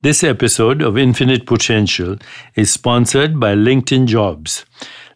This 0.00 0.22
episode 0.22 0.80
of 0.80 0.96
Infinite 0.96 1.44
Potential 1.44 2.18
is 2.54 2.72
sponsored 2.72 3.40
by 3.40 3.56
LinkedIn 3.56 4.06
Jobs. 4.06 4.64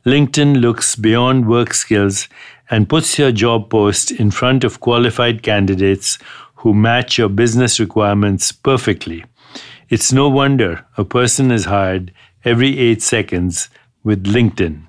LinkedIn 0.05 0.61
looks 0.61 0.97
beyond 0.97 1.47
work 1.47 1.73
skills 1.73 2.29
and 2.69 2.89
puts 2.89 3.17
your 3.17 3.31
job 3.31 3.71
post 3.71 4.11
in 4.11 4.33
front 4.33 4.65
of 4.65 4.81
qualified 4.81 5.45
candidates 5.45 6.19
who 6.57 6.75
match 6.75 7.17
your 7.17 7.29
business 7.29 7.79
requirements 7.79 8.51
perfectly. 8.51 9.25
It's 9.89 10.13
no 10.13 10.29
wonder 10.29 10.85
a 10.99 11.05
person 11.05 11.53
is 11.53 11.67
hired 11.67 12.13
every 12.45 12.77
eight 12.81 13.03
seconds 13.03 13.69
with 14.03 14.25
LinkedIn. 14.25 14.83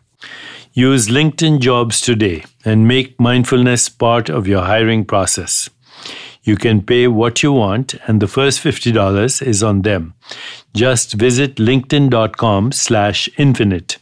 Use 0.73 1.07
LinkedIn 1.07 1.59
Jobs 1.59 2.01
today 2.01 2.45
and 2.65 2.87
make 2.87 3.19
mindfulness 3.19 3.89
part 3.89 4.27
of 4.27 4.47
your 4.47 4.63
hiring 4.63 5.05
process. 5.05 5.69
You 6.43 6.57
can 6.57 6.81
pay 6.81 7.07
what 7.07 7.41
you 7.41 7.53
want, 7.53 7.95
and 8.05 8.21
the 8.21 8.27
first 8.27 8.61
$50 8.61 9.41
is 9.47 9.63
on 9.63 9.81
them. 9.83 10.13
Just 10.73 11.13
visit 11.13 11.55
linkedin.com 11.55 12.73
slash 12.73 13.29
infinite. 13.38 13.97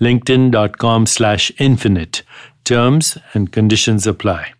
linkedin.com 0.00 1.06
slash 1.06 1.50
infinite. 1.58 2.22
Terms 2.64 3.16
and 3.32 3.50
conditions 3.50 4.06
apply. 4.06 4.52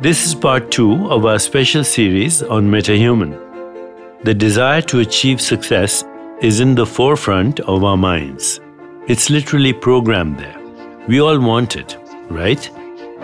This 0.00 0.26
is 0.26 0.34
part 0.34 0.72
two 0.72 1.06
of 1.06 1.24
our 1.24 1.38
special 1.38 1.84
series 1.84 2.42
on 2.42 2.68
MetaHuman. 2.68 3.38
The 4.24 4.34
desire 4.34 4.82
to 4.82 4.98
achieve 4.98 5.40
success 5.40 6.04
is 6.40 6.58
in 6.58 6.74
the 6.74 6.86
forefront 6.86 7.60
of 7.60 7.84
our 7.84 7.96
minds. 7.96 8.60
It's 9.06 9.30
literally 9.30 9.72
programmed 9.72 10.40
there. 10.40 10.58
We 11.06 11.20
all 11.20 11.38
want 11.40 11.76
it, 11.76 11.96
right? 12.28 12.68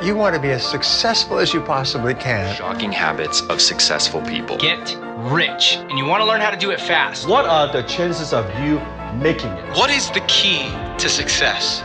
You 0.00 0.14
want 0.14 0.36
to 0.36 0.40
be 0.40 0.52
as 0.52 0.64
successful 0.64 1.38
as 1.38 1.52
you 1.52 1.60
possibly 1.60 2.14
can. 2.14 2.54
Shocking 2.54 2.92
habits 2.92 3.40
of 3.48 3.60
successful 3.60 4.20
people. 4.22 4.56
Get 4.56 4.96
rich, 5.16 5.74
and 5.74 5.98
you 5.98 6.06
want 6.06 6.20
to 6.20 6.24
learn 6.24 6.40
how 6.40 6.50
to 6.50 6.56
do 6.56 6.70
it 6.70 6.80
fast. 6.80 7.26
What 7.28 7.46
are 7.46 7.72
the 7.72 7.82
chances 7.82 8.32
of 8.32 8.46
you 8.60 8.78
making 9.20 9.50
it? 9.50 9.76
What 9.76 9.90
is 9.90 10.08
the 10.12 10.20
key 10.28 10.70
to 10.98 11.08
success? 11.08 11.82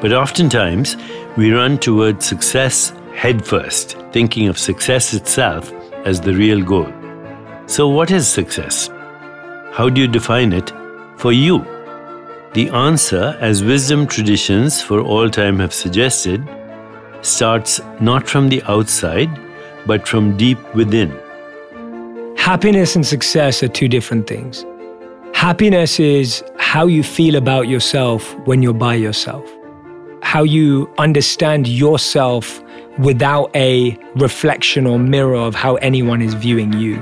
But 0.00 0.12
oftentimes, 0.12 0.96
we 1.36 1.52
run 1.52 1.78
towards 1.78 2.26
success 2.26 2.92
headfirst, 3.14 3.96
thinking 4.10 4.48
of 4.48 4.58
success 4.58 5.14
itself 5.14 5.72
as 6.04 6.20
the 6.20 6.34
real 6.34 6.64
goal. 6.64 6.92
So, 7.66 7.86
what 7.86 8.10
is 8.10 8.26
success? 8.26 8.88
How 9.72 9.88
do 9.88 10.00
you 10.00 10.08
define 10.08 10.52
it 10.52 10.72
for 11.16 11.30
you? 11.30 11.64
The 12.54 12.70
answer, 12.70 13.38
as 13.40 13.62
wisdom 13.62 14.08
traditions 14.08 14.82
for 14.82 15.00
all 15.00 15.30
time 15.30 15.60
have 15.60 15.72
suggested, 15.72 16.44
starts 17.22 17.80
not 18.00 18.28
from 18.28 18.48
the 18.48 18.62
outside, 18.64 19.30
but 19.86 20.06
from 20.06 20.36
deep 20.36 20.58
within. 20.74 21.10
Happiness 22.36 22.96
and 22.96 23.06
success 23.06 23.62
are 23.62 23.68
two 23.68 23.88
different 23.88 24.26
things. 24.26 24.64
Happiness 25.34 26.00
is 26.00 26.42
how 26.58 26.86
you 26.86 27.02
feel 27.02 27.36
about 27.36 27.68
yourself 27.68 28.34
when 28.46 28.62
you're 28.62 28.72
by 28.72 28.94
yourself, 28.94 29.44
how 30.22 30.42
you 30.42 30.90
understand 30.98 31.66
yourself 31.68 32.62
without 32.98 33.54
a 33.54 33.96
reflection 34.14 34.86
or 34.86 34.98
mirror 34.98 35.36
of 35.36 35.54
how 35.54 35.74
anyone 35.76 36.22
is 36.22 36.34
viewing 36.34 36.72
you. 36.72 36.96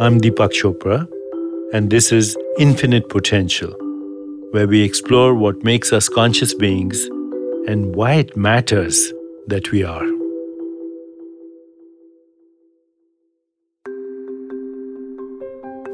I'm 0.00 0.20
Deepak 0.20 0.50
Chopra, 0.50 1.06
and 1.72 1.90
this 1.90 2.10
is 2.10 2.36
Infinite 2.58 3.08
Potential, 3.08 3.72
where 4.52 4.68
we 4.68 4.82
explore 4.82 5.34
what 5.34 5.64
makes 5.64 5.92
us 5.92 6.08
conscious 6.08 6.54
beings 6.54 7.04
and 7.66 7.96
why 7.96 8.14
it 8.14 8.36
matters 8.36 9.12
that 9.46 9.70
we 9.72 9.82
are. 9.82 10.06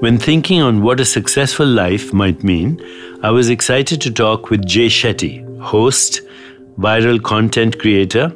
When 0.00 0.18
thinking 0.18 0.60
on 0.60 0.82
what 0.82 1.00
a 1.00 1.04
successful 1.04 1.66
life 1.66 2.12
might 2.12 2.44
mean, 2.44 2.80
I 3.22 3.30
was 3.30 3.48
excited 3.48 4.00
to 4.02 4.12
talk 4.12 4.50
with 4.50 4.66
Jay 4.66 4.86
Shetty, 4.86 5.60
host, 5.60 6.20
viral 6.78 7.22
content 7.22 7.78
creator, 7.80 8.32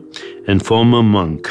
and 0.49 0.65
former 0.65 1.03
monk. 1.03 1.49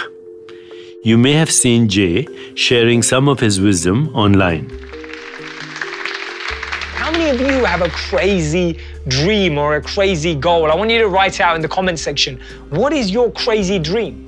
You 1.03 1.17
may 1.17 1.33
have 1.33 1.51
seen 1.51 1.87
Jay 1.87 2.27
sharing 2.55 3.03
some 3.03 3.27
of 3.27 3.39
his 3.39 3.59
wisdom 3.59 4.09
online. 4.15 4.69
Many 7.21 7.45
of 7.45 7.51
you 7.51 7.65
have 7.65 7.83
a 7.83 7.89
crazy 7.89 8.79
dream 9.07 9.59
or 9.59 9.75
a 9.75 9.81
crazy 9.81 10.33
goal? 10.33 10.71
I 10.71 10.75
want 10.75 10.89
you 10.89 10.97
to 10.97 11.07
write 11.07 11.39
out 11.39 11.55
in 11.55 11.61
the 11.61 11.67
comment 11.67 11.99
section 11.99 12.39
what 12.71 12.93
is 12.93 13.11
your 13.11 13.31
crazy 13.31 13.77
dream? 13.77 14.25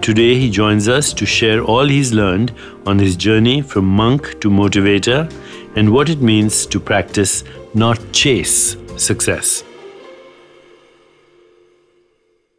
Today, 0.00 0.34
he 0.38 0.48
joins 0.48 0.88
us 0.88 1.12
to 1.12 1.26
share 1.26 1.62
all 1.62 1.86
he's 1.86 2.14
learned 2.14 2.54
on 2.86 2.98
his 2.98 3.14
journey 3.14 3.60
from 3.60 3.84
monk 3.84 4.40
to 4.40 4.48
motivator 4.48 5.30
and 5.76 5.92
what 5.92 6.08
it 6.08 6.22
means 6.22 6.64
to 6.64 6.80
practice, 6.80 7.44
not 7.74 8.00
chase, 8.12 8.78
success. 8.96 9.62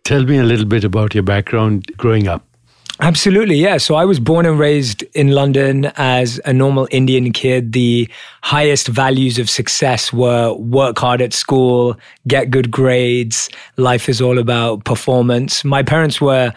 Tell 0.03 0.23
me 0.23 0.37
a 0.37 0.43
little 0.43 0.67
bit 0.67 0.83
about 0.83 1.15
your 1.15 1.23
background 1.23 1.87
growing 1.97 2.27
up. 2.27 2.54
Absolutely, 3.01 3.55
yeah. 3.55 3.77
So 3.77 3.95
I 3.95 4.05
was 4.05 4.21
born 4.21 4.45
and 4.45 4.57
raised 4.57 5.03
in 5.13 5.31
London 5.31 5.91
as 5.97 6.39
a 6.45 6.53
normal 6.53 6.87
Indian 6.91 7.33
kid. 7.33 7.73
The 7.73 8.09
highest 8.41 8.87
values 8.87 9.37
of 9.37 9.49
success 9.49 10.13
were 10.13 10.53
work 10.53 10.97
hard 10.97 11.21
at 11.21 11.33
school, 11.33 11.97
get 12.25 12.51
good 12.51 12.71
grades. 12.71 13.49
Life 13.75 14.07
is 14.07 14.21
all 14.21 14.39
about 14.39 14.85
performance. 14.85 15.65
My 15.65 15.83
parents 15.83 16.21
were 16.21 16.53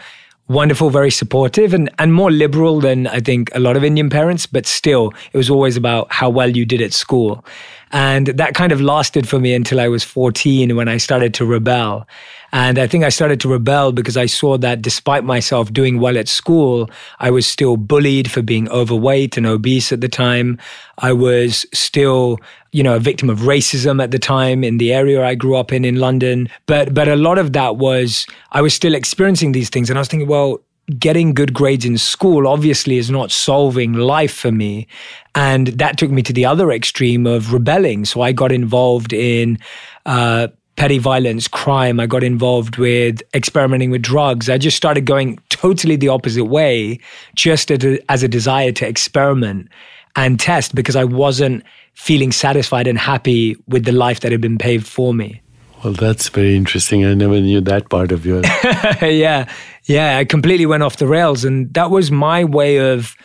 wonderful, 0.46 0.90
very 0.90 1.10
supportive, 1.10 1.74
and, 1.74 1.90
and 1.98 2.14
more 2.14 2.30
liberal 2.30 2.80
than 2.80 3.08
I 3.08 3.18
think 3.18 3.50
a 3.54 3.60
lot 3.60 3.76
of 3.76 3.82
Indian 3.82 4.08
parents, 4.08 4.46
but 4.46 4.64
still, 4.64 5.12
it 5.32 5.36
was 5.36 5.50
always 5.50 5.76
about 5.76 6.10
how 6.12 6.30
well 6.30 6.56
you 6.56 6.64
did 6.64 6.80
at 6.80 6.92
school. 6.92 7.44
And 7.90 8.28
that 8.28 8.54
kind 8.54 8.70
of 8.70 8.80
lasted 8.80 9.28
for 9.28 9.40
me 9.40 9.54
until 9.54 9.80
I 9.80 9.88
was 9.88 10.04
14 10.04 10.76
when 10.76 10.88
I 10.88 10.98
started 10.98 11.34
to 11.34 11.44
rebel. 11.44 12.06
And 12.52 12.78
I 12.78 12.86
think 12.86 13.04
I 13.04 13.10
started 13.10 13.40
to 13.40 13.48
rebel 13.48 13.92
because 13.92 14.16
I 14.16 14.26
saw 14.26 14.56
that 14.58 14.80
despite 14.80 15.24
myself 15.24 15.72
doing 15.72 16.00
well 16.00 16.16
at 16.16 16.28
school, 16.28 16.90
I 17.18 17.30
was 17.30 17.46
still 17.46 17.76
bullied 17.76 18.30
for 18.30 18.42
being 18.42 18.68
overweight 18.70 19.36
and 19.36 19.46
obese 19.46 19.92
at 19.92 20.00
the 20.00 20.08
time. 20.08 20.58
I 20.98 21.12
was 21.12 21.66
still, 21.74 22.38
you 22.72 22.82
know, 22.82 22.96
a 22.96 23.00
victim 23.00 23.28
of 23.28 23.40
racism 23.40 24.02
at 24.02 24.10
the 24.10 24.18
time 24.18 24.64
in 24.64 24.78
the 24.78 24.92
area 24.92 25.24
I 25.24 25.34
grew 25.34 25.56
up 25.56 25.72
in 25.72 25.84
in 25.84 25.96
London. 25.96 26.48
But 26.66 26.94
but 26.94 27.08
a 27.08 27.16
lot 27.16 27.38
of 27.38 27.52
that 27.52 27.76
was 27.76 28.26
I 28.52 28.62
was 28.62 28.74
still 28.74 28.94
experiencing 28.94 29.52
these 29.52 29.68
things 29.68 29.90
and 29.90 29.98
I 29.98 30.00
was 30.00 30.08
thinking, 30.08 30.28
well, 30.28 30.60
getting 30.98 31.34
good 31.34 31.52
grades 31.52 31.84
in 31.84 31.98
school 31.98 32.48
obviously 32.48 32.96
is 32.96 33.10
not 33.10 33.30
solving 33.30 33.92
life 33.92 34.32
for 34.32 34.50
me. 34.50 34.86
And 35.34 35.68
that 35.68 35.98
took 35.98 36.10
me 36.10 36.22
to 36.22 36.32
the 36.32 36.46
other 36.46 36.72
extreme 36.72 37.26
of 37.26 37.52
rebelling. 37.52 38.06
So 38.06 38.22
I 38.22 38.32
got 38.32 38.52
involved 38.52 39.12
in 39.12 39.58
uh, 40.06 40.48
petty 40.78 40.98
violence, 40.98 41.48
crime. 41.48 41.98
I 41.98 42.06
got 42.06 42.22
involved 42.22 42.76
with 42.76 43.20
experimenting 43.34 43.90
with 43.90 44.00
drugs. 44.00 44.48
I 44.48 44.58
just 44.58 44.76
started 44.76 45.04
going 45.06 45.40
totally 45.48 45.96
the 45.96 46.06
opposite 46.06 46.44
way, 46.44 47.00
just 47.34 47.72
as 47.72 48.22
a 48.22 48.28
desire 48.28 48.70
to 48.72 48.86
experiment 48.86 49.68
and 50.14 50.38
test 50.38 50.76
because 50.76 50.94
I 50.94 51.02
wasn't 51.02 51.64
feeling 51.94 52.30
satisfied 52.30 52.86
and 52.86 52.96
happy 52.96 53.56
with 53.66 53.86
the 53.86 53.92
life 53.92 54.20
that 54.20 54.30
had 54.30 54.40
been 54.40 54.56
paved 54.56 54.86
for 54.86 55.12
me. 55.12 55.42
Well, 55.82 55.94
that's 55.94 56.28
very 56.28 56.56
interesting. 56.56 57.04
I 57.04 57.14
never 57.14 57.40
knew 57.40 57.60
that 57.60 57.90
part 57.90 58.12
of 58.12 58.24
yours. 58.24 58.46
yeah. 59.02 59.50
Yeah. 59.84 60.18
I 60.18 60.24
completely 60.24 60.66
went 60.66 60.84
off 60.84 60.96
the 60.96 61.06
rails. 61.08 61.44
And 61.44 61.72
that 61.74 61.90
was 61.90 62.10
my 62.12 62.44
way 62.44 62.78
of 62.78 63.16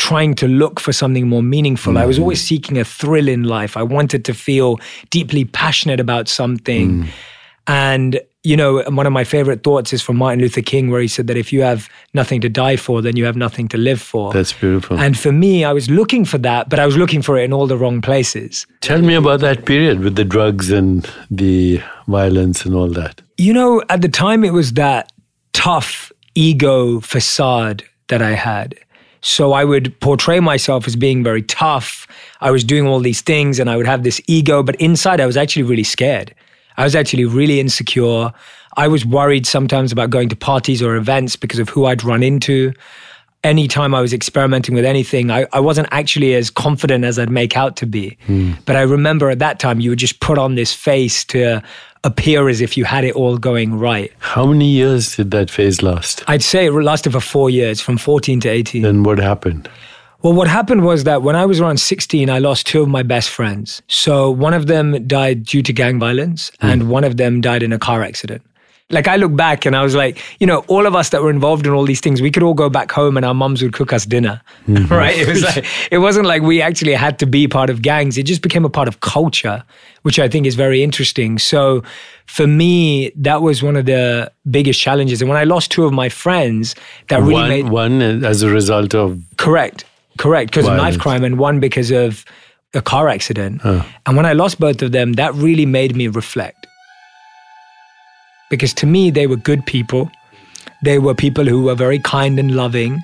trying 0.00 0.34
to 0.34 0.48
look 0.48 0.80
for 0.80 0.94
something 0.94 1.28
more 1.28 1.42
meaningful. 1.42 1.92
Mm. 1.92 1.98
I 1.98 2.06
was 2.06 2.18
mm. 2.18 2.22
always 2.22 2.42
seeking 2.42 2.78
a 2.78 2.84
thrill 2.84 3.28
in 3.28 3.44
life. 3.44 3.76
I 3.76 3.82
wanted 3.82 4.24
to 4.24 4.34
feel 4.34 4.78
deeply 5.10 5.44
passionate 5.44 6.00
about 6.00 6.26
something. 6.26 7.04
Mm. 7.04 7.08
And, 7.66 8.20
you 8.42 8.56
know, 8.56 8.82
one 8.88 9.06
of 9.06 9.12
my 9.12 9.24
favorite 9.24 9.62
thoughts 9.62 9.92
is 9.92 10.00
from 10.00 10.16
Martin 10.16 10.40
Luther 10.40 10.62
King, 10.62 10.90
where 10.90 11.02
he 11.02 11.06
said 11.06 11.26
that 11.26 11.36
if 11.36 11.52
you 11.52 11.60
have 11.60 11.90
nothing 12.14 12.40
to 12.40 12.48
die 12.48 12.76
for, 12.76 13.02
then 13.02 13.14
you 13.14 13.26
have 13.26 13.36
nothing 13.36 13.68
to 13.68 13.76
live 13.76 14.00
for. 14.00 14.32
That's 14.32 14.54
beautiful. 14.54 14.98
And 14.98 15.18
for 15.18 15.32
me, 15.32 15.64
I 15.64 15.74
was 15.74 15.90
looking 15.90 16.24
for 16.24 16.38
that, 16.38 16.70
but 16.70 16.78
I 16.78 16.86
was 16.86 16.96
looking 16.96 17.20
for 17.20 17.36
it 17.36 17.44
in 17.44 17.52
all 17.52 17.66
the 17.66 17.76
wrong 17.76 18.00
places. 18.00 18.66
Tell 18.80 19.02
me 19.02 19.14
about 19.14 19.40
that 19.40 19.66
period 19.66 20.00
with 20.00 20.16
the 20.16 20.24
drugs 20.24 20.70
and 20.70 21.06
the 21.30 21.82
violence 22.08 22.64
and 22.64 22.74
all 22.74 22.88
that. 22.88 23.20
You 23.36 23.52
know, 23.52 23.82
at 23.90 24.00
the 24.00 24.08
time, 24.08 24.44
it 24.44 24.54
was 24.54 24.72
that 24.72 25.12
tough 25.52 26.10
ego 26.34 27.00
facade 27.00 27.84
that 28.08 28.22
I 28.22 28.30
had. 28.30 28.74
So 29.22 29.52
I 29.52 29.64
would 29.64 29.98
portray 30.00 30.40
myself 30.40 30.86
as 30.86 30.96
being 30.96 31.22
very 31.22 31.42
tough. 31.42 32.06
I 32.40 32.50
was 32.50 32.64
doing 32.64 32.86
all 32.86 33.00
these 33.00 33.20
things 33.20 33.58
and 33.58 33.68
I 33.68 33.76
would 33.76 33.86
have 33.86 34.02
this 34.02 34.20
ego, 34.26 34.62
but 34.62 34.76
inside 34.76 35.20
I 35.20 35.26
was 35.26 35.36
actually 35.36 35.62
really 35.64 35.84
scared. 35.84 36.34
I 36.76 36.84
was 36.84 36.94
actually 36.94 37.26
really 37.26 37.60
insecure. 37.60 38.32
I 38.76 38.88
was 38.88 39.04
worried 39.04 39.46
sometimes 39.46 39.92
about 39.92 40.10
going 40.10 40.28
to 40.30 40.36
parties 40.36 40.80
or 40.82 40.96
events 40.96 41.36
because 41.36 41.58
of 41.58 41.68
who 41.68 41.84
I'd 41.84 42.02
run 42.02 42.22
into. 42.22 42.72
Anytime 43.42 43.94
I 43.94 44.00
was 44.00 44.12
experimenting 44.12 44.74
with 44.74 44.84
anything, 44.84 45.30
I, 45.30 45.46
I 45.52 45.60
wasn't 45.60 45.88
actually 45.90 46.34
as 46.34 46.50
confident 46.50 47.04
as 47.04 47.18
I'd 47.18 47.30
make 47.30 47.56
out 47.56 47.76
to 47.76 47.86
be. 47.86 48.16
Mm. 48.28 48.56
But 48.66 48.76
I 48.76 48.82
remember 48.82 49.30
at 49.30 49.38
that 49.38 49.58
time, 49.58 49.80
you 49.80 49.90
would 49.90 49.98
just 49.98 50.20
put 50.20 50.38
on 50.38 50.54
this 50.54 50.74
face 50.74 51.24
to 51.26 51.62
appear 52.04 52.48
as 52.48 52.60
if 52.60 52.76
you 52.76 52.84
had 52.84 53.04
it 53.04 53.14
all 53.14 53.36
going 53.36 53.78
right. 53.78 54.12
How 54.18 54.46
many 54.46 54.68
years 54.68 55.16
did 55.16 55.30
that 55.32 55.50
phase 55.50 55.82
last? 55.82 56.22
I'd 56.28 56.42
say 56.42 56.66
it 56.66 56.72
lasted 56.72 57.12
for 57.12 57.20
four 57.20 57.50
years, 57.50 57.80
from 57.80 57.98
14 57.98 58.40
to 58.40 58.48
18. 58.48 58.82
Then 58.82 59.02
what 59.02 59.18
happened? 59.18 59.68
Well, 60.22 60.34
what 60.34 60.48
happened 60.48 60.84
was 60.84 61.04
that 61.04 61.22
when 61.22 61.34
I 61.34 61.46
was 61.46 61.60
around 61.60 61.80
16, 61.80 62.28
I 62.28 62.38
lost 62.38 62.66
two 62.66 62.82
of 62.82 62.88
my 62.88 63.02
best 63.02 63.30
friends. 63.30 63.80
So 63.88 64.30
one 64.30 64.52
of 64.52 64.66
them 64.66 65.06
died 65.06 65.44
due 65.44 65.62
to 65.62 65.72
gang 65.72 65.98
violence, 65.98 66.50
and 66.60 66.82
hmm. 66.82 66.88
one 66.88 67.04
of 67.04 67.16
them 67.16 67.40
died 67.40 67.62
in 67.62 67.72
a 67.72 67.78
car 67.78 68.02
accident. 68.02 68.42
Like 68.90 69.06
I 69.08 69.16
look 69.16 69.34
back 69.34 69.64
and 69.66 69.76
I 69.76 69.82
was 69.82 69.94
like, 69.94 70.20
you 70.40 70.46
know, 70.46 70.58
all 70.66 70.86
of 70.86 70.96
us 70.96 71.10
that 71.10 71.22
were 71.22 71.30
involved 71.30 71.66
in 71.66 71.72
all 71.72 71.84
these 71.84 72.00
things, 72.00 72.20
we 72.20 72.30
could 72.30 72.42
all 72.42 72.54
go 72.54 72.68
back 72.68 72.90
home 72.90 73.16
and 73.16 73.24
our 73.24 73.34
mums 73.34 73.62
would 73.62 73.72
cook 73.72 73.92
us 73.92 74.04
dinner, 74.04 74.40
mm-hmm. 74.66 74.92
right? 74.92 75.16
It 75.16 75.28
was 75.28 75.42
like 75.42 75.64
it 75.90 75.98
wasn't 75.98 76.26
like 76.26 76.42
we 76.42 76.60
actually 76.60 76.94
had 76.94 77.18
to 77.20 77.26
be 77.26 77.46
part 77.46 77.70
of 77.70 77.82
gangs. 77.82 78.18
It 78.18 78.24
just 78.24 78.42
became 78.42 78.64
a 78.64 78.70
part 78.70 78.88
of 78.88 79.00
culture, 79.00 79.62
which 80.02 80.18
I 80.18 80.28
think 80.28 80.46
is 80.46 80.56
very 80.56 80.82
interesting. 80.82 81.38
So 81.38 81.82
for 82.26 82.46
me, 82.46 83.10
that 83.16 83.42
was 83.42 83.62
one 83.62 83.76
of 83.76 83.86
the 83.86 84.30
biggest 84.50 84.80
challenges. 84.80 85.20
And 85.22 85.28
when 85.28 85.38
I 85.38 85.44
lost 85.44 85.70
two 85.70 85.84
of 85.84 85.92
my 85.92 86.08
friends, 86.08 86.74
that 87.08 87.20
really 87.20 87.34
one, 87.34 87.48
made 87.48 87.68
one 87.68 88.24
as 88.24 88.42
a 88.42 88.50
result 88.50 88.94
of 88.94 89.20
Correct, 89.36 89.84
correct. 90.18 90.50
Because 90.50 90.66
of 90.66 90.76
knife 90.76 90.98
crime, 90.98 91.24
and 91.24 91.38
one 91.38 91.60
because 91.60 91.90
of 91.90 92.24
a 92.74 92.82
car 92.82 93.08
accident. 93.08 93.62
And 93.64 94.16
when 94.16 94.26
I 94.26 94.32
lost 94.32 94.60
both 94.60 94.82
of 94.82 94.92
them, 94.92 95.14
that 95.14 95.34
really 95.34 95.66
made 95.66 95.96
me 95.96 96.08
reflect. 96.08 96.66
Because 98.50 98.74
to 98.74 98.86
me, 98.86 99.10
they 99.10 99.26
were 99.26 99.36
good 99.36 99.64
people. 99.64 100.10
They 100.82 100.98
were 100.98 101.14
people 101.14 101.46
who 101.46 101.62
were 101.62 101.74
very 101.74 101.98
kind 101.98 102.38
and 102.38 102.54
loving. 102.54 103.02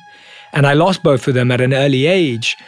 And 0.53 0.67
I 0.67 0.75
lost 0.75 1.03
both 1.03 1.27
of 1.27 1.35
them 1.35 1.51
at 1.51 1.61
an 1.61 1.73
early 1.73 2.07
age. 2.07 2.59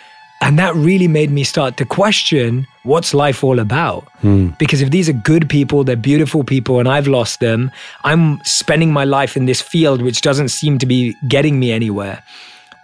And 0.41 0.59
that 0.59 0.75
really 0.75 1.09
made 1.09 1.31
me 1.31 1.43
start 1.43 1.77
to 1.79 1.85
question 1.85 2.67
what's 2.85 3.13
life 3.13 3.43
all 3.43 3.59
about? 3.59 4.05
Hmm. 4.21 4.51
Because 4.59 4.81
if 4.81 4.91
these 4.91 5.09
are 5.09 5.13
good 5.13 5.49
people, 5.49 5.85
they're 5.85 5.97
beautiful 5.97 6.45
people, 6.45 6.79
and 6.79 6.89
I've 6.89 7.09
lost 7.09 7.41
them, 7.41 7.71
I'm 8.05 8.41
spending 8.45 8.93
my 8.93 9.05
life 9.05 9.37
in 9.37 9.47
this 9.47 9.61
field 9.61 10.01
which 10.01 10.21
doesn't 10.21 10.51
seem 10.51 10.79
to 10.79 10.87
be 10.87 11.17
getting 11.27 11.59
me 11.59 11.73
anywhere. 11.73 12.23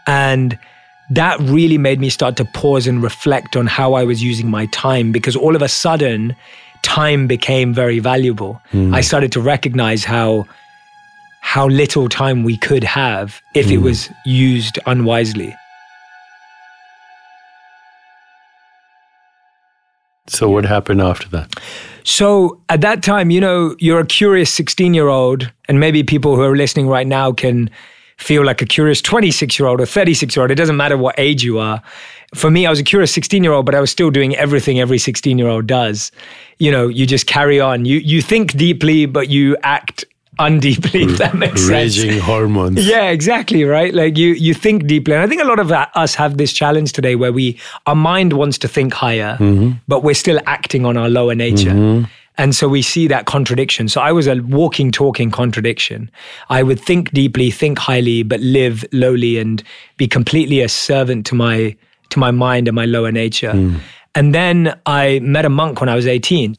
And 0.06 0.58
that 1.10 1.38
really 1.40 1.78
made 1.78 2.00
me 2.00 2.10
start 2.10 2.36
to 2.36 2.44
pause 2.44 2.86
and 2.86 3.02
reflect 3.02 3.56
on 3.56 3.66
how 3.66 3.94
I 3.94 4.04
was 4.04 4.22
using 4.22 4.50
my 4.50 4.66
time 4.66 5.12
because 5.12 5.36
all 5.36 5.54
of 5.54 5.62
a 5.62 5.68
sudden, 5.68 6.34
time 6.84 7.26
became 7.26 7.74
very 7.74 7.98
valuable. 7.98 8.60
I 8.72 8.76
hmm. 8.76 9.00
started 9.00 9.32
to 9.32 9.40
recognize 9.40 10.04
how 10.04 10.46
how 11.40 11.66
little 11.68 12.08
time 12.08 12.42
we 12.44 12.56
could 12.56 12.84
have 12.84 13.40
if 13.54 13.70
it 13.70 13.76
hmm. 13.76 13.84
was 13.84 14.08
used 14.24 14.78
unwisely. 14.86 15.54
so 20.26 20.50
what 20.50 20.64
happened 20.64 21.00
after 21.00 21.28
that? 21.28 21.54
So 22.04 22.60
at 22.68 22.80
that 22.82 23.02
time, 23.02 23.30
you 23.30 23.40
know, 23.40 23.76
you're 23.78 24.00
a 24.00 24.06
curious 24.06 24.52
16 24.52 24.94
year 24.94 25.08
old, 25.08 25.50
and 25.68 25.80
maybe 25.80 26.02
people 26.02 26.36
who 26.36 26.42
are 26.42 26.56
listening 26.56 26.88
right 26.88 27.06
now 27.06 27.32
can 27.32 27.70
feel 28.18 28.44
like 28.44 28.62
a 28.62 28.66
curious 28.66 29.00
26 29.02 29.58
year 29.58 29.68
old 29.68 29.80
or 29.80 29.86
36 29.86 30.36
year 30.36 30.42
old. 30.42 30.50
It 30.50 30.56
doesn't 30.56 30.76
matter 30.76 30.96
what 30.96 31.14
age 31.18 31.42
you 31.42 31.58
are. 31.58 31.82
For 32.34 32.50
me, 32.50 32.66
I 32.66 32.70
was 32.70 32.80
a 32.80 32.84
curious 32.84 33.12
16 33.12 33.42
year 33.44 33.52
old, 33.52 33.66
but 33.66 33.74
I 33.74 33.80
was 33.80 33.90
still 33.90 34.10
doing 34.10 34.36
everything 34.36 34.80
every 34.80 34.98
16 34.98 35.38
year 35.38 35.48
old 35.48 35.66
does. 35.66 36.10
You 36.58 36.70
know, 36.70 36.88
you 36.88 37.06
just 37.06 37.26
carry 37.26 37.60
on. 37.60 37.84
You 37.84 37.98
you 37.98 38.22
think 38.22 38.56
deeply, 38.56 39.06
but 39.06 39.28
you 39.28 39.56
act 39.62 40.04
undeeply, 40.38 41.10
if 41.10 41.18
that 41.18 41.34
makes 41.34 41.66
sense. 41.66 41.96
Raging 41.98 42.20
hormones. 42.20 42.84
Yeah, 42.86 43.10
exactly, 43.10 43.64
right? 43.64 43.94
Like 43.94 44.18
you 44.18 44.34
you 44.34 44.54
think 44.54 44.86
deeply. 44.86 45.14
And 45.14 45.22
I 45.22 45.26
think 45.26 45.42
a 45.42 45.46
lot 45.46 45.58
of 45.58 45.70
uh, 45.72 45.86
us 45.94 46.14
have 46.14 46.36
this 46.36 46.52
challenge 46.52 46.92
today 46.92 47.16
where 47.16 47.32
we 47.32 47.58
our 47.86 47.94
mind 47.94 48.32
wants 48.32 48.58
to 48.58 48.68
think 48.68 48.92
higher, 48.92 49.36
but 49.88 50.02
we're 50.02 50.14
still 50.14 50.40
acting 50.46 50.84
on 50.84 50.96
our 50.96 51.08
lower 51.08 51.34
nature. 51.34 52.06
And 52.36 52.52
so 52.56 52.68
we 52.68 52.82
see 52.82 53.06
that 53.06 53.26
contradiction. 53.26 53.88
So 53.88 54.00
I 54.00 54.10
was 54.10 54.26
a 54.26 54.34
walking, 54.40 54.90
talking 54.90 55.30
contradiction. 55.30 56.10
I 56.50 56.64
would 56.64 56.80
think 56.80 57.12
deeply, 57.12 57.52
think 57.52 57.78
highly, 57.78 58.24
but 58.24 58.40
live 58.40 58.84
lowly 58.90 59.38
and 59.38 59.62
be 59.98 60.08
completely 60.08 60.60
a 60.60 60.68
servant 60.68 61.26
to 61.26 61.36
my 61.36 61.76
to 62.14 62.18
my 62.18 62.30
mind 62.30 62.68
and 62.68 62.74
my 62.74 62.86
lower 62.86 63.12
nature. 63.12 63.52
Hmm. 63.52 63.76
And 64.14 64.34
then 64.34 64.78
I 64.86 65.20
met 65.20 65.44
a 65.44 65.50
monk 65.50 65.80
when 65.80 65.88
I 65.88 65.94
was 65.94 66.06
18. 66.06 66.56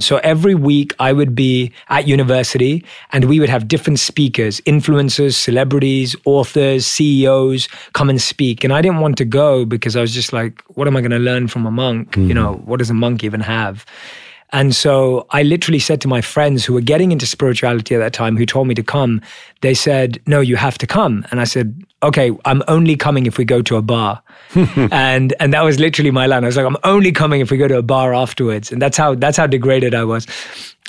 So 0.00 0.16
every 0.18 0.54
week 0.54 0.94
I 0.98 1.12
would 1.12 1.34
be 1.34 1.72
at 1.88 2.08
university 2.08 2.84
and 3.12 3.26
we 3.26 3.38
would 3.38 3.50
have 3.50 3.68
different 3.68 3.98
speakers, 3.98 4.60
influencers, 4.62 5.34
celebrities, 5.34 6.16
authors, 6.24 6.86
CEOs 6.86 7.68
come 7.92 8.08
and 8.08 8.20
speak. 8.20 8.64
And 8.64 8.72
I 8.72 8.80
didn't 8.80 9.00
want 9.00 9.18
to 9.18 9.26
go 9.26 9.66
because 9.66 9.96
I 9.96 10.00
was 10.00 10.14
just 10.14 10.32
like, 10.32 10.62
what 10.68 10.88
am 10.88 10.96
I 10.96 11.00
going 11.02 11.10
to 11.10 11.18
learn 11.18 11.48
from 11.48 11.66
a 11.66 11.70
monk? 11.70 12.16
You 12.16 12.28
hmm. 12.28 12.32
know, 12.32 12.54
what 12.64 12.78
does 12.78 12.90
a 12.90 12.94
monk 12.94 13.22
even 13.24 13.40
have? 13.40 13.84
And 14.52 14.74
so 14.74 15.26
I 15.30 15.42
literally 15.42 15.78
said 15.78 16.00
to 16.00 16.08
my 16.08 16.20
friends 16.20 16.64
who 16.64 16.74
were 16.74 16.80
getting 16.80 17.12
into 17.12 17.26
spirituality 17.26 17.94
at 17.94 17.98
that 17.98 18.12
time, 18.12 18.36
who 18.36 18.44
told 18.44 18.66
me 18.66 18.74
to 18.74 18.82
come, 18.82 19.20
they 19.60 19.74
said, 19.74 20.20
No, 20.26 20.40
you 20.40 20.56
have 20.56 20.78
to 20.78 20.86
come. 20.86 21.24
And 21.30 21.40
I 21.40 21.44
said, 21.44 21.84
Okay, 22.02 22.32
I'm 22.44 22.62
only 22.66 22.96
coming 22.96 23.26
if 23.26 23.38
we 23.38 23.44
go 23.44 23.62
to 23.62 23.76
a 23.76 23.82
bar. 23.82 24.22
and 24.54 25.34
and 25.38 25.52
that 25.52 25.62
was 25.62 25.78
literally 25.78 26.10
my 26.10 26.26
line. 26.26 26.44
I 26.44 26.46
was 26.46 26.56
like, 26.56 26.66
I'm 26.66 26.76
only 26.82 27.12
coming 27.12 27.40
if 27.40 27.50
we 27.50 27.56
go 27.56 27.68
to 27.68 27.78
a 27.78 27.82
bar 27.82 28.14
afterwards. 28.14 28.72
And 28.72 28.82
that's 28.82 28.96
how 28.96 29.14
that's 29.14 29.36
how 29.36 29.46
degraded 29.46 29.94
I 29.94 30.04
was. 30.04 30.26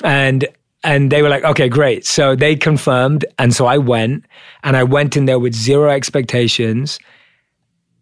And 0.02 0.48
and 0.84 1.12
they 1.12 1.22
were 1.22 1.28
like, 1.28 1.44
okay, 1.44 1.68
great. 1.68 2.04
So 2.04 2.34
they 2.34 2.56
confirmed. 2.56 3.24
And 3.38 3.54
so 3.54 3.66
I 3.66 3.78
went 3.78 4.24
and 4.64 4.76
I 4.76 4.82
went 4.82 5.16
in 5.16 5.26
there 5.26 5.38
with 5.38 5.54
zero 5.54 5.90
expectations 5.90 6.98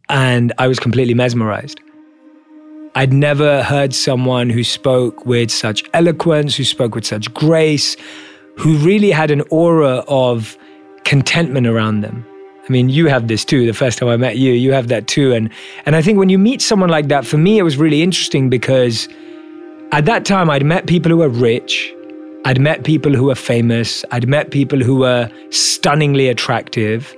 and 0.08 0.52
I 0.58 0.66
was 0.66 0.78
completely 0.78 1.14
mesmerized. 1.14 1.80
I'd 2.94 3.12
never 3.12 3.62
heard 3.62 3.94
someone 3.94 4.50
who 4.50 4.64
spoke 4.64 5.24
with 5.24 5.50
such 5.50 5.84
eloquence, 5.94 6.56
who 6.56 6.64
spoke 6.64 6.94
with 6.94 7.06
such 7.06 7.32
grace, 7.34 7.96
who 8.56 8.76
really 8.78 9.10
had 9.10 9.30
an 9.30 9.42
aura 9.50 10.04
of 10.08 10.58
contentment 11.04 11.66
around 11.66 12.00
them. 12.00 12.26
I 12.68 12.72
mean, 12.72 12.88
you 12.88 13.06
have 13.06 13.28
this 13.28 13.44
too. 13.44 13.64
The 13.66 13.72
first 13.72 13.98
time 13.98 14.08
I 14.08 14.16
met 14.16 14.36
you, 14.38 14.52
you 14.52 14.72
have 14.72 14.88
that 14.88 15.06
too. 15.06 15.32
And 15.32 15.50
and 15.86 15.96
I 15.96 16.02
think 16.02 16.18
when 16.18 16.28
you 16.28 16.38
meet 16.38 16.60
someone 16.62 16.90
like 16.90 17.08
that, 17.08 17.24
for 17.24 17.38
me, 17.38 17.58
it 17.58 17.62
was 17.62 17.76
really 17.76 18.02
interesting 18.02 18.50
because 18.50 19.08
at 19.92 20.04
that 20.04 20.24
time 20.24 20.50
I'd 20.50 20.64
met 20.64 20.86
people 20.86 21.10
who 21.10 21.18
were 21.18 21.28
rich, 21.28 21.92
I'd 22.44 22.60
met 22.60 22.84
people 22.84 23.12
who 23.12 23.24
were 23.24 23.34
famous, 23.34 24.04
I'd 24.10 24.28
met 24.28 24.50
people 24.50 24.80
who 24.80 24.96
were 24.96 25.30
stunningly 25.50 26.28
attractive, 26.28 27.14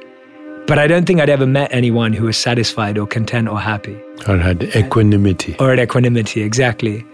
but 0.67 0.79
I 0.79 0.87
don't 0.87 1.05
think 1.07 1.21
I'd 1.21 1.29
ever 1.31 1.47
met 1.47 1.73
anyone 1.73 2.13
who 2.13 2.25
was 2.27 2.37
satisfied 2.37 2.97
or 2.99 3.07
content 3.07 3.49
or 3.49 3.59
happy 3.61 3.97
Or 4.29 4.39
had 4.39 4.63
equanimity. 4.77 5.57
or 5.59 5.73
at 5.73 5.79
equanimity, 5.79 6.43
exactly. 6.43 7.05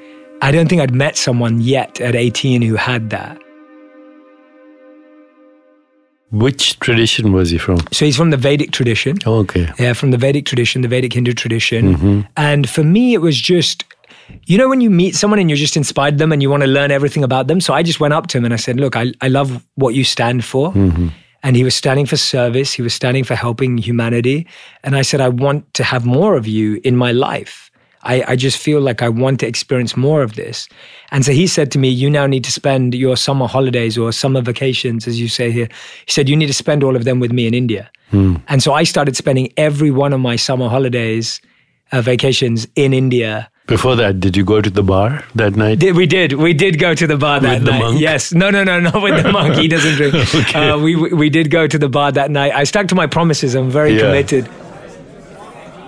I 0.42 0.52
don't 0.52 0.68
think 0.68 0.80
I'd 0.82 0.94
met 0.94 1.16
someone 1.16 1.60
yet 1.60 2.00
at 2.00 2.14
18 2.14 2.62
who 2.62 2.76
had 2.76 3.10
that. 3.10 3.38
Which 6.30 6.78
tradition 6.80 7.32
was 7.32 7.48
he 7.50 7.56
from? 7.58 7.78
So 7.90 8.04
he's 8.04 8.16
from 8.16 8.30
the 8.30 8.36
Vedic 8.36 8.70
tradition. 8.70 9.16
Oh, 9.24 9.36
okay. 9.38 9.72
Yeah, 9.78 9.94
from 9.94 10.10
the 10.10 10.18
Vedic 10.18 10.44
tradition, 10.44 10.82
the 10.82 10.88
Vedic 10.88 11.14
Hindu 11.14 11.32
tradition. 11.32 11.94
Mm-hmm. 11.96 12.20
And 12.36 12.68
for 12.68 12.84
me, 12.84 13.14
it 13.14 13.22
was 13.22 13.40
just, 13.40 13.84
you 14.44 14.58
know, 14.58 14.68
when 14.68 14.82
you 14.82 14.90
meet 14.90 15.16
someone 15.16 15.38
and 15.40 15.48
you're 15.48 15.56
just 15.56 15.74
inspired 15.76 16.18
them 16.18 16.30
and 16.30 16.42
you 16.42 16.50
want 16.50 16.62
to 16.64 16.66
learn 16.68 16.90
everything 16.90 17.24
about 17.24 17.46
them. 17.46 17.62
So 17.62 17.72
I 17.72 17.82
just 17.82 17.98
went 17.98 18.12
up 18.12 18.26
to 18.28 18.38
him 18.38 18.44
and 18.44 18.52
I 18.52 18.58
said, 18.58 18.78
Look, 18.78 18.94
I, 18.94 19.12
I 19.22 19.28
love 19.28 19.64
what 19.76 19.94
you 19.94 20.04
stand 20.04 20.44
for. 20.44 20.70
Mm-hmm. 20.72 21.08
And 21.42 21.56
he 21.56 21.64
was 21.64 21.74
standing 21.74 22.06
for 22.06 22.16
service, 22.16 22.72
he 22.72 22.82
was 22.82 22.94
standing 22.94 23.24
for 23.24 23.34
helping 23.34 23.78
humanity. 23.78 24.46
And 24.82 24.96
I 24.96 25.02
said, 25.02 25.20
I 25.20 25.28
want 25.28 25.72
to 25.74 25.84
have 25.84 26.04
more 26.04 26.36
of 26.36 26.46
you 26.46 26.80
in 26.84 26.96
my 26.96 27.12
life. 27.12 27.70
I, 28.02 28.24
I 28.28 28.36
just 28.36 28.58
feel 28.58 28.80
like 28.80 29.02
I 29.02 29.08
want 29.08 29.40
to 29.40 29.46
experience 29.46 29.96
more 29.96 30.22
of 30.22 30.34
this. 30.34 30.68
And 31.10 31.24
so 31.24 31.32
he 31.32 31.46
said 31.46 31.70
to 31.72 31.78
me, 31.78 31.88
You 31.88 32.08
now 32.08 32.26
need 32.26 32.44
to 32.44 32.52
spend 32.52 32.94
your 32.94 33.16
summer 33.16 33.46
holidays 33.46 33.98
or 33.98 34.12
summer 34.12 34.40
vacations, 34.40 35.06
as 35.06 35.20
you 35.20 35.28
say 35.28 35.50
here. 35.50 35.68
He 36.06 36.12
said, 36.12 36.28
You 36.28 36.36
need 36.36 36.46
to 36.46 36.54
spend 36.54 36.84
all 36.84 36.96
of 36.96 37.04
them 37.04 37.20
with 37.20 37.32
me 37.32 37.46
in 37.46 37.54
India. 37.54 37.90
And 38.48 38.62
so 38.62 38.72
I 38.72 38.84
started 38.84 39.16
spending 39.16 39.52
every 39.56 39.90
one 39.90 40.12
of 40.12 40.20
my 40.20 40.36
summer 40.36 40.68
holidays, 40.68 41.40
uh, 41.92 42.00
vacations 42.00 42.66
in 42.74 42.92
India. 42.94 43.50
Before 43.68 43.94
that, 43.96 44.18
did 44.18 44.34
you 44.36 44.44
go 44.44 44.60
to 44.62 44.70
the 44.70 44.82
bar 44.82 45.22
that 45.34 45.54
night? 45.54 45.78
Did, 45.78 45.94
we 45.94 46.06
did. 46.06 46.32
We 46.32 46.54
did 46.54 46.78
go 46.78 46.94
to 46.94 47.06
the 47.06 47.18
bar 47.18 47.38
that 47.40 47.58
With 47.58 47.64
the 47.66 47.70
night. 47.72 47.78
monk? 47.80 48.00
Yes. 48.00 48.32
No, 48.32 48.48
no, 48.50 48.64
no, 48.64 48.80
not 48.88 49.02
with 49.02 49.22
the 49.22 49.30
monk. 49.30 49.56
He 49.56 49.68
doesn't 49.68 49.94
drink. 49.96 50.14
Okay. 50.34 50.70
uh, 50.70 50.78
we, 50.78 50.96
we 50.96 51.12
we 51.12 51.28
did 51.30 51.50
go 51.50 51.66
to 51.66 51.78
the 51.78 51.88
bar 51.88 52.10
that 52.12 52.30
night. 52.30 52.52
I 52.54 52.64
stuck 52.64 52.88
to 52.88 52.94
my 52.94 53.06
promises. 53.06 53.54
I'm 53.54 53.70
very 53.70 53.92
Yeah. 53.94 54.00
committed. 54.06 54.48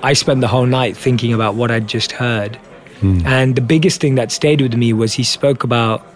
I 0.02 0.12
spent 0.12 0.40
the 0.42 0.49
whole 0.49 0.66
night 0.66 0.96
thinking 0.96 1.32
about 1.32 1.54
what 1.56 1.70
I'd 1.70 1.88
just 1.88 2.12
heard. 2.12 2.56
Hmm. 3.00 3.26
And 3.26 3.56
the 3.56 3.62
biggest 3.62 4.00
thing 4.00 4.14
that 4.16 4.30
stayed 4.30 4.60
with 4.60 4.75
me 4.75 4.92
was 4.92 5.14
he 5.14 5.25
spoke 5.25 5.64
about 5.64 6.06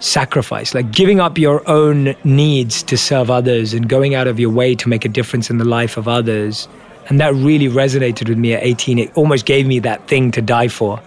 sacrifice, 0.00 0.74
like 0.74 0.90
giving 0.92 1.20
up 1.20 1.38
your 1.38 1.68
own 1.68 2.14
needs 2.24 2.82
to 2.84 2.96
serve 2.96 3.30
others 3.30 3.72
and 3.74 3.88
going 3.88 4.14
out 4.14 4.26
of 4.26 4.38
your 4.40 4.50
way 4.50 4.74
to 4.76 4.88
make 4.88 5.04
a 5.04 5.08
difference 5.08 5.48
in 5.50 5.58
the 5.58 5.64
life 5.64 5.96
of 5.96 6.06
others. 6.08 6.68
And 7.08 7.20
that 7.20 7.34
really 7.34 7.68
resonated 7.68 8.28
with 8.28 8.38
me 8.38 8.54
at 8.54 8.62
18. 8.62 8.98
It 8.98 9.16
almost 9.16 9.46
gave 9.46 9.66
me 9.66 9.78
that 9.80 10.06
thing 10.08 10.30
to 10.32 10.42
die 10.42 10.68
for 10.68 11.00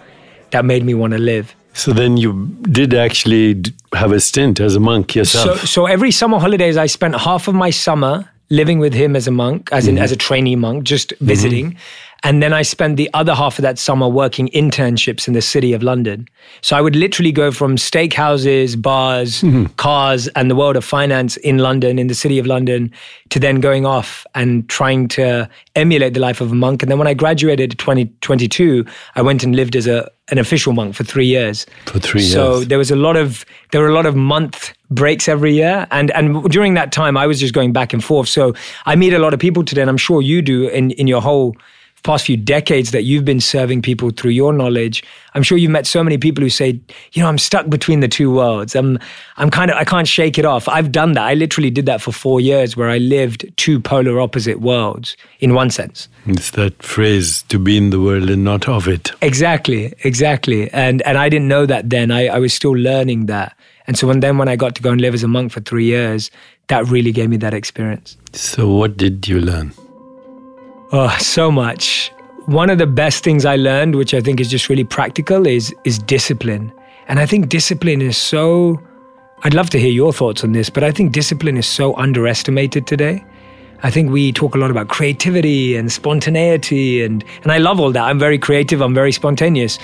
that 0.50 0.64
made 0.64 0.84
me 0.84 0.94
want 0.94 1.12
to 1.12 1.18
live. 1.18 1.54
So 1.74 1.92
then 1.92 2.16
you 2.16 2.48
did 2.62 2.92
actually 2.92 3.62
have 3.94 4.12
a 4.12 4.20
stint 4.20 4.60
as 4.60 4.76
a 4.76 4.80
monk 4.80 5.14
yourself. 5.14 5.66
so 5.66 5.86
every 5.86 6.10
summer 6.10 6.38
holidays, 6.38 6.76
I 6.76 6.86
spent 6.86 7.14
half 7.14 7.48
of 7.48 7.54
my 7.54 7.70
summer 7.70 8.28
living 8.50 8.78
with 8.78 8.92
him 8.92 9.16
as 9.16 9.26
a 9.26 9.30
monk, 9.30 9.70
as 9.72 9.88
in 9.88 9.94
mm-hmm. 9.94 10.04
as 10.04 10.12
a 10.12 10.16
trainee 10.16 10.56
monk, 10.56 10.84
just 10.84 11.14
visiting. 11.20 11.70
Mm-hmm. 11.70 11.78
And 12.24 12.42
then 12.42 12.52
I 12.52 12.62
spent 12.62 12.96
the 12.96 13.10
other 13.14 13.34
half 13.34 13.58
of 13.58 13.62
that 13.62 13.78
summer 13.78 14.08
working 14.08 14.48
internships 14.48 15.26
in 15.26 15.34
the 15.34 15.42
city 15.42 15.72
of 15.72 15.82
London. 15.82 16.28
So 16.60 16.76
I 16.76 16.80
would 16.80 16.94
literally 16.94 17.32
go 17.32 17.50
from 17.50 17.76
steakhouses, 17.76 18.80
bars, 18.80 19.42
mm-hmm. 19.42 19.66
cars, 19.74 20.28
and 20.28 20.50
the 20.50 20.54
world 20.54 20.76
of 20.76 20.84
finance 20.84 21.36
in 21.38 21.58
London, 21.58 21.98
in 21.98 22.06
the 22.06 22.14
city 22.14 22.38
of 22.38 22.46
London, 22.46 22.92
to 23.30 23.40
then 23.40 23.60
going 23.60 23.86
off 23.86 24.24
and 24.34 24.68
trying 24.68 25.08
to 25.08 25.48
emulate 25.74 26.14
the 26.14 26.20
life 26.20 26.40
of 26.40 26.52
a 26.52 26.54
monk. 26.54 26.82
And 26.82 26.90
then 26.90 26.98
when 26.98 27.08
I 27.08 27.14
graduated 27.14 27.72
in 27.72 27.76
2022, 27.76 28.84
I 29.16 29.22
went 29.22 29.42
and 29.42 29.56
lived 29.56 29.74
as 29.74 29.86
a 29.86 30.10
an 30.30 30.38
official 30.38 30.72
monk 30.72 30.94
for 30.94 31.04
three 31.04 31.26
years. 31.26 31.66
For 31.86 31.98
three 31.98 32.22
So 32.22 32.52
years. 32.52 32.62
So 32.62 32.64
there 32.64 32.78
was 32.78 32.90
a 32.90 32.96
lot 32.96 33.16
of 33.16 33.44
there 33.72 33.80
were 33.80 33.88
a 33.88 33.94
lot 33.94 34.06
of 34.06 34.14
month 34.14 34.72
breaks 34.90 35.28
every 35.28 35.54
year, 35.54 35.86
and 35.90 36.10
and 36.12 36.44
during 36.50 36.74
that 36.74 36.92
time 36.92 37.16
I 37.16 37.26
was 37.26 37.40
just 37.40 37.52
going 37.52 37.72
back 37.72 37.92
and 37.92 38.02
forth. 38.02 38.28
So 38.28 38.54
I 38.86 38.96
meet 38.96 39.12
a 39.12 39.18
lot 39.18 39.34
of 39.34 39.40
people 39.40 39.64
today, 39.64 39.82
and 39.82 39.90
I'm 39.90 39.98
sure 39.98 40.22
you 40.22 40.40
do 40.40 40.68
in 40.68 40.92
in 40.92 41.06
your 41.06 41.20
whole 41.20 41.56
past 42.02 42.26
few 42.26 42.36
decades 42.36 42.90
that 42.90 43.02
you've 43.02 43.24
been 43.24 43.40
serving 43.40 43.82
people 43.82 44.10
through 44.10 44.32
your 44.32 44.52
knowledge. 44.52 45.04
I'm 45.34 45.42
sure 45.42 45.56
you've 45.56 45.70
met 45.70 45.86
so 45.86 46.02
many 46.02 46.18
people 46.18 46.42
who 46.42 46.50
say, 46.50 46.80
you 47.12 47.22
know, 47.22 47.28
I'm 47.28 47.38
stuck 47.38 47.68
between 47.68 48.00
the 48.00 48.08
two 48.08 48.32
worlds. 48.32 48.74
I'm 48.74 48.98
I'm 49.36 49.50
kind 49.50 49.70
of 49.70 49.76
I 49.76 49.84
can't 49.84 50.08
shake 50.08 50.38
it 50.38 50.44
off. 50.44 50.68
I've 50.68 50.92
done 50.92 51.12
that. 51.12 51.22
I 51.22 51.34
literally 51.34 51.70
did 51.70 51.86
that 51.86 52.00
for 52.00 52.12
four 52.12 52.40
years, 52.40 52.76
where 52.76 52.88
I 52.88 52.98
lived 52.98 53.50
two 53.56 53.80
polar 53.80 54.20
opposite 54.20 54.60
worlds 54.60 55.16
in 55.40 55.54
one 55.54 55.70
sense. 55.70 56.08
It's 56.26 56.50
that 56.52 56.82
phrase 56.82 57.42
to 57.44 57.58
be 57.58 57.76
in 57.76 57.90
the 57.90 58.00
world 58.00 58.30
and 58.30 58.44
not 58.44 58.68
of 58.68 58.88
it. 58.88 59.12
Exactly, 59.22 59.92
exactly. 60.04 60.70
And 60.72 61.02
and 61.02 61.18
I 61.18 61.28
didn't 61.28 61.48
know 61.48 61.66
that 61.66 61.90
then. 61.90 62.10
I, 62.10 62.26
I 62.26 62.38
was 62.38 62.52
still 62.52 62.72
learning 62.72 63.26
that. 63.26 63.56
And 63.86 63.98
so 63.98 64.06
when 64.06 64.20
then 64.20 64.38
when 64.38 64.48
I 64.48 64.56
got 64.56 64.74
to 64.76 64.82
go 64.82 64.90
and 64.90 65.00
live 65.00 65.14
as 65.14 65.22
a 65.22 65.28
monk 65.28 65.52
for 65.52 65.60
three 65.60 65.84
years, 65.84 66.30
that 66.68 66.86
really 66.86 67.12
gave 67.12 67.28
me 67.28 67.36
that 67.38 67.54
experience. 67.54 68.16
So, 68.32 68.68
what 68.68 68.96
did 68.96 69.28
you 69.28 69.40
learn? 69.40 69.72
Oh, 70.94 71.16
so 71.18 71.50
much. 71.50 72.12
One 72.44 72.68
of 72.68 72.76
the 72.76 72.86
best 72.86 73.24
things 73.24 73.46
I 73.46 73.56
learned, 73.56 73.94
which 73.94 74.12
I 74.12 74.20
think 74.20 74.40
is 74.40 74.50
just 74.50 74.68
really 74.68 74.84
practical, 74.84 75.46
is 75.46 75.74
is 75.84 75.98
discipline. 75.98 76.70
And 77.08 77.18
I 77.18 77.24
think 77.24 77.48
discipline 77.48 78.02
is 78.02 78.18
so 78.18 78.78
I'd 79.44 79.54
love 79.54 79.70
to 79.70 79.80
hear 79.80 79.90
your 79.90 80.12
thoughts 80.12 80.44
on 80.44 80.52
this, 80.52 80.68
but 80.68 80.84
I 80.84 80.92
think 80.92 81.12
discipline 81.12 81.56
is 81.56 81.66
so 81.66 81.96
underestimated 81.96 82.86
today. 82.86 83.24
I 83.82 83.90
think 83.90 84.10
we 84.10 84.32
talk 84.32 84.54
a 84.54 84.58
lot 84.58 84.70
about 84.70 84.88
creativity 84.88 85.76
and 85.76 85.90
spontaneity 85.90 87.02
and 87.02 87.24
and 87.42 87.52
I 87.52 87.56
love 87.56 87.80
all 87.80 87.90
that. 87.92 88.04
I'm 88.04 88.18
very 88.18 88.38
creative, 88.38 88.82
I'm 88.82 88.94
very 88.94 89.12
spontaneous. 89.12 89.78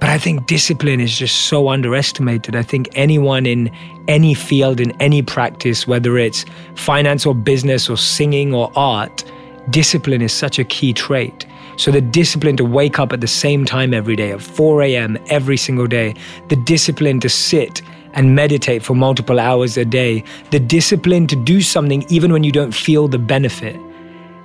But 0.00 0.08
I 0.08 0.16
think 0.16 0.46
discipline 0.46 1.00
is 1.00 1.16
just 1.16 1.42
so 1.42 1.68
underestimated. 1.68 2.56
I 2.56 2.62
think 2.62 2.88
anyone 2.94 3.44
in 3.44 3.70
any 4.08 4.32
field, 4.32 4.80
in 4.80 4.92
any 5.00 5.20
practice, 5.20 5.86
whether 5.86 6.16
it's 6.16 6.46
finance 6.74 7.26
or 7.26 7.34
business 7.34 7.90
or 7.90 7.96
singing 7.98 8.54
or 8.54 8.72
art, 8.74 9.24
discipline 9.70 10.22
is 10.22 10.32
such 10.32 10.58
a 10.58 10.64
key 10.64 10.92
trait. 10.92 11.46
So, 11.76 11.90
the 11.90 12.00
discipline 12.00 12.56
to 12.58 12.64
wake 12.64 12.98
up 12.98 13.12
at 13.12 13.20
the 13.20 13.26
same 13.26 13.64
time 13.64 13.92
every 13.92 14.16
day, 14.16 14.30
at 14.30 14.40
4 14.40 14.82
a.m. 14.82 15.18
every 15.28 15.56
single 15.56 15.86
day, 15.86 16.14
the 16.48 16.56
discipline 16.56 17.20
to 17.20 17.28
sit 17.28 17.82
and 18.12 18.34
meditate 18.34 18.82
for 18.82 18.94
multiple 18.94 19.40
hours 19.40 19.76
a 19.76 19.84
day, 19.84 20.22
the 20.50 20.60
discipline 20.60 21.26
to 21.26 21.36
do 21.36 21.60
something 21.60 22.04
even 22.08 22.32
when 22.32 22.44
you 22.44 22.52
don't 22.52 22.74
feel 22.74 23.08
the 23.08 23.18
benefit, 23.18 23.76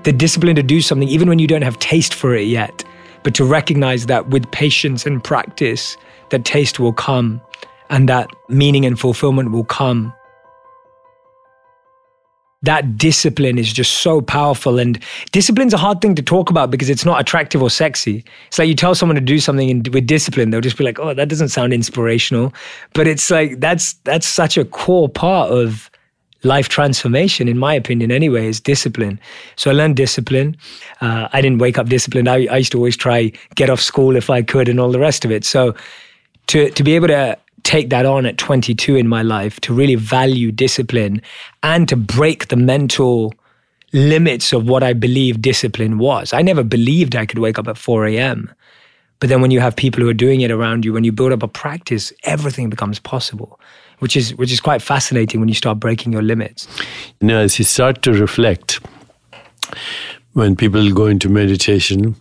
the 0.04 0.12
discipline 0.12 0.56
to 0.56 0.64
do 0.64 0.82
something 0.82 1.08
even 1.08 1.30
when 1.30 1.40
you 1.40 1.48
don't 1.48 1.62
have 1.62 1.78
taste 1.78 2.16
for 2.16 2.36
it 2.36 2.48
yet, 2.48 2.84
but 3.22 3.36
to 3.36 3.46
recognize 3.46 4.08
that 4.08 4.30
with 4.30 4.50
patience 4.52 5.06
and 5.06 5.24
practice, 5.24 5.98
that 6.30 6.46
taste 6.46 6.80
will 6.80 6.94
come 6.94 7.40
and 7.92 8.10
that 8.10 8.30
meaning 8.48 8.86
and 8.86 9.00
fulfillment 9.00 9.52
will 9.52 9.66
come 9.66 10.14
that 12.64 12.98
discipline 12.98 13.58
is 13.58 13.72
just 13.72 14.00
so 14.00 14.22
powerful. 14.22 14.80
And 14.80 15.00
discipline's 15.32 15.74
a 15.74 15.78
hard 15.78 16.02
thing 16.02 16.16
to 16.16 16.22
talk 16.22 16.50
about 16.50 16.72
because 16.72 16.90
it's 16.90 17.06
not 17.06 17.22
attractive 17.22 17.62
or 17.62 17.70
sexy. 17.70 18.24
It's 18.48 18.60
like 18.60 18.68
you 18.68 18.76
tell 18.76 18.96
someone 18.96 19.16
to 19.16 19.22
do 19.22 19.40
something 19.40 19.70
in, 19.70 19.84
with 19.94 20.08
discipline, 20.08 20.50
they'll 20.50 20.62
just 20.62 20.78
be 20.78 20.84
like, 20.84 21.00
"Oh, 21.00 21.14
that 21.14 21.30
doesn't 21.30 21.50
sound 21.50 21.74
inspirational." 21.74 22.54
But 22.94 23.08
it's 23.08 23.30
like 23.30 23.60
that's 23.60 23.94
that's 24.04 24.28
such 24.28 24.58
a 24.58 24.66
core 24.66 25.08
part 25.08 25.52
of 25.52 25.90
life 26.44 26.70
transformation, 26.70 27.48
in 27.48 27.58
my 27.58 27.74
opinion. 27.74 28.12
Anyway, 28.12 28.48
is 28.48 28.60
discipline. 28.60 29.20
So 29.56 29.72
I 29.72 29.74
learned 29.74 29.96
discipline. 29.96 30.58
Uh, 31.02 31.28
I 31.32 31.42
didn't 31.42 31.60
wake 31.60 31.78
up 31.78 31.88
disciplined. 31.88 32.30
I, 32.30 32.46
I 32.48 32.58
used 32.58 32.72
to 32.72 32.78
always 32.78 32.98
try 32.98 33.32
get 33.56 33.70
off 33.70 33.82
school 33.82 34.16
if 34.16 34.30
I 34.30 34.42
could, 34.42 34.68
and 34.68 34.80
all 34.80 34.92
the 34.92 35.00
rest 35.00 35.24
of 35.24 35.32
it. 35.32 35.46
So 35.46 35.76
to 36.48 36.70
to 36.72 36.84
be 36.84 36.96
able 36.96 37.08
to 37.08 37.38
take 37.64 37.90
that 37.90 38.06
on 38.06 38.26
at 38.26 38.38
22 38.38 38.96
in 38.96 39.08
my 39.08 39.22
life 39.22 39.60
to 39.62 39.74
really 39.74 39.96
value 39.96 40.52
discipline 40.52 41.22
and 41.64 41.88
to 41.90 41.96
break 41.96 42.48
the 42.48 42.56
mental 42.56 43.34
limits 43.94 44.54
of 44.54 44.68
what 44.68 44.84
I 44.84 44.94
believe 44.94 45.42
discipline 45.42 45.98
was. 45.98 46.34
I 46.34 46.42
never 46.42 46.64
believed 46.64 47.16
I 47.16 47.26
could 47.26 47.40
wake 47.40 47.58
up 47.58 47.68
at 47.68 47.78
4 47.78 48.06
a.m. 48.08 48.54
But 49.20 49.30
then 49.30 49.42
when 49.42 49.52
you 49.52 49.60
have 49.60 49.76
people 49.76 50.02
who 50.02 50.10
are 50.10 50.14
doing 50.14 50.42
it 50.42 50.52
around 50.52 50.86
you, 50.86 50.94
when 50.94 51.04
you 51.04 51.12
build 51.12 51.32
up 51.32 51.44
a 51.44 51.48
practice, 51.48 52.14
everything 52.24 52.70
becomes 52.70 53.00
possible, 53.00 53.60
which 54.00 54.16
is 54.16 54.34
which 54.36 54.52
is 54.52 54.62
quite 54.62 54.82
fascinating 54.82 55.42
when 55.42 55.50
you 55.50 55.56
start 55.56 55.80
breaking 55.80 56.14
your 56.14 56.22
limits. 56.22 56.68
You 57.20 57.28
know, 57.28 57.40
as 57.40 57.60
you 57.60 57.66
start 57.66 58.02
to 58.04 58.14
reflect, 58.14 58.80
when 60.34 60.56
people 60.56 60.90
go 60.94 61.08
into 61.08 61.28
meditation, 61.28 62.16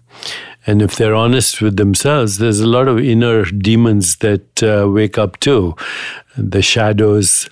and 0.68 0.82
if 0.82 0.96
they're 0.96 1.14
honest 1.14 1.62
with 1.62 1.78
themselves, 1.78 2.36
there's 2.36 2.60
a 2.60 2.66
lot 2.66 2.88
of 2.88 2.98
inner 2.98 3.46
demons 3.46 4.16
that 4.16 4.62
uh, 4.62 4.86
wake 4.86 5.16
up 5.16 5.40
too. 5.40 5.74
The 6.36 6.60
shadows 6.60 7.48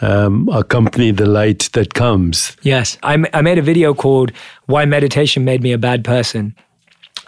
um, 0.00 0.48
accompany 0.52 1.10
the 1.10 1.26
light 1.26 1.68
that 1.72 1.94
comes. 1.94 2.56
Yes. 2.62 2.96
I, 3.02 3.14
m- 3.14 3.26
I 3.34 3.42
made 3.42 3.58
a 3.58 3.62
video 3.62 3.92
called 3.92 4.30
Why 4.66 4.84
Meditation 4.84 5.44
Made 5.44 5.64
Me 5.64 5.72
a 5.72 5.78
Bad 5.78 6.04
Person. 6.04 6.54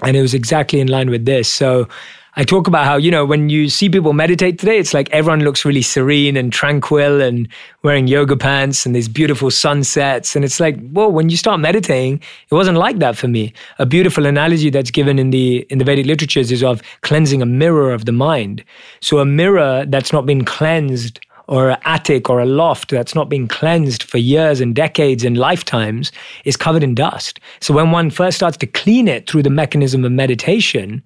And 0.04 0.16
it 0.16 0.22
was 0.22 0.32
exactly 0.32 0.78
in 0.78 0.87
line 0.87 1.11
with 1.11 1.25
this. 1.25 1.52
So 1.52 1.88
I 2.34 2.44
talk 2.44 2.66
about 2.66 2.86
how, 2.86 2.96
you 2.96 3.10
know, 3.10 3.26
when 3.26 3.50
you 3.50 3.68
see 3.68 3.90
people 3.90 4.14
meditate 4.14 4.58
today, 4.58 4.78
it's 4.78 4.94
like 4.94 5.10
everyone 5.10 5.40
looks 5.40 5.66
really 5.66 5.82
serene 5.82 6.34
and 6.34 6.50
tranquil 6.50 7.20
and 7.20 7.46
wearing 7.82 8.06
yoga 8.06 8.38
pants 8.38 8.86
and 8.86 8.96
these 8.96 9.06
beautiful 9.06 9.50
sunsets. 9.50 10.34
And 10.34 10.42
it's 10.42 10.58
like, 10.58 10.78
well, 10.92 11.12
when 11.12 11.28
you 11.28 11.36
start 11.36 11.60
meditating, 11.60 12.22
it 12.50 12.54
wasn't 12.54 12.78
like 12.78 13.00
that 13.00 13.18
for 13.18 13.28
me. 13.28 13.52
A 13.78 13.84
beautiful 13.84 14.24
analogy 14.24 14.70
that's 14.70 14.90
given 14.90 15.18
in 15.18 15.28
the 15.28 15.66
in 15.68 15.76
the 15.76 15.84
Vedic 15.84 16.06
literatures 16.06 16.50
is 16.50 16.62
of 16.62 16.80
cleansing 17.02 17.42
a 17.42 17.46
mirror 17.46 17.92
of 17.92 18.06
the 18.06 18.12
mind. 18.12 18.64
So 19.00 19.18
a 19.18 19.26
mirror 19.26 19.84
that's 19.86 20.12
not 20.12 20.24
been 20.24 20.42
cleansed 20.42 21.20
or 21.48 21.70
an 21.70 21.78
attic 21.84 22.30
or 22.30 22.40
a 22.40 22.46
loft 22.46 22.90
that's 22.90 23.14
not 23.14 23.28
been 23.28 23.46
cleansed 23.46 24.04
for 24.04 24.16
years 24.16 24.58
and 24.58 24.74
decades 24.74 25.22
and 25.22 25.36
lifetimes 25.36 26.10
is 26.46 26.56
covered 26.56 26.82
in 26.82 26.94
dust. 26.94 27.40
So 27.60 27.74
when 27.74 27.90
one 27.90 28.08
first 28.08 28.38
starts 28.38 28.56
to 28.58 28.66
clean 28.66 29.06
it 29.06 29.28
through 29.28 29.42
the 29.42 29.50
mechanism 29.50 30.02
of 30.04 30.12
meditation, 30.12 31.02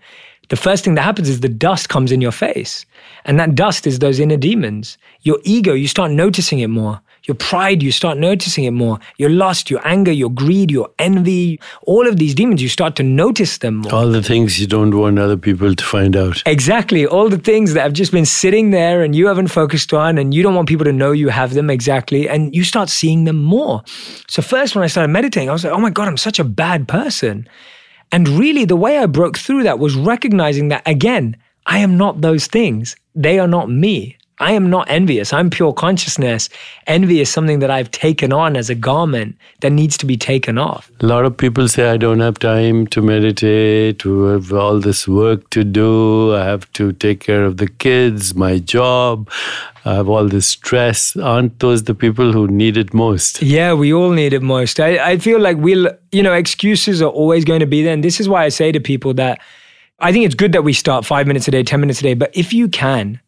the 0.48 0.56
first 0.56 0.84
thing 0.84 0.94
that 0.94 1.02
happens 1.02 1.28
is 1.28 1.40
the 1.40 1.48
dust 1.48 1.88
comes 1.88 2.12
in 2.12 2.20
your 2.20 2.32
face. 2.32 2.86
And 3.24 3.38
that 3.40 3.54
dust 3.54 3.86
is 3.86 3.98
those 3.98 4.20
inner 4.20 4.36
demons. 4.36 4.98
Your 5.22 5.38
ego, 5.42 5.72
you 5.72 5.88
start 5.88 6.12
noticing 6.12 6.60
it 6.60 6.68
more. 6.68 7.00
Your 7.24 7.34
pride, 7.34 7.82
you 7.82 7.90
start 7.90 8.18
noticing 8.18 8.64
it 8.64 8.70
more. 8.70 9.00
Your 9.18 9.30
lust, 9.30 9.68
your 9.68 9.84
anger, 9.84 10.12
your 10.12 10.30
greed, 10.30 10.70
your 10.70 10.90
envy, 11.00 11.58
all 11.82 12.06
of 12.06 12.18
these 12.18 12.34
demons, 12.34 12.62
you 12.62 12.68
start 12.68 12.94
to 12.96 13.02
notice 13.02 13.58
them 13.58 13.76
more. 13.78 13.92
All 13.92 14.08
the 14.08 14.22
things 14.22 14.60
you 14.60 14.68
don't 14.68 14.96
want 14.96 15.18
other 15.18 15.36
people 15.36 15.74
to 15.74 15.84
find 15.84 16.16
out. 16.16 16.40
Exactly. 16.46 17.04
All 17.04 17.28
the 17.28 17.38
things 17.38 17.74
that 17.74 17.82
have 17.82 17.92
just 17.92 18.12
been 18.12 18.26
sitting 18.26 18.70
there 18.70 19.02
and 19.02 19.16
you 19.16 19.26
haven't 19.26 19.48
focused 19.48 19.92
on 19.92 20.18
and 20.18 20.32
you 20.32 20.44
don't 20.44 20.54
want 20.54 20.68
people 20.68 20.84
to 20.84 20.92
know 20.92 21.10
you 21.10 21.28
have 21.28 21.54
them 21.54 21.68
exactly. 21.68 22.28
And 22.28 22.54
you 22.54 22.62
start 22.62 22.88
seeing 22.88 23.24
them 23.24 23.42
more. 23.42 23.82
So, 24.28 24.40
first, 24.40 24.76
when 24.76 24.84
I 24.84 24.86
started 24.86 25.08
meditating, 25.08 25.50
I 25.50 25.52
was 25.52 25.64
like, 25.64 25.72
oh 25.72 25.80
my 25.80 25.90
God, 25.90 26.06
I'm 26.06 26.16
such 26.16 26.38
a 26.38 26.44
bad 26.44 26.86
person. 26.86 27.48
And 28.12 28.28
really, 28.28 28.64
the 28.64 28.76
way 28.76 28.98
I 28.98 29.06
broke 29.06 29.38
through 29.38 29.64
that 29.64 29.78
was 29.78 29.94
recognizing 29.94 30.68
that, 30.68 30.82
again, 30.86 31.36
I 31.66 31.78
am 31.78 31.96
not 31.96 32.20
those 32.20 32.46
things. 32.46 32.96
They 33.14 33.38
are 33.38 33.48
not 33.48 33.68
me. 33.68 34.16
I 34.38 34.52
am 34.52 34.68
not 34.68 34.90
envious. 34.90 35.32
I'm 35.32 35.48
pure 35.48 35.72
consciousness. 35.72 36.50
Envy 36.86 37.20
is 37.20 37.30
something 37.30 37.60
that 37.60 37.70
I've 37.70 37.90
taken 37.90 38.34
on 38.34 38.54
as 38.54 38.68
a 38.68 38.74
garment 38.74 39.34
that 39.62 39.70
needs 39.70 39.96
to 39.96 40.06
be 40.06 40.18
taken 40.18 40.58
off. 40.58 40.90
A 41.00 41.06
lot 41.06 41.24
of 41.24 41.34
people 41.34 41.68
say, 41.68 41.88
I 41.88 41.96
don't 41.96 42.20
have 42.20 42.38
time 42.38 42.86
to 42.88 43.00
meditate, 43.00 43.98
to 44.00 44.24
have 44.24 44.52
all 44.52 44.78
this 44.78 45.08
work 45.08 45.48
to 45.50 45.64
do. 45.64 46.34
I 46.34 46.44
have 46.44 46.70
to 46.74 46.92
take 46.92 47.20
care 47.20 47.44
of 47.44 47.56
the 47.56 47.66
kids, 47.66 48.34
my 48.34 48.58
job. 48.58 49.30
Have 49.86 50.08
all 50.08 50.26
this 50.26 50.48
stress. 50.48 51.16
Aren't 51.16 51.60
those 51.60 51.84
the 51.84 51.94
people 51.94 52.32
who 52.32 52.48
need 52.48 52.76
it 52.76 52.92
most? 52.92 53.40
Yeah, 53.40 53.72
we 53.72 53.92
all 53.92 54.10
need 54.10 54.32
it 54.32 54.42
most. 54.42 54.80
I, 54.80 55.12
I 55.12 55.18
feel 55.18 55.38
like 55.38 55.56
we'll, 55.58 55.88
you 56.10 56.24
know, 56.24 56.32
excuses 56.32 57.00
are 57.00 57.10
always 57.10 57.44
going 57.44 57.60
to 57.60 57.66
be 57.66 57.84
there. 57.84 57.94
And 57.94 58.02
this 58.02 58.18
is 58.18 58.28
why 58.28 58.44
I 58.44 58.48
say 58.48 58.72
to 58.72 58.80
people 58.80 59.14
that 59.14 59.40
I 60.00 60.12
think 60.12 60.26
it's 60.26 60.34
good 60.34 60.52
that 60.52 60.64
we 60.64 60.72
start 60.72 61.04
five 61.04 61.26
minutes 61.28 61.46
a 61.46 61.52
day, 61.52 61.62
10 61.62 61.80
minutes 61.80 62.00
a 62.00 62.02
day. 62.02 62.14
But 62.14 62.36
if 62.36 62.52
you 62.52 62.68
can, 62.68 63.20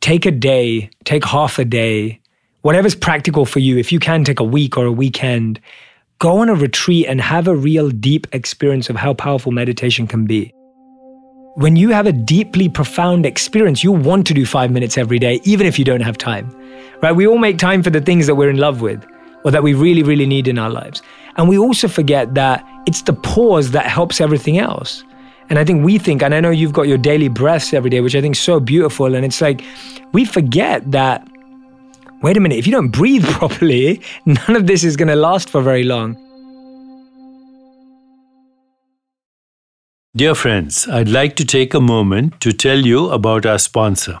take 0.00 0.26
a 0.26 0.30
day, 0.30 0.90
take 1.04 1.24
half 1.24 1.58
a 1.58 1.64
day, 1.64 2.20
whatever's 2.62 2.94
practical 2.94 3.44
for 3.44 3.58
you. 3.58 3.78
If 3.78 3.92
you 3.92 3.98
can 3.98 4.24
take 4.24 4.40
a 4.40 4.44
week 4.44 4.78
or 4.78 4.86
a 4.86 4.92
weekend, 4.92 5.60
go 6.18 6.38
on 6.38 6.48
a 6.48 6.54
retreat 6.54 7.06
and 7.06 7.20
have 7.20 7.48
a 7.48 7.56
real 7.56 7.90
deep 7.90 8.26
experience 8.32 8.88
of 8.88 8.96
how 8.96 9.12
powerful 9.12 9.52
meditation 9.52 10.06
can 10.06 10.24
be. 10.24 10.54
When 11.58 11.74
you 11.74 11.90
have 11.90 12.06
a 12.06 12.12
deeply 12.12 12.68
profound 12.68 13.26
experience, 13.26 13.82
you 13.82 13.90
want 13.90 14.28
to 14.28 14.34
do 14.34 14.46
five 14.46 14.70
minutes 14.70 14.96
every 14.96 15.18
day, 15.18 15.40
even 15.42 15.66
if 15.66 15.76
you 15.76 15.84
don't 15.84 16.02
have 16.02 16.16
time, 16.16 16.48
right? 17.02 17.10
We 17.10 17.26
all 17.26 17.36
make 17.36 17.58
time 17.58 17.82
for 17.82 17.90
the 17.90 18.00
things 18.00 18.28
that 18.28 18.36
we're 18.36 18.48
in 18.48 18.58
love 18.58 18.80
with. 18.80 19.04
or 19.44 19.50
that 19.50 19.62
we 19.62 19.74
really, 19.74 20.02
really 20.02 20.26
need 20.26 20.46
in 20.46 20.58
our 20.58 20.70
lives. 20.70 21.02
And 21.36 21.48
we 21.48 21.58
also 21.58 21.88
forget 21.88 22.34
that 22.34 22.64
it's 22.86 23.02
the 23.02 23.12
pause 23.12 23.70
that 23.70 23.86
helps 23.86 24.20
everything 24.20 24.58
else. 24.58 25.04
And 25.48 25.58
I 25.58 25.64
think 25.64 25.84
we 25.84 25.98
think, 25.98 26.22
and 26.22 26.34
I 26.34 26.40
know 26.40 26.50
you've 26.50 26.72
got 26.72 26.88
your 26.88 26.98
daily 26.98 27.28
breaths 27.28 27.72
every 27.72 27.90
day, 27.90 28.00
which 28.00 28.14
I 28.14 28.20
think 28.20 28.36
is 28.36 28.40
so 28.40 28.60
beautiful. 28.60 29.14
And 29.14 29.24
it's 29.24 29.40
like 29.40 29.64
we 30.12 30.24
forget 30.24 30.90
that, 30.90 31.26
wait 32.22 32.36
a 32.36 32.40
minute, 32.40 32.58
if 32.58 32.66
you 32.66 32.72
don't 32.72 32.90
breathe 32.90 33.24
properly, 33.38 34.00
none 34.26 34.56
of 34.56 34.66
this 34.66 34.84
is 34.84 34.96
going 34.96 35.08
to 35.08 35.16
last 35.16 35.48
for 35.50 35.62
very 35.62 35.84
long. 35.84 36.16
Dear 40.16 40.34
friends, 40.34 40.88
I'd 40.88 41.10
like 41.10 41.36
to 41.36 41.44
take 41.44 41.74
a 41.74 41.82
moment 41.82 42.40
to 42.40 42.50
tell 42.50 42.78
you 42.78 43.10
about 43.10 43.44
our 43.44 43.58
sponsor. 43.58 44.20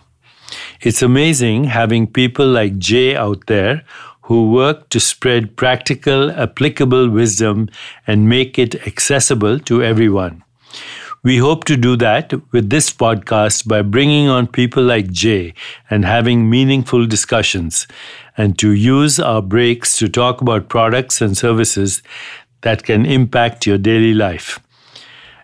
It's 0.82 1.00
amazing 1.00 1.64
having 1.64 2.06
people 2.06 2.46
like 2.46 2.78
Jay 2.78 3.16
out 3.16 3.46
there 3.46 3.84
who 4.24 4.50
work 4.50 4.90
to 4.90 5.00
spread 5.00 5.56
practical, 5.56 6.30
applicable 6.30 7.08
wisdom 7.08 7.70
and 8.06 8.28
make 8.28 8.58
it 8.58 8.86
accessible 8.86 9.58
to 9.60 9.82
everyone. 9.82 10.44
We 11.24 11.38
hope 11.38 11.64
to 11.64 11.76
do 11.76 11.96
that 11.96 12.34
with 12.52 12.68
this 12.68 12.92
podcast 12.92 13.66
by 13.66 13.80
bringing 13.80 14.28
on 14.28 14.46
people 14.46 14.82
like 14.82 15.10
Jay 15.10 15.54
and 15.88 16.04
having 16.04 16.50
meaningful 16.50 17.06
discussions, 17.06 17.88
and 18.36 18.58
to 18.58 18.72
use 18.72 19.18
our 19.18 19.40
breaks 19.40 19.96
to 19.96 20.08
talk 20.08 20.42
about 20.42 20.68
products 20.68 21.22
and 21.22 21.36
services 21.36 22.02
that 22.60 22.84
can 22.84 23.06
impact 23.06 23.66
your 23.66 23.78
daily 23.78 24.12
life. 24.12 24.60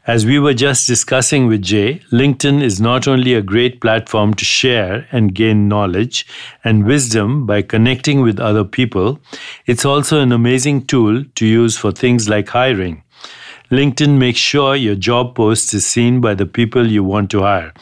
As 0.07 0.27
we 0.27 0.39
were 0.39 0.53
just 0.53 0.87
discussing 0.87 1.47
with 1.47 1.63
Jay, 1.63 2.03
LinkedIn 2.13 2.63
is 2.63 2.79
not 2.79 3.09
only 3.09 3.33
a 3.33 3.41
great 3.41 3.81
platform 3.81 4.35
to 4.35 4.45
share 4.45 5.09
and 5.11 5.35
gain 5.35 5.67
knowledge 5.67 6.27
and 6.63 6.85
wisdom 6.85 7.47
by 7.47 7.63
connecting 7.63 8.21
with 8.21 8.39
other 8.39 8.65
people, 8.65 9.19
it's 9.65 9.87
also 9.87 10.21
an 10.21 10.31
amazing 10.31 10.85
tool 10.85 11.25
to 11.37 11.47
use 11.47 11.79
for 11.79 11.91
things 11.91 12.29
like 12.29 12.51
hiring. 12.51 13.03
LinkedIn 13.71 14.19
makes 14.19 14.39
sure 14.39 14.77
your 14.77 14.95
job 14.95 15.35
post 15.35 15.73
is 15.73 15.87
seen 15.87 16.21
by 16.21 16.35
the 16.35 16.45
people 16.45 16.87
you 16.87 17.03
want 17.03 17.31
to 17.31 17.41
hire, 17.41 17.73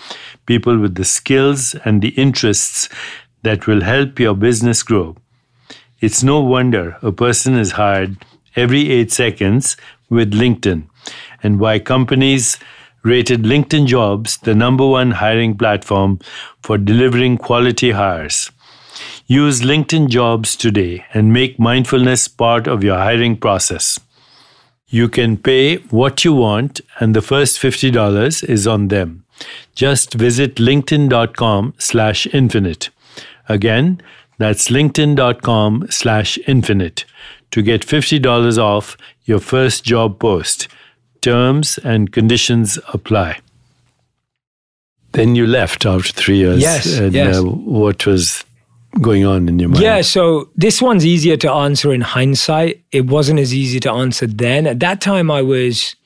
people 0.47 0.79
with 0.79 0.95
the 0.95 1.05
skills 1.05 1.75
and 1.85 2.03
the 2.03 2.11
interests 2.11 2.89
that 3.43 3.67
will 3.67 3.81
help 3.81 4.21
your 4.21 4.35
business 4.35 4.85
grow. 4.85 5.17
It's 6.01 6.23
no 6.23 6.39
wonder 6.39 6.97
a 7.03 7.11
person 7.11 7.57
is 7.57 7.73
hired 7.73 8.25
every 8.55 8.93
eight 8.93 9.11
seconds 9.11 9.77
with 10.09 10.33
LinkedIn 10.33 10.87
and 11.43 11.61
why 11.61 11.79
companies 11.79 12.59
rated 13.03 13.43
LinkedIn 13.43 13.87
Jobs 13.87 14.39
the 14.39 14.55
number 14.55 14.87
one 14.87 15.13
hiring 15.13 15.57
platform 15.57 16.21
for 16.63 16.79
delivering 16.79 17.37
quality 17.39 17.91
hires. 17.91 18.51
Use 19.27 19.61
LinkedIn 19.61 20.09
Jobs 20.09 20.57
today 20.57 21.05
and 21.15 21.33
make 21.33 21.59
mindfulness 21.59 22.29
part 22.29 22.67
of 22.67 22.85
your 22.85 22.99
hiring 22.99 23.37
process. 23.37 23.99
You 24.89 25.09
can 25.09 25.39
pay 25.39 25.77
what 25.91 26.23
you 26.23 26.35
want, 26.35 26.83
and 27.01 27.17
the 27.17 27.23
first 27.23 27.59
$50 27.59 28.49
is 28.49 28.67
on 28.67 28.89
them. 28.89 29.25
Just 29.75 30.13
visit 30.13 30.57
linkedin.com 30.57 31.75
slash 31.79 32.27
infinite. 32.27 32.91
Again, 33.49 34.03
that's 34.39 34.69
linkedin.com 34.69 35.87
slash 35.89 36.39
infinite 36.47 37.05
to 37.53 37.63
get 37.63 37.87
$50 37.87 38.59
off 38.59 38.97
your 39.25 39.41
first 39.41 39.85
job 39.85 40.19
post. 40.19 40.69
Terms 41.23 41.79
and 41.79 42.13
conditions 42.13 42.79
apply. 42.93 43.41
Then 45.13 45.35
you 45.35 45.47
left 45.47 45.87
after 45.87 46.13
three 46.13 46.39
years. 46.39 46.61
Yes, 46.61 46.99
And 46.99 47.13
yes. 47.13 47.39
Uh, 47.39 47.43
what 47.45 48.07
was 48.07 48.45
going 49.01 49.25
on 49.25 49.49
in 49.49 49.59
your 49.59 49.69
mind? 49.69 49.83
Yeah, 49.83 50.03
so 50.03 50.51
this 50.57 50.83
one's 50.83 51.07
easier 51.07 51.37
to 51.39 51.51
answer 51.51 51.93
in 51.93 52.01
hindsight. 52.01 52.83
It 52.93 53.07
wasn't 53.07 53.41
as 53.41 53.55
easy 53.55 53.81
to 53.81 53.91
answer 53.91 54.27
then. 54.27 54.67
At 54.67 54.81
that 54.81 55.01
time, 55.01 55.31
I 55.31 55.43
was 55.43 55.97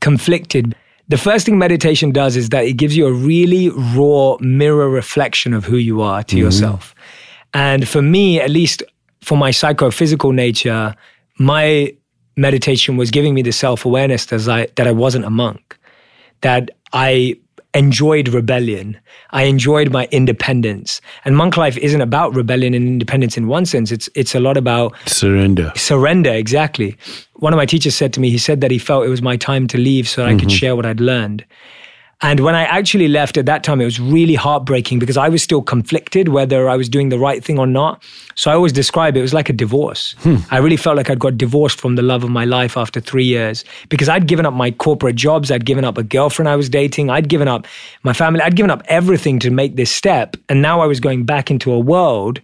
conflicted. 0.00 0.74
The 1.08 1.18
first 1.18 1.46
thing 1.46 1.58
meditation 1.58 2.10
does 2.10 2.36
is 2.36 2.48
that 2.48 2.64
it 2.64 2.74
gives 2.74 2.96
you 2.96 3.06
a 3.06 3.12
really 3.12 3.68
raw 3.70 4.36
mirror 4.40 4.88
reflection 4.88 5.54
of 5.54 5.64
who 5.64 5.76
you 5.76 6.02
are 6.02 6.22
to 6.24 6.36
yourself. 6.36 6.94
And 7.54 7.88
for 7.88 8.02
me, 8.02 8.40
at 8.40 8.50
least 8.50 8.82
for 9.22 9.38
my 9.38 9.50
psychophysical 9.50 10.32
nature, 10.32 10.94
my 11.38 11.94
meditation 12.36 12.96
was 12.96 13.10
giving 13.10 13.34
me 13.34 13.42
the 13.42 13.52
self 13.52 13.84
awareness 13.84 14.26
that 14.26 14.48
I, 14.48 14.68
that 14.76 14.86
I 14.86 14.92
wasn't 14.92 15.24
a 15.24 15.30
monk, 15.30 15.78
that 16.42 16.70
I 16.92 17.36
enjoyed 17.74 18.28
rebellion. 18.28 18.98
I 19.30 19.44
enjoyed 19.44 19.92
my 19.92 20.08
independence. 20.10 21.00
And 21.24 21.36
monk 21.36 21.56
life 21.56 21.76
isn't 21.78 22.00
about 22.00 22.34
rebellion 22.34 22.72
and 22.74 22.86
independence 22.86 23.36
in 23.36 23.48
one 23.48 23.66
sense. 23.66 23.92
It's 23.92 24.08
it's 24.14 24.34
a 24.34 24.40
lot 24.40 24.56
about 24.56 24.94
Surrender. 25.06 25.72
surrender 25.76 26.32
exactly 26.32 26.96
one 27.34 27.52
of 27.52 27.56
my 27.56 27.66
teachers 27.66 27.94
said 27.94 28.12
to 28.14 28.20
me 28.20 28.30
he 28.30 28.38
said 28.38 28.60
that 28.60 28.70
he 28.70 28.78
felt 28.78 29.04
it 29.04 29.08
was 29.08 29.22
my 29.22 29.36
time 29.36 29.66
to 29.66 29.78
leave 29.78 30.08
so 30.08 30.22
that 30.22 30.28
i 30.28 30.34
could 30.34 30.48
mm-hmm. 30.48 30.56
share 30.56 30.76
what 30.76 30.86
i'd 30.86 31.00
learned 31.00 31.44
and 32.22 32.40
when 32.40 32.54
i 32.54 32.62
actually 32.64 33.08
left 33.08 33.36
at 33.36 33.46
that 33.46 33.62
time 33.62 33.80
it 33.80 33.84
was 33.84 34.00
really 34.00 34.34
heartbreaking 34.34 34.98
because 34.98 35.16
i 35.16 35.28
was 35.28 35.42
still 35.42 35.62
conflicted 35.62 36.28
whether 36.28 36.68
i 36.68 36.76
was 36.76 36.88
doing 36.88 37.08
the 37.08 37.18
right 37.18 37.44
thing 37.44 37.58
or 37.58 37.66
not. 37.66 38.02
So 38.34 38.50
i 38.50 38.54
always 38.54 38.72
describe 38.72 39.16
it, 39.16 39.20
it 39.20 39.22
was 39.22 39.34
like 39.34 39.48
a 39.48 39.52
divorce. 39.52 40.14
Hmm. 40.18 40.36
I 40.50 40.58
really 40.58 40.76
felt 40.76 40.96
like 40.96 41.10
i'd 41.10 41.18
got 41.18 41.36
divorced 41.36 41.80
from 41.80 41.96
the 41.96 42.02
love 42.02 42.24
of 42.24 42.30
my 42.30 42.44
life 42.44 42.76
after 42.76 43.00
three 43.00 43.24
years 43.24 43.64
because 43.88 44.08
i'd 44.08 44.26
given 44.26 44.46
up 44.46 44.54
my 44.54 44.70
corporate 44.70 45.16
jobs 45.16 45.50
i'd 45.50 45.66
given 45.66 45.84
up 45.84 45.98
a 45.98 46.02
girlfriend 46.02 46.48
i 46.48 46.56
was 46.56 46.68
dating 46.68 47.10
i'd 47.10 47.28
given 47.28 47.48
up 47.48 47.66
my 48.02 48.12
family 48.12 48.40
i'd 48.40 48.56
given 48.56 48.70
up 48.70 48.82
everything 48.86 49.38
to 49.40 49.50
make 49.50 49.76
this 49.76 49.90
step. 49.90 50.36
And 50.48 50.62
now 50.62 50.80
i 50.80 50.86
was 50.86 51.00
going 51.00 51.24
back 51.24 51.50
into 51.50 51.72
a 51.72 51.78
world 51.78 52.40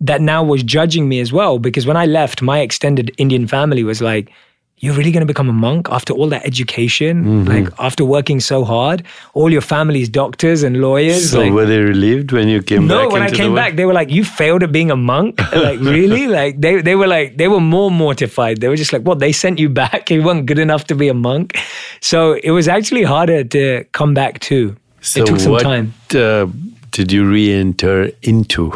that 0.00 0.20
now 0.20 0.42
was 0.42 0.62
judging 0.62 1.08
me 1.08 1.20
as 1.20 1.32
well 1.32 1.58
because 1.58 1.86
when 1.86 1.96
I 1.96 2.06
left, 2.06 2.40
my 2.40 2.60
extended 2.60 3.12
Indian 3.18 3.46
family 3.46 3.84
was 3.84 4.00
like, 4.00 4.32
You're 4.80 4.94
really 4.94 5.12
going 5.12 5.20
to 5.20 5.26
become 5.26 5.50
a 5.50 5.52
monk 5.52 5.88
after 5.90 6.14
all 6.14 6.28
that 6.30 6.46
education? 6.46 7.24
Mm-hmm. 7.24 7.48
Like, 7.52 7.68
after 7.78 8.02
working 8.02 8.40
so 8.40 8.64
hard? 8.64 9.02
All 9.34 9.52
your 9.52 9.60
family's 9.60 10.08
doctors 10.08 10.62
and 10.62 10.80
lawyers? 10.80 11.30
So 11.30 11.40
like, 11.40 11.52
were 11.52 11.66
they 11.66 11.80
relieved 11.80 12.32
when 12.32 12.48
you 12.48 12.62
came 12.62 12.88
back? 12.88 12.96
no, 12.96 13.08
when 13.10 13.20
I 13.20 13.30
came 13.30 13.50
the 13.50 13.56
back, 13.56 13.76
they 13.76 13.84
were 13.84 13.92
like, 13.92 14.10
"You 14.10 14.24
failed 14.24 14.62
at 14.62 14.72
being 14.72 14.90
a 14.90 14.96
monk." 14.96 15.40
Like, 15.60 15.80
really? 15.80 16.26
Like 16.26 16.60
they 16.60 16.80
they 16.80 16.94
were 16.94 17.06
like 17.06 17.36
they 17.36 17.46
were 17.46 17.60
more 17.60 17.90
mortified. 17.90 18.60
They 18.60 18.68
were 18.68 18.76
just 18.76 18.92
like, 18.94 19.02
"What? 19.02 19.18
They 19.18 19.32
sent 19.32 19.58
you 19.58 19.68
back? 19.68 20.10
You 20.14 20.22
weren't 20.22 20.46
good 20.46 20.58
enough 20.58 20.84
to 20.84 20.94
be 20.94 21.08
a 21.08 21.14
monk." 21.14 21.58
So 22.00 22.32
it 22.42 22.50
was 22.50 22.66
actually 22.66 23.02
harder 23.02 23.44
to 23.44 23.84
come 23.92 24.14
back 24.14 24.40
too. 24.40 24.76
So 25.02 25.20
it 25.20 25.26
took 25.26 25.40
some 25.40 25.52
what, 25.52 25.62
time. 25.62 25.92
Uh, 26.14 26.46
did 26.90 27.12
you 27.12 27.28
re-enter 27.28 28.10
into? 28.22 28.72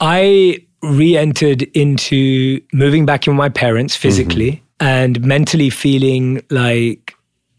I 0.00 0.64
re-entered 0.82 1.62
into 1.74 2.60
moving 2.72 3.06
back 3.06 3.26
in 3.26 3.34
with 3.34 3.38
my 3.38 3.48
parents 3.48 3.94
physically 3.94 4.62
and 4.82 5.24
mentally 5.24 5.70
feeling 5.70 6.42
like 6.50 7.14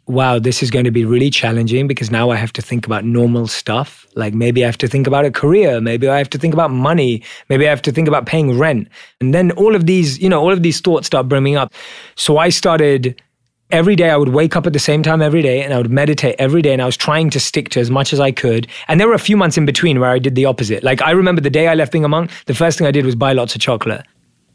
wow 0.08 0.38
this 0.38 0.62
is 0.62 0.70
going 0.70 0.84
to 0.84 0.92
be 0.92 1.06
really 1.06 1.30
challenging 1.30 1.88
because 1.88 2.12
now 2.12 2.30
i 2.30 2.36
have 2.36 2.52
to 2.52 2.62
think 2.62 2.86
about 2.86 3.06
normal 3.06 3.48
stuff 3.48 4.06
like 4.16 4.34
maybe 4.34 4.62
i 4.62 4.66
have 4.66 4.78
to 4.78 4.90
think 4.90 5.08
about 5.08 5.24
a 5.24 5.32
career 5.32 5.80
maybe 5.80 6.10
i 6.10 6.18
have 6.18 6.30
to 6.30 6.38
think 6.38 6.54
about 6.54 6.70
money 6.70 7.24
maybe 7.48 7.66
i 7.66 7.70
have 7.70 7.82
to 7.82 7.94
think 7.94 8.10
about 8.10 8.26
paying 8.26 8.58
rent 8.60 8.90
and 9.22 9.34
then 9.34 9.52
all 9.52 9.74
of 9.74 9.86
these 9.86 10.20
you 10.20 10.28
know 10.28 10.42
all 10.42 10.52
of 10.52 10.64
these 10.64 10.82
thoughts 10.82 11.08
start 11.08 11.30
brimming 11.30 11.56
up 11.56 11.74
so 12.16 12.38
i 12.38 12.50
started 12.50 13.16
every 13.72 13.96
day 13.96 14.12
I 14.12 14.18
would 14.18 14.30
wake 14.30 14.56
up 14.56 14.68
at 14.68 14.74
the 14.74 14.78
same 14.78 15.02
time 15.02 15.20
every 15.20 15.42
day 15.42 15.64
and 15.64 15.74
I 15.74 15.78
would 15.78 15.90
meditate 15.90 16.36
every 16.38 16.62
day 16.62 16.74
and 16.74 16.82
I 16.82 16.86
was 16.86 16.96
trying 16.96 17.32
to 17.32 17.40
stick 17.40 17.70
to 17.70 17.80
as 17.80 17.90
much 17.90 18.14
as 18.14 18.20
I 18.20 18.32
could. 18.32 18.68
And 18.88 19.00
there 19.00 19.08
were 19.08 19.16
a 19.16 19.20
few 19.20 19.36
months 19.36 19.58
in 19.58 19.66
between 19.66 20.00
where 20.00 20.12
I 20.12 20.20
did 20.20 20.36
the 20.36 20.46
opposite. 20.46 20.84
Like 20.84 21.02
I 21.02 21.10
remember 21.10 21.42
the 21.42 21.50
day 21.50 21.68
I 21.68 21.74
left 21.74 21.92
being 21.92 22.06
a 22.06 22.08
monk, 22.08 22.30
the 22.46 22.54
first 22.54 22.78
thing 22.78 22.86
I 22.86 22.92
did 22.92 23.04
was 23.04 23.16
buy 23.16 23.34
lots 23.34 23.56
of 23.56 23.62
chocolate. 23.62 24.06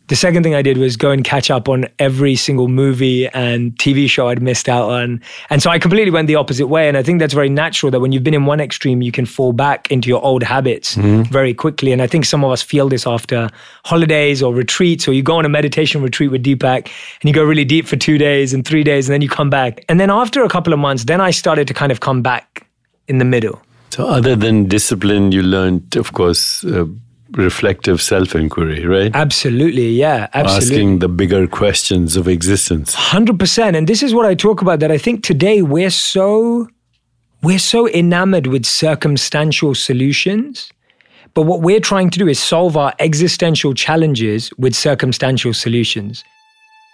The 0.09 0.17
second 0.17 0.43
thing 0.43 0.55
I 0.55 0.63
did 0.63 0.79
was 0.79 0.97
go 0.97 1.11
and 1.11 1.23
catch 1.23 1.51
up 1.51 1.69
on 1.69 1.87
every 1.99 2.35
single 2.35 2.69
movie 2.69 3.29
and 3.29 3.75
TV 3.77 4.09
show 4.09 4.29
I'd 4.29 4.43
missed 4.43 4.67
out 4.67 4.89
on. 4.89 5.21
And 5.51 5.63
so 5.63 5.69
I 5.69 5.79
completely 5.79 6.11
went 6.11 6.29
the 6.29 6.35
opposite 6.35 6.67
way. 6.67 6.89
And 6.89 6.97
I 6.97 7.03
think 7.03 7.21
that's 7.21 7.35
very 7.35 7.51
natural 7.51 7.91
that 7.93 8.01
when 8.01 8.13
you've 8.13 8.25
been 8.25 8.33
in 8.33 8.47
one 8.47 8.59
extreme, 8.59 9.03
you 9.03 9.13
can 9.13 9.27
fall 9.27 9.53
back 9.53 9.91
into 9.91 10.09
your 10.09 10.25
old 10.25 10.43
habits 10.43 10.95
very 10.95 11.53
quickly. 11.53 11.93
And 11.93 12.01
I 12.01 12.07
think 12.07 12.25
some 12.25 12.43
of 12.43 12.51
us 12.51 12.63
feel 12.63 12.89
this 12.89 13.07
after 13.07 13.51
holidays 13.85 14.43
or 14.43 14.55
retreats, 14.55 15.07
or 15.07 15.13
you 15.13 15.23
go 15.23 15.37
on 15.37 15.45
a 15.45 15.49
meditation 15.51 16.01
retreat 16.01 16.31
with 16.31 16.43
Deepak 16.43 16.87
and 17.21 17.29
you 17.29 17.35
go 17.35 17.45
really 17.45 17.67
deep 17.67 17.87
for 17.87 17.97
two 17.97 18.17
days 18.17 18.55
and 18.55 18.67
three 18.67 18.83
days, 18.83 19.09
and 19.09 19.13
then 19.13 19.21
you 19.21 19.29
come 19.29 19.51
back. 19.51 19.85
And 19.91 20.01
then 20.01 20.11
after 20.11 20.43
a 20.43 20.49
couple 20.49 20.73
of 20.73 20.79
months, 20.79 21.05
then 21.05 21.21
I 21.21 21.31
started 21.33 21.69
to 21.69 21.75
kind 21.75 21.93
of 21.93 22.01
come 22.01 22.23
back 22.23 22.67
in 23.09 23.19
the 23.19 23.27
middle. 23.27 23.61
So, 23.91 24.07
other 24.07 24.37
than 24.37 24.69
discipline, 24.69 25.33
you 25.33 25.43
learned, 25.43 25.97
of 25.97 26.13
course, 26.13 26.65
uh, 26.65 26.85
reflective 27.33 28.01
self-inquiry, 28.01 28.87
right? 28.87 29.15
Absolutely. 29.15 29.91
Yeah. 29.91 30.29
Absolutely. 30.35 30.77
Asking 30.77 30.99
the 31.01 31.09
bigger 31.09 31.47
questions 31.47 32.17
of 32.17 32.27
existence. 32.29 32.95
100% 32.95 33.77
and 33.77 33.87
this 33.87 34.03
is 34.03 34.15
what 34.15 34.27
i 34.27 34.35
talk 34.35 34.63
about 34.63 34.81
that 34.81 34.91
i 34.91 34.99
think 34.99 35.23
today 35.23 35.63
we're 35.63 35.91
so 35.91 36.69
we're 37.43 37.59
so 37.59 37.89
enamored 37.89 38.47
with 38.47 38.65
circumstantial 38.65 39.75
solutions 39.75 40.71
but 41.35 41.43
what 41.43 41.61
we're 41.61 41.81
trying 41.81 42.11
to 42.11 42.19
do 42.19 42.27
is 42.29 42.39
solve 42.39 42.77
our 42.77 42.95
existential 42.99 43.75
challenges 43.75 44.51
with 44.59 44.75
circumstantial 44.75 45.55
solutions 45.55 46.25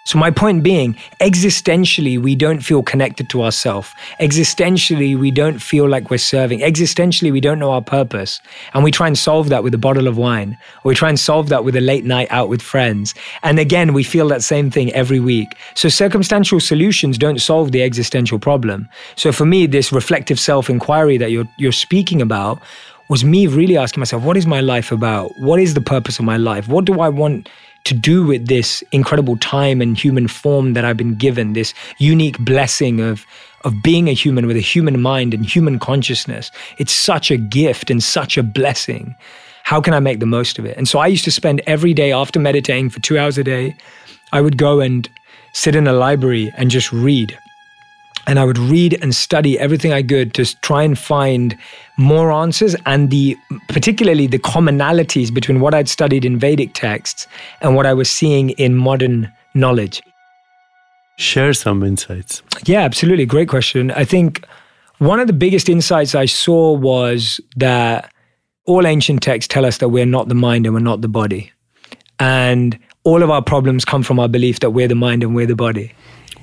So, 0.06 0.18
my 0.18 0.30
point 0.30 0.62
being, 0.62 0.96
existentially, 1.20 2.20
we 2.20 2.34
don't 2.34 2.60
feel 2.60 2.82
connected 2.82 3.30
to 3.30 3.42
ourselves. 3.42 3.88
Existentially, 4.20 5.18
we 5.18 5.30
don't 5.30 5.60
feel 5.60 5.88
like 5.88 6.10
we're 6.10 6.18
serving. 6.18 6.60
Existentially, 6.60 7.32
we 7.32 7.40
don't 7.40 7.58
know 7.58 7.70
our 7.70 7.80
purpose. 7.80 8.38
And 8.74 8.84
we 8.84 8.90
try 8.90 9.06
and 9.06 9.16
solve 9.16 9.48
that 9.48 9.64
with 9.64 9.72
a 9.72 9.78
bottle 9.78 10.06
of 10.06 10.18
wine, 10.18 10.58
or 10.84 10.90
we 10.90 10.94
try 10.94 11.08
and 11.08 11.18
solve 11.18 11.48
that 11.48 11.64
with 11.64 11.74
a 11.74 11.80
late 11.80 12.04
night 12.04 12.28
out 12.30 12.50
with 12.50 12.60
friends. 12.60 13.14
And 13.42 13.58
again, 13.58 13.94
we 13.94 14.04
feel 14.04 14.28
that 14.28 14.42
same 14.42 14.70
thing 14.70 14.92
every 14.92 15.20
week. 15.20 15.56
So, 15.74 15.88
circumstantial 15.88 16.60
solutions 16.60 17.16
don't 17.16 17.40
solve 17.40 17.72
the 17.72 17.82
existential 17.82 18.38
problem. 18.38 18.90
So, 19.16 19.32
for 19.32 19.46
me, 19.46 19.64
this 19.64 19.90
reflective 19.90 20.38
self 20.38 20.68
inquiry 20.68 21.16
that 21.16 21.30
you're, 21.30 21.48
you're 21.56 21.72
speaking 21.72 22.20
about 22.20 22.60
was 23.08 23.24
me 23.24 23.46
really 23.46 23.78
asking 23.78 24.00
myself, 24.00 24.22
what 24.22 24.36
is 24.36 24.46
my 24.46 24.60
life 24.60 24.92
about? 24.92 25.38
What 25.38 25.60
is 25.60 25.72
the 25.72 25.80
purpose 25.80 26.18
of 26.18 26.26
my 26.26 26.36
life? 26.36 26.68
What 26.68 26.84
do 26.84 27.00
I 27.00 27.08
want? 27.08 27.48
To 27.84 27.94
do 27.94 28.24
with 28.24 28.48
this 28.48 28.82
incredible 28.92 29.36
time 29.36 29.80
and 29.80 29.96
human 29.96 30.26
form 30.26 30.72
that 30.72 30.84
I've 30.84 30.96
been 30.96 31.14
given, 31.14 31.52
this 31.52 31.74
unique 31.98 32.38
blessing 32.38 33.00
of, 33.00 33.26
of 33.62 33.82
being 33.82 34.08
a 34.08 34.12
human 34.12 34.46
with 34.46 34.56
a 34.56 34.60
human 34.60 35.00
mind 35.00 35.34
and 35.34 35.44
human 35.44 35.78
consciousness. 35.78 36.50
It's 36.78 36.92
such 36.92 37.30
a 37.30 37.36
gift 37.36 37.90
and 37.90 38.02
such 38.02 38.36
a 38.38 38.42
blessing. 38.42 39.14
How 39.64 39.80
can 39.80 39.94
I 39.94 40.00
make 40.00 40.20
the 40.20 40.26
most 40.26 40.58
of 40.58 40.64
it? 40.64 40.76
And 40.76 40.88
so 40.88 40.98
I 40.98 41.06
used 41.06 41.24
to 41.24 41.30
spend 41.30 41.62
every 41.66 41.94
day 41.94 42.12
after 42.12 42.40
meditating 42.40 42.90
for 42.90 43.00
two 43.00 43.18
hours 43.18 43.38
a 43.38 43.44
day, 43.44 43.76
I 44.32 44.40
would 44.40 44.56
go 44.56 44.80
and 44.80 45.08
sit 45.52 45.76
in 45.76 45.86
a 45.86 45.92
library 45.92 46.52
and 46.56 46.70
just 46.70 46.92
read 46.92 47.38
and 48.26 48.38
I 48.38 48.44
would 48.44 48.58
read 48.58 48.98
and 49.02 49.14
study 49.14 49.58
everything 49.58 49.92
I 49.92 50.02
could 50.02 50.34
to 50.34 50.44
try 50.60 50.82
and 50.82 50.98
find 50.98 51.56
more 51.96 52.32
answers 52.32 52.74
and 52.86 53.10
the 53.10 53.36
particularly 53.68 54.26
the 54.26 54.38
commonalities 54.38 55.32
between 55.32 55.60
what 55.60 55.74
I'd 55.74 55.88
studied 55.88 56.24
in 56.24 56.38
Vedic 56.38 56.74
texts 56.74 57.26
and 57.60 57.76
what 57.76 57.86
I 57.86 57.94
was 57.94 58.08
seeing 58.10 58.50
in 58.50 58.74
modern 58.74 59.30
knowledge. 59.54 60.02
Share 61.16 61.52
some 61.52 61.82
insights. 61.82 62.42
Yeah, 62.64 62.80
absolutely. 62.80 63.26
Great 63.26 63.48
question. 63.48 63.90
I 63.92 64.04
think 64.04 64.44
one 64.98 65.20
of 65.20 65.26
the 65.26 65.32
biggest 65.32 65.68
insights 65.68 66.14
I 66.14 66.24
saw 66.24 66.72
was 66.72 67.40
that 67.56 68.12
all 68.66 68.86
ancient 68.86 69.22
texts 69.22 69.52
tell 69.52 69.64
us 69.64 69.78
that 69.78 69.90
we're 69.90 70.06
not 70.06 70.28
the 70.28 70.34
mind 70.34 70.66
and 70.66 70.74
we're 70.74 70.80
not 70.80 71.02
the 71.02 71.08
body. 71.08 71.52
And 72.18 72.78
all 73.04 73.22
of 73.22 73.30
our 73.30 73.42
problems 73.42 73.84
come 73.84 74.02
from 74.02 74.18
our 74.18 74.28
belief 74.28 74.60
that 74.60 74.70
we're 74.70 74.88
the 74.88 74.94
mind 74.94 75.22
and 75.22 75.34
we're 75.34 75.46
the 75.46 75.54
body 75.54 75.92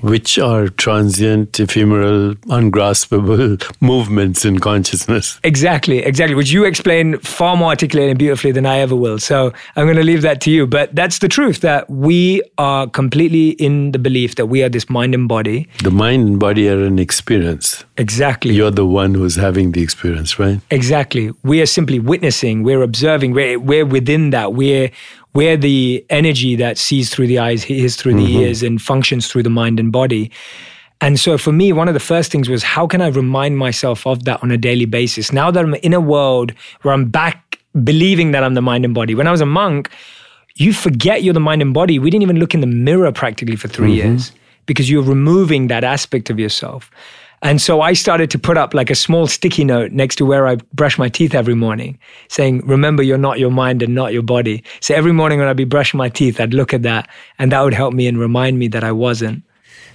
which 0.01 0.37
are 0.37 0.67
transient, 0.67 1.59
ephemeral, 1.59 2.35
ungraspable 2.49 3.57
movements 3.81 4.45
in 4.45 4.59
consciousness. 4.59 5.39
Exactly, 5.43 5.99
exactly, 5.99 6.35
which 6.35 6.51
you 6.51 6.65
explain 6.65 7.17
far 7.19 7.55
more 7.55 7.69
articulately 7.69 8.09
and 8.09 8.19
beautifully 8.19 8.51
than 8.51 8.65
I 8.65 8.79
ever 8.79 8.95
will. 8.95 9.19
So 9.19 9.53
I'm 9.75 9.85
going 9.85 9.97
to 9.97 10.03
leave 10.03 10.21
that 10.23 10.41
to 10.41 10.51
you. 10.51 10.67
But 10.67 10.93
that's 10.95 11.19
the 11.19 11.27
truth 11.27 11.61
that 11.61 11.89
we 11.89 12.41
are 12.57 12.87
completely 12.87 13.49
in 13.51 13.91
the 13.91 13.99
belief 13.99 14.35
that 14.35 14.47
we 14.47 14.63
are 14.63 14.69
this 14.69 14.89
mind 14.89 15.13
and 15.13 15.27
body. 15.27 15.67
The 15.83 15.91
mind 15.91 16.27
and 16.27 16.39
body 16.39 16.67
are 16.69 16.83
an 16.83 16.99
experience. 16.99 17.83
Exactly. 17.97 18.53
You're 18.53 18.71
the 18.71 18.85
one 18.85 19.13
who's 19.13 19.35
having 19.35 19.71
the 19.71 19.81
experience, 19.81 20.39
right? 20.39 20.59
Exactly. 20.71 21.31
We 21.43 21.61
are 21.61 21.65
simply 21.65 21.99
witnessing, 21.99 22.63
we're 22.63 22.81
observing, 22.81 23.33
we're, 23.33 23.59
we're 23.59 23.85
within 23.85 24.31
that. 24.31 24.53
We're 24.53 24.91
where 25.33 25.55
the 25.55 26.05
energy 26.09 26.55
that 26.55 26.77
sees 26.77 27.09
through 27.09 27.27
the 27.27 27.39
eyes, 27.39 27.63
hears 27.63 27.95
through 27.95 28.15
the 28.15 28.25
mm-hmm. 28.25 28.41
ears, 28.41 28.63
and 28.63 28.81
functions 28.81 29.27
through 29.27 29.43
the 29.43 29.49
mind 29.49 29.79
and 29.79 29.91
body. 29.91 30.31
And 30.99 31.19
so 31.19 31.37
for 31.37 31.51
me, 31.51 31.73
one 31.73 31.87
of 31.87 31.93
the 31.93 31.99
first 31.99 32.31
things 32.31 32.47
was 32.47 32.63
how 32.63 32.85
can 32.85 33.01
I 33.01 33.07
remind 33.07 33.57
myself 33.57 34.05
of 34.05 34.25
that 34.25 34.41
on 34.43 34.51
a 34.51 34.57
daily 34.57 34.85
basis? 34.85 35.31
Now 35.31 35.49
that 35.49 35.63
I'm 35.63 35.73
in 35.75 35.93
a 35.93 35.99
world 35.99 36.53
where 36.81 36.93
I'm 36.93 37.09
back 37.09 37.59
believing 37.83 38.31
that 38.31 38.43
I'm 38.43 38.53
the 38.53 38.61
mind 38.61 38.85
and 38.85 38.93
body. 38.93 39.15
When 39.15 39.27
I 39.27 39.31
was 39.31 39.41
a 39.41 39.45
monk, 39.45 39.89
you 40.55 40.73
forget 40.73 41.23
you're 41.23 41.33
the 41.33 41.39
mind 41.39 41.61
and 41.61 41.73
body. 41.73 41.97
We 41.97 42.09
didn't 42.09 42.23
even 42.23 42.37
look 42.37 42.53
in 42.53 42.61
the 42.61 42.67
mirror 42.67 43.11
practically 43.11 43.55
for 43.55 43.67
3 43.67 43.87
mm-hmm. 43.87 43.95
years 43.95 44.31
because 44.65 44.89
you're 44.89 45.03
removing 45.03 45.67
that 45.67 45.83
aspect 45.83 46.29
of 46.29 46.39
yourself. 46.39 46.91
And 47.43 47.59
so 47.59 47.81
I 47.81 47.93
started 47.93 48.29
to 48.31 48.39
put 48.39 48.57
up 48.57 48.73
like 48.73 48.91
a 48.91 48.95
small 48.95 49.25
sticky 49.25 49.63
note 49.63 49.91
next 49.91 50.17
to 50.17 50.25
where 50.25 50.47
I 50.47 50.57
brush 50.73 50.99
my 50.99 51.09
teeth 51.09 51.33
every 51.33 51.55
morning, 51.55 51.97
saying, 52.27 52.65
Remember, 52.67 53.01
you're 53.01 53.17
not 53.17 53.39
your 53.39 53.49
mind 53.49 53.81
and 53.81 53.95
not 53.95 54.13
your 54.13 54.21
body. 54.21 54.63
So 54.79 54.93
every 54.93 55.11
morning 55.11 55.39
when 55.39 55.47
I'd 55.47 55.57
be 55.57 55.63
brushing 55.63 55.97
my 55.97 56.09
teeth, 56.09 56.39
I'd 56.39 56.53
look 56.53 56.73
at 56.73 56.83
that, 56.83 57.09
and 57.39 57.51
that 57.51 57.61
would 57.61 57.73
help 57.73 57.93
me 57.93 58.07
and 58.07 58.19
remind 58.19 58.59
me 58.59 58.67
that 58.69 58.83
I 58.83 58.91
wasn't. 58.91 59.43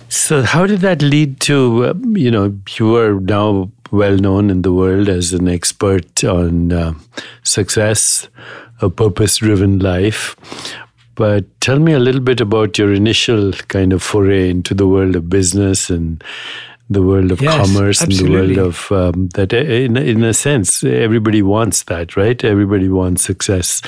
So, 0.09 0.42
how 0.42 0.66
did 0.66 0.80
that 0.80 1.02
lead 1.02 1.40
to, 1.40 1.87
uh, 1.87 1.94
you 2.12 2.30
know, 2.30 2.56
you 2.78 2.96
are 2.96 3.20
now 3.20 3.70
well 3.90 4.16
known 4.16 4.50
in 4.50 4.62
the 4.62 4.72
world 4.72 5.09
as 5.09 5.32
an 5.32 5.48
expert 5.48 6.24
on 6.24 6.72
uh, 6.72 6.94
success, 7.42 8.28
a 8.80 8.90
purpose 8.90 9.38
driven 9.38 9.78
life. 9.78 10.37
But 11.14 11.44
tell 11.61 11.78
me 11.78 11.92
a 11.92 11.98
little 11.98 12.20
bit 12.20 12.40
about 12.40 12.78
your 12.78 12.92
initial 12.92 13.52
kind 13.52 13.92
of 13.92 14.02
foray 14.02 14.50
into 14.50 14.74
the 14.74 14.87
world 14.87 15.16
of 15.16 15.30
business 15.30 15.88
and 15.88 16.22
the 16.88 17.03
world 17.03 17.33
of 17.33 17.40
yes, 17.40 17.55
commerce 17.55 18.03
absolutely. 18.03 18.38
and 18.38 18.51
the 18.51 18.61
world 18.61 18.68
of 18.68 18.92
um, 18.92 19.29
that 19.29 19.53
in, 19.53 19.96
in 19.96 20.22
a 20.22 20.35
sense 20.35 20.85
everybody 20.85 21.42
wants 21.42 21.83
that 21.85 22.16
right 22.16 22.44
everybody 22.44 22.88
wants 22.88 23.22
success 23.22 23.83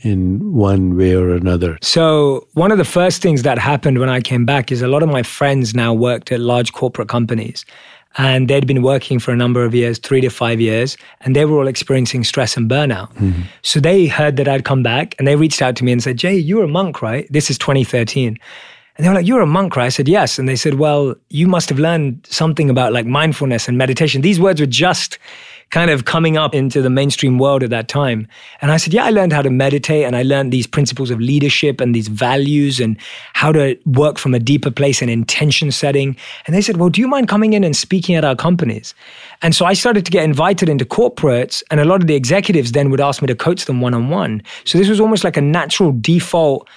in 0.00 0.52
one 0.52 0.96
way 0.96 1.14
or 1.14 1.30
another 1.30 1.78
so 1.80 2.46
one 2.52 2.70
of 2.70 2.78
the 2.78 2.84
first 2.84 3.22
things 3.22 3.42
that 3.42 3.58
happened 3.58 3.98
when 3.98 4.10
i 4.10 4.20
came 4.20 4.44
back 4.44 4.70
is 4.70 4.82
a 4.82 4.88
lot 4.88 5.02
of 5.02 5.08
my 5.08 5.22
friends 5.22 5.74
now 5.74 5.92
worked 5.92 6.30
at 6.32 6.40
large 6.40 6.72
corporate 6.72 7.08
companies 7.08 7.64
and 8.16 8.48
they'd 8.48 8.66
been 8.66 8.82
working 8.82 9.18
for 9.18 9.32
a 9.32 9.36
number 9.36 9.64
of 9.64 9.74
years, 9.74 9.98
three 9.98 10.20
to 10.20 10.28
five 10.28 10.60
years, 10.60 10.96
and 11.22 11.34
they 11.34 11.44
were 11.44 11.58
all 11.58 11.66
experiencing 11.66 12.22
stress 12.24 12.56
and 12.56 12.70
burnout. 12.70 13.12
Mm-hmm. 13.14 13.42
So 13.62 13.80
they 13.80 14.06
heard 14.06 14.36
that 14.36 14.46
I'd 14.46 14.64
come 14.64 14.82
back 14.82 15.14
and 15.18 15.26
they 15.26 15.36
reached 15.36 15.60
out 15.60 15.76
to 15.76 15.84
me 15.84 15.92
and 15.92 16.02
said, 16.02 16.16
Jay, 16.16 16.36
you're 16.36 16.64
a 16.64 16.68
monk, 16.68 17.02
right? 17.02 17.26
This 17.30 17.50
is 17.50 17.58
2013. 17.58 18.38
And 18.96 19.04
they 19.04 19.08
were 19.08 19.14
like, 19.14 19.26
You're 19.26 19.40
a 19.40 19.46
monk, 19.46 19.76
right? 19.76 19.86
I 19.86 19.90
said, 19.90 20.08
Yes. 20.08 20.38
And 20.38 20.48
they 20.48 20.56
said, 20.56 20.74
Well, 20.74 21.14
you 21.30 21.46
must 21.46 21.68
have 21.68 21.78
learned 21.78 22.26
something 22.30 22.70
about 22.70 22.92
like 22.92 23.06
mindfulness 23.06 23.68
and 23.68 23.76
meditation. 23.76 24.22
These 24.22 24.38
words 24.38 24.60
were 24.60 24.66
just 24.66 25.18
kind 25.70 25.90
of 25.90 26.04
coming 26.04 26.36
up 26.36 26.54
into 26.54 26.80
the 26.80 26.90
mainstream 26.90 27.38
world 27.38 27.62
at 27.62 27.70
that 27.70 27.88
time. 27.88 28.28
And 28.60 28.70
I 28.70 28.76
said, 28.76 28.94
Yeah, 28.94 29.04
I 29.04 29.10
learned 29.10 29.32
how 29.32 29.42
to 29.42 29.50
meditate 29.50 30.04
and 30.04 30.14
I 30.14 30.22
learned 30.22 30.52
these 30.52 30.68
principles 30.68 31.10
of 31.10 31.18
leadership 31.20 31.80
and 31.80 31.92
these 31.94 32.06
values 32.06 32.78
and 32.78 32.96
how 33.32 33.50
to 33.50 33.76
work 33.84 34.18
from 34.18 34.34
a 34.34 34.38
deeper 34.38 34.70
place 34.70 35.02
and 35.02 35.10
intention 35.10 35.72
setting. 35.72 36.16
And 36.46 36.54
they 36.54 36.62
said, 36.62 36.76
Well, 36.76 36.88
do 36.88 37.00
you 37.00 37.08
mind 37.08 37.28
coming 37.28 37.52
in 37.52 37.64
and 37.64 37.76
speaking 37.76 38.14
at 38.14 38.24
our 38.24 38.36
companies? 38.36 38.94
And 39.42 39.56
so 39.56 39.64
I 39.64 39.72
started 39.72 40.04
to 40.04 40.12
get 40.12 40.22
invited 40.22 40.68
into 40.68 40.84
corporates, 40.84 41.64
and 41.70 41.80
a 41.80 41.84
lot 41.84 42.00
of 42.00 42.06
the 42.06 42.14
executives 42.14 42.72
then 42.72 42.90
would 42.90 43.00
ask 43.00 43.20
me 43.20 43.26
to 43.26 43.34
coach 43.34 43.64
them 43.64 43.80
one 43.80 43.94
on 43.94 44.08
one. 44.08 44.42
So 44.64 44.78
this 44.78 44.88
was 44.88 45.00
almost 45.00 45.24
like 45.24 45.36
a 45.36 45.40
natural 45.40 45.92
default 46.00 46.68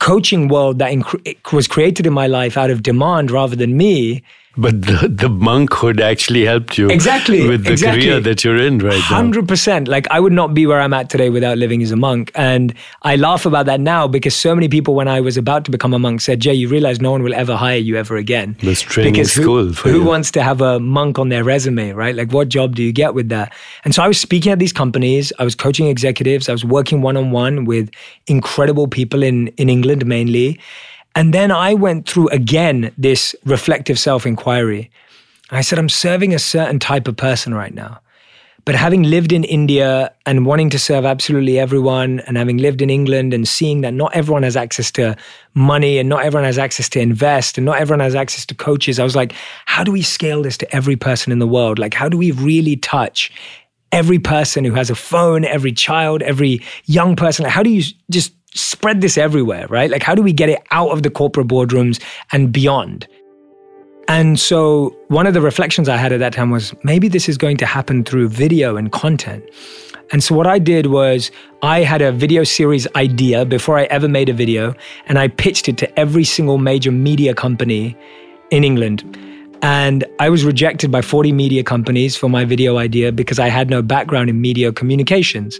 coaching 0.00 0.48
world 0.48 0.78
that 0.78 0.92
inc- 0.92 1.52
was 1.52 1.66
created 1.66 2.06
in 2.06 2.12
my 2.12 2.26
life 2.26 2.56
out 2.56 2.70
of 2.70 2.82
demand 2.82 3.30
rather 3.30 3.56
than 3.56 3.76
me 3.76 4.22
but 4.58 4.82
the, 4.82 5.08
the 5.08 5.28
monkhood 5.28 6.00
actually 6.00 6.44
helped 6.44 6.76
you 6.76 6.88
exactly 6.90 7.48
with 7.48 7.64
the 7.64 7.72
exactly. 7.72 8.02
career 8.02 8.20
that 8.20 8.42
you're 8.42 8.56
in 8.56 8.78
right 8.78 9.00
100%. 9.00 9.32
now 9.32 9.40
100%. 9.40 9.88
Like 9.88 10.06
I 10.10 10.18
would 10.18 10.32
not 10.32 10.52
be 10.52 10.66
where 10.66 10.80
I'm 10.80 10.92
at 10.92 11.08
today 11.10 11.30
without 11.30 11.58
living 11.58 11.82
as 11.82 11.92
a 11.92 11.96
monk. 11.96 12.32
And 12.34 12.74
I 13.02 13.14
laugh 13.16 13.46
about 13.46 13.66
that 13.66 13.80
now 13.80 14.08
because 14.08 14.34
so 14.34 14.54
many 14.54 14.68
people 14.68 14.94
when 14.94 15.06
I 15.06 15.20
was 15.20 15.36
about 15.36 15.64
to 15.66 15.70
become 15.70 15.94
a 15.94 15.98
monk 15.98 16.20
said, 16.20 16.40
Jay, 16.40 16.54
you 16.54 16.68
realize 16.68 17.00
no 17.00 17.12
one 17.12 17.22
will 17.22 17.34
ever 17.34 17.54
hire 17.54 17.78
you 17.78 17.96
ever 17.96 18.16
again. 18.16 18.56
This 18.60 18.82
training 18.82 19.12
because 19.12 19.32
school 19.32 19.66
who, 19.66 19.72
for 19.72 19.90
who 19.90 20.00
you. 20.00 20.04
wants 20.04 20.32
to 20.32 20.42
have 20.42 20.60
a 20.60 20.80
monk 20.80 21.18
on 21.18 21.28
their 21.28 21.44
resume, 21.44 21.92
right? 21.92 22.14
Like 22.14 22.32
what 22.32 22.48
job 22.48 22.74
do 22.74 22.82
you 22.82 22.92
get 22.92 23.14
with 23.14 23.28
that? 23.28 23.54
And 23.84 23.94
so 23.94 24.02
I 24.02 24.08
was 24.08 24.18
speaking 24.18 24.50
at 24.50 24.58
these 24.58 24.72
companies, 24.72 25.32
I 25.38 25.44
was 25.44 25.54
coaching 25.54 25.86
executives, 25.86 26.48
I 26.48 26.52
was 26.52 26.64
working 26.64 27.00
one-on-one 27.00 27.64
with 27.64 27.90
incredible 28.26 28.88
people 28.88 29.22
in, 29.22 29.48
in 29.56 29.68
England 29.68 30.04
mainly. 30.04 30.58
And 31.18 31.34
then 31.34 31.50
I 31.50 31.74
went 31.74 32.08
through 32.08 32.28
again 32.28 32.92
this 32.96 33.34
reflective 33.44 33.98
self 33.98 34.24
inquiry. 34.24 34.88
I 35.50 35.62
said, 35.62 35.76
I'm 35.76 35.88
serving 35.88 36.32
a 36.32 36.38
certain 36.38 36.78
type 36.78 37.08
of 37.08 37.16
person 37.16 37.52
right 37.52 37.74
now. 37.74 37.98
But 38.64 38.76
having 38.76 39.02
lived 39.02 39.32
in 39.32 39.42
India 39.42 40.12
and 40.26 40.46
wanting 40.46 40.70
to 40.70 40.78
serve 40.78 41.04
absolutely 41.04 41.58
everyone, 41.58 42.20
and 42.20 42.36
having 42.36 42.58
lived 42.58 42.80
in 42.80 42.88
England 42.88 43.34
and 43.34 43.48
seeing 43.48 43.80
that 43.80 43.94
not 43.94 44.14
everyone 44.14 44.44
has 44.44 44.56
access 44.56 44.92
to 44.92 45.16
money 45.54 45.98
and 45.98 46.08
not 46.08 46.24
everyone 46.24 46.44
has 46.44 46.56
access 46.56 46.88
to 46.90 47.00
invest 47.00 47.58
and 47.58 47.64
not 47.64 47.80
everyone 47.80 47.98
has 47.98 48.14
access 48.14 48.46
to 48.46 48.54
coaches, 48.54 49.00
I 49.00 49.04
was 49.04 49.16
like, 49.16 49.32
how 49.66 49.82
do 49.82 49.90
we 49.90 50.02
scale 50.02 50.42
this 50.42 50.56
to 50.58 50.72
every 50.72 50.94
person 50.94 51.32
in 51.32 51.40
the 51.40 51.48
world? 51.48 51.80
Like, 51.80 51.94
how 51.94 52.08
do 52.08 52.16
we 52.16 52.30
really 52.30 52.76
touch 52.76 53.32
every 53.90 54.20
person 54.20 54.64
who 54.64 54.74
has 54.74 54.88
a 54.88 54.94
phone, 54.94 55.44
every 55.44 55.72
child, 55.72 56.22
every 56.22 56.62
young 56.84 57.16
person? 57.16 57.42
Like, 57.42 57.52
how 57.52 57.64
do 57.64 57.70
you 57.70 57.82
just 58.08 58.34
spread 58.58 59.00
this 59.00 59.16
everywhere, 59.16 59.66
right? 59.68 59.90
Like, 59.90 60.02
how 60.02 60.14
do 60.14 60.22
we 60.22 60.32
get 60.32 60.48
it 60.48 60.62
out 60.70 60.90
of 60.90 61.02
the 61.02 61.10
corporate 61.10 61.48
boardrooms 61.48 62.02
and 62.32 62.52
beyond? 62.52 63.06
And 64.08 64.40
so 64.40 64.96
one 65.08 65.26
of 65.26 65.34
the 65.34 65.42
reflections 65.42 65.88
I 65.88 65.96
had 65.96 66.12
at 66.12 66.18
that 66.20 66.32
time 66.32 66.50
was 66.50 66.74
maybe 66.82 67.08
this 67.08 67.28
is 67.28 67.36
going 67.36 67.58
to 67.58 67.66
happen 67.66 68.04
through 68.04 68.30
video 68.30 68.76
and 68.76 68.90
content. 68.90 69.44
And 70.10 70.24
so 70.24 70.34
what 70.34 70.46
I 70.46 70.58
did 70.58 70.86
was 70.86 71.30
I 71.62 71.80
had 71.80 72.00
a 72.00 72.10
video 72.10 72.42
series 72.42 72.88
idea 72.96 73.44
before 73.44 73.78
I 73.78 73.84
ever 73.84 74.08
made 74.08 74.30
a 74.30 74.32
video, 74.32 74.74
and 75.06 75.18
I 75.18 75.28
pitched 75.28 75.68
it 75.68 75.76
to 75.78 75.98
every 75.98 76.24
single 76.24 76.56
major 76.56 76.90
media 76.90 77.34
company 77.34 77.94
in 78.50 78.64
England. 78.64 79.04
And 79.62 80.04
I 80.20 80.28
was 80.28 80.44
rejected 80.44 80.90
by 80.90 81.02
40 81.02 81.32
media 81.32 81.64
companies 81.64 82.16
for 82.16 82.28
my 82.28 82.44
video 82.44 82.78
idea 82.78 83.10
because 83.10 83.38
I 83.38 83.48
had 83.48 83.68
no 83.68 83.82
background 83.82 84.30
in 84.30 84.40
media 84.40 84.72
communications. 84.72 85.58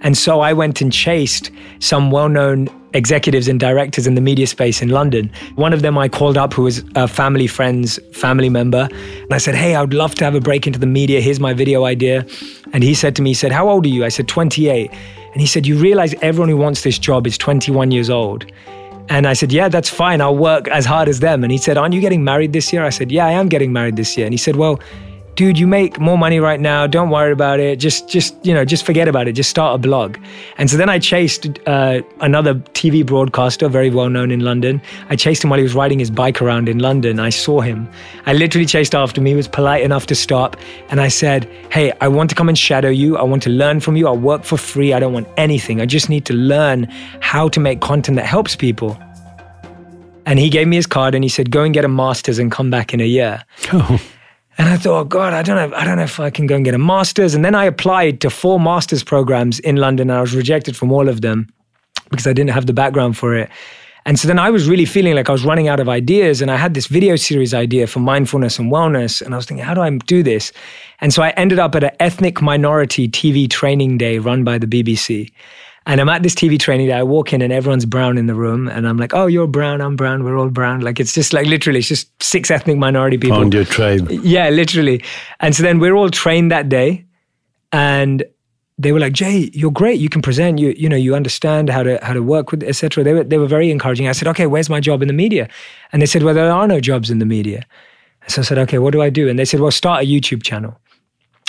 And 0.00 0.18
so 0.18 0.40
I 0.40 0.52
went 0.52 0.80
and 0.80 0.92
chased 0.92 1.50
some 1.78 2.10
well 2.10 2.28
known 2.28 2.68
executives 2.92 3.46
and 3.46 3.60
directors 3.60 4.06
in 4.06 4.14
the 4.14 4.20
media 4.20 4.46
space 4.46 4.82
in 4.82 4.88
London. 4.88 5.30
One 5.54 5.72
of 5.72 5.82
them 5.82 5.96
I 5.98 6.08
called 6.08 6.36
up 6.36 6.54
who 6.54 6.62
was 6.62 6.82
a 6.96 7.06
family 7.06 7.46
friend's 7.46 8.00
family 8.12 8.48
member. 8.48 8.88
And 8.90 9.32
I 9.32 9.38
said, 9.38 9.54
Hey, 9.54 9.74
I 9.74 9.80
would 9.80 9.94
love 9.94 10.14
to 10.16 10.24
have 10.24 10.34
a 10.34 10.40
break 10.40 10.66
into 10.66 10.78
the 10.78 10.86
media. 10.86 11.20
Here's 11.20 11.40
my 11.40 11.54
video 11.54 11.84
idea. 11.84 12.26
And 12.72 12.82
he 12.82 12.94
said 12.94 13.14
to 13.16 13.22
me, 13.22 13.30
he 13.30 13.34
said, 13.34 13.52
How 13.52 13.68
old 13.68 13.86
are 13.86 13.90
you? 13.90 14.04
I 14.04 14.08
said, 14.08 14.26
28. 14.26 14.90
And 14.90 15.40
he 15.40 15.46
said, 15.46 15.66
You 15.66 15.76
realize 15.76 16.14
everyone 16.22 16.48
who 16.48 16.56
wants 16.56 16.82
this 16.82 16.98
job 16.98 17.26
is 17.26 17.38
21 17.38 17.90
years 17.90 18.10
old. 18.10 18.50
And 19.08 19.26
I 19.26 19.34
said, 19.34 19.52
Yeah, 19.52 19.68
that's 19.68 19.88
fine. 19.88 20.20
I'll 20.20 20.36
work 20.36 20.68
as 20.68 20.84
hard 20.84 21.08
as 21.08 21.20
them. 21.20 21.44
And 21.44 21.52
he 21.52 21.58
said, 21.58 21.76
Aren't 21.76 21.94
you 21.94 22.00
getting 22.00 22.24
married 22.24 22.52
this 22.52 22.72
year? 22.72 22.84
I 22.84 22.90
said, 22.90 23.12
Yeah, 23.12 23.26
I 23.26 23.32
am 23.32 23.48
getting 23.48 23.72
married 23.72 23.96
this 23.96 24.16
year. 24.16 24.26
And 24.26 24.32
he 24.32 24.38
said, 24.38 24.56
Well, 24.56 24.80
dude, 25.36 25.58
you 25.58 25.66
make 25.66 26.00
more 26.00 26.16
money 26.16 26.40
right 26.40 26.60
now. 26.60 26.86
Don't 26.86 27.10
worry 27.10 27.30
about 27.30 27.60
it. 27.60 27.78
Just, 27.78 28.08
just, 28.08 28.34
you 28.44 28.54
know, 28.54 28.64
just 28.64 28.84
forget 28.84 29.06
about 29.06 29.28
it. 29.28 29.32
Just 29.32 29.50
start 29.50 29.74
a 29.74 29.78
blog. 29.78 30.16
And 30.56 30.70
so 30.70 30.78
then 30.78 30.88
I 30.88 30.98
chased 30.98 31.46
uh, 31.66 32.00
another 32.20 32.54
TV 32.54 33.04
broadcaster, 33.04 33.68
very 33.68 33.90
well 33.90 34.08
known 34.08 34.30
in 34.30 34.40
London. 34.40 34.80
I 35.10 35.16
chased 35.16 35.44
him 35.44 35.50
while 35.50 35.58
he 35.58 35.62
was 35.62 35.74
riding 35.74 35.98
his 35.98 36.10
bike 36.10 36.40
around 36.40 36.70
in 36.70 36.78
London. 36.78 37.20
I 37.20 37.28
saw 37.28 37.60
him. 37.60 37.88
I 38.24 38.32
literally 38.32 38.66
chased 38.66 38.94
after 38.94 39.20
him. 39.20 39.26
He 39.26 39.34
was 39.34 39.46
polite 39.46 39.82
enough 39.82 40.06
to 40.06 40.14
stop. 40.14 40.56
And 40.88 41.00
I 41.02 41.08
said, 41.08 41.44
Hey, 41.70 41.92
I 42.00 42.08
want 42.08 42.30
to 42.30 42.36
come 42.36 42.48
and 42.48 42.58
shadow 42.58 42.88
you. 42.88 43.18
I 43.18 43.22
want 43.22 43.42
to 43.44 43.50
learn 43.50 43.80
from 43.80 43.96
you. 43.96 44.08
I'll 44.08 44.16
work 44.16 44.42
for 44.42 44.56
free. 44.56 44.94
I 44.94 44.98
don't 44.98 45.12
want 45.12 45.28
anything. 45.36 45.82
I 45.82 45.86
just 45.86 46.08
need 46.08 46.24
to 46.26 46.32
learn 46.32 46.84
how 47.20 47.48
to 47.50 47.60
make 47.60 47.82
content 47.82 48.16
that 48.16 48.26
helps 48.26 48.56
people. 48.56 48.98
And 50.24 50.38
he 50.38 50.48
gave 50.48 50.66
me 50.66 50.76
his 50.76 50.86
card 50.86 51.14
and 51.14 51.22
he 51.22 51.28
said, 51.28 51.50
Go 51.50 51.62
and 51.62 51.74
get 51.74 51.84
a 51.84 51.88
master's 51.88 52.38
and 52.38 52.50
come 52.50 52.70
back 52.70 52.94
in 52.94 53.00
a 53.00 53.06
year. 53.06 53.44
Oh. 53.72 54.00
And 54.58 54.68
I 54.68 54.76
thought, 54.76 55.00
oh 55.00 55.04
God, 55.04 55.34
I 55.34 55.42
don't 55.42 55.70
know, 55.70 55.76
I 55.76 55.84
don't 55.84 55.96
know 55.96 56.04
if 56.04 56.18
I 56.18 56.30
can 56.30 56.46
go 56.46 56.56
and 56.56 56.64
get 56.64 56.74
a 56.74 56.78
master's. 56.78 57.34
And 57.34 57.44
then 57.44 57.54
I 57.54 57.64
applied 57.64 58.20
to 58.22 58.30
four 58.30 58.58
master's 58.58 59.04
programs 59.04 59.58
in 59.60 59.76
London 59.76 60.10
and 60.10 60.18
I 60.18 60.20
was 60.20 60.34
rejected 60.34 60.76
from 60.76 60.90
all 60.90 61.08
of 61.08 61.20
them 61.20 61.48
because 62.10 62.26
I 62.26 62.32
didn't 62.32 62.50
have 62.50 62.66
the 62.66 62.72
background 62.72 63.16
for 63.18 63.34
it. 63.34 63.50
And 64.06 64.20
so 64.20 64.28
then 64.28 64.38
I 64.38 64.50
was 64.50 64.68
really 64.68 64.84
feeling 64.84 65.16
like 65.16 65.28
I 65.28 65.32
was 65.32 65.44
running 65.44 65.66
out 65.66 65.80
of 65.80 65.88
ideas. 65.88 66.40
And 66.40 66.48
I 66.48 66.56
had 66.56 66.74
this 66.74 66.86
video 66.86 67.16
series 67.16 67.52
idea 67.52 67.88
for 67.88 67.98
mindfulness 67.98 68.56
and 68.58 68.70
wellness. 68.70 69.20
And 69.20 69.34
I 69.34 69.36
was 69.36 69.46
thinking, 69.46 69.66
how 69.66 69.74
do 69.74 69.80
I 69.80 69.90
do 69.90 70.22
this? 70.22 70.52
And 71.00 71.12
so 71.12 71.24
I 71.24 71.30
ended 71.30 71.58
up 71.58 71.74
at 71.74 71.82
an 71.82 71.90
ethnic 71.98 72.40
minority 72.40 73.08
TV 73.08 73.50
training 73.50 73.98
day 73.98 74.18
run 74.18 74.44
by 74.44 74.58
the 74.58 74.66
BBC. 74.66 75.32
And 75.86 76.00
I'm 76.00 76.08
at 76.08 76.24
this 76.24 76.34
TV 76.34 76.58
training 76.58 76.88
day. 76.88 76.94
I 76.94 77.04
walk 77.04 77.32
in 77.32 77.40
and 77.40 77.52
everyone's 77.52 77.86
brown 77.86 78.18
in 78.18 78.26
the 78.26 78.34
room. 78.34 78.68
And 78.68 78.88
I'm 78.88 78.96
like, 78.96 79.14
oh, 79.14 79.26
you're 79.26 79.46
brown. 79.46 79.80
I'm 79.80 79.94
brown. 79.94 80.24
We're 80.24 80.36
all 80.36 80.50
brown. 80.50 80.80
Like, 80.80 80.98
it's 80.98 81.14
just 81.14 81.32
like 81.32 81.46
literally, 81.46 81.78
it's 81.78 81.88
just 81.88 82.10
six 82.20 82.50
ethnic 82.50 82.76
minority 82.76 83.18
people. 83.18 83.38
Found 83.38 83.54
your 83.54 83.64
tribe. 83.64 84.10
Yeah, 84.10 84.48
literally. 84.48 85.02
And 85.38 85.54
so 85.54 85.62
then 85.62 85.78
we're 85.78 85.94
all 85.94 86.10
trained 86.10 86.50
that 86.50 86.68
day. 86.68 87.04
And 87.70 88.24
they 88.78 88.92
were 88.92 89.00
like, 89.00 89.12
Jay, 89.12 89.50
you're 89.54 89.70
great. 89.70 90.00
You 90.00 90.08
can 90.08 90.22
present. 90.22 90.58
You 90.58 90.74
you 90.76 90.88
know 90.88 90.96
you 90.96 91.14
understand 91.14 91.70
how 91.70 91.82
to 91.82 91.98
how 92.02 92.12
to 92.12 92.22
work 92.22 92.50
with 92.50 92.62
etc. 92.62 93.04
They 93.04 93.14
were 93.14 93.24
they 93.24 93.38
were 93.38 93.46
very 93.46 93.70
encouraging. 93.70 94.08
I 94.08 94.12
said, 94.12 94.28
okay, 94.28 94.46
where's 94.46 94.68
my 94.68 94.80
job 94.80 95.02
in 95.02 95.08
the 95.08 95.14
media? 95.14 95.48
And 95.92 96.02
they 96.02 96.06
said, 96.06 96.22
well, 96.22 96.34
there 96.34 96.50
are 96.50 96.66
no 96.66 96.80
jobs 96.80 97.10
in 97.10 97.18
the 97.18 97.24
media. 97.24 97.64
So 98.28 98.42
I 98.42 98.44
said, 98.44 98.58
okay, 98.58 98.78
what 98.78 98.92
do 98.92 99.00
I 99.00 99.08
do? 99.08 99.28
And 99.28 99.38
they 99.38 99.44
said, 99.44 99.60
well, 99.60 99.70
start 99.70 100.02
a 100.02 100.06
YouTube 100.06 100.42
channel. 100.42 100.78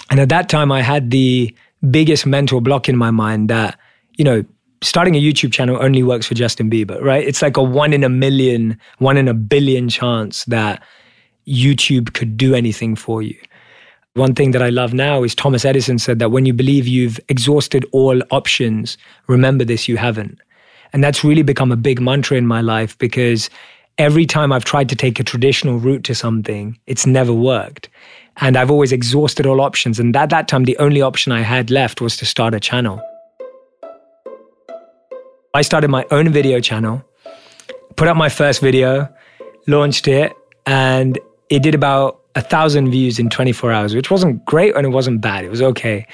And 0.10 0.20
at 0.20 0.30
that 0.30 0.48
time, 0.48 0.72
I 0.72 0.82
had 0.82 1.12
the 1.12 1.54
biggest 1.92 2.26
mental 2.26 2.62
block 2.62 2.88
in 2.88 2.96
my 2.96 3.12
mind 3.12 3.50
that 3.50 3.78
you 4.18 4.24
know, 4.24 4.44
starting 4.82 5.16
a 5.16 5.22
YouTube 5.22 5.52
channel 5.52 5.78
only 5.82 6.04
works 6.04 6.28
for 6.28 6.36
Justin 6.36 6.70
Bieber, 6.70 7.02
right? 7.02 7.26
It's 7.26 7.42
like 7.42 7.58
a 7.58 7.64
one 7.64 7.94
in 7.94 8.04
a 8.04 8.10
million, 8.10 8.78
one 9.00 9.18
in 9.18 9.28
a 9.28 9.34
billion 9.34 9.90
chance 9.90 10.44
that 10.46 10.84
YouTube 11.48 12.14
could 12.14 12.38
do 12.38 12.54
anything 12.54 12.96
for 12.96 13.22
you. 13.22 13.38
One 14.14 14.34
thing 14.34 14.52
that 14.52 14.64
I 14.64 14.70
love 14.70 14.94
now 14.94 15.24
is 15.24 15.36
Thomas 15.36 15.64
Edison 15.64 16.00
said 16.00 16.20
that 16.20 16.32
when 16.32 16.46
you 16.46 16.54
believe 16.54 16.88
you've 16.88 17.20
exhausted 17.30 17.86
all 17.92 18.22
options, 18.32 18.98
remember 19.28 19.64
this, 19.64 19.88
you 19.88 19.98
haven't. 19.98 20.40
And 20.92 21.04
that's 21.04 21.24
really 21.24 21.44
become 21.44 21.72
a 21.72 21.76
big 21.76 22.02
mantra 22.02 22.38
in 22.38 22.48
my 22.48 22.62
life 22.62 22.98
because 22.98 23.50
every 23.98 24.26
time 24.26 24.52
I've 24.52 24.66
tried 24.66 24.90
to 24.90 24.96
take 24.96 25.20
a 25.20 25.24
traditional 25.24 25.78
route 25.78 26.04
to 26.06 26.16
something, 26.16 26.78
it's 26.88 27.06
never 27.06 27.34
worked. 27.34 27.90
And 28.38 28.58
I've 28.58 28.72
always 28.72 28.92
exhausted 28.92 29.46
all 29.46 29.62
options. 29.62 30.00
And 30.00 30.16
at 30.16 30.30
that 30.30 30.48
time, 30.48 30.64
the 30.64 30.78
only 30.78 31.02
option 31.02 31.32
I 31.32 31.42
had 31.42 31.70
left 31.70 32.02
was 32.02 32.18
to 32.18 32.26
start 32.26 32.54
a 32.54 32.60
channel. 32.60 33.02
I 35.58 35.62
started 35.64 35.88
my 35.88 36.06
own 36.12 36.30
video 36.30 36.60
channel, 36.60 37.04
put 37.96 38.08
up 38.08 38.16
my 38.16 38.30
first 38.30 38.62
video, 38.62 39.12
launched 39.66 40.08
it, 40.08 40.32
and 40.68 41.18
it 41.50 41.64
did 41.64 41.74
about 41.74 42.22
a 42.36 42.42
thousand 42.42 42.92
views 42.92 43.18
in 43.18 43.32
24 43.32 43.72
hours, 43.72 43.96
which 43.96 44.12
wasn't 44.12 44.46
great 44.46 44.76
and 44.76 44.86
it 44.86 44.92
wasn't 44.92 45.20
bad. 45.20 45.44
It 45.44 45.50
was 45.50 45.64
okay. 45.64 46.06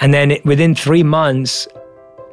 And 0.00 0.12
then 0.12 0.36
within 0.44 0.74
three 0.74 1.02
months, 1.02 1.66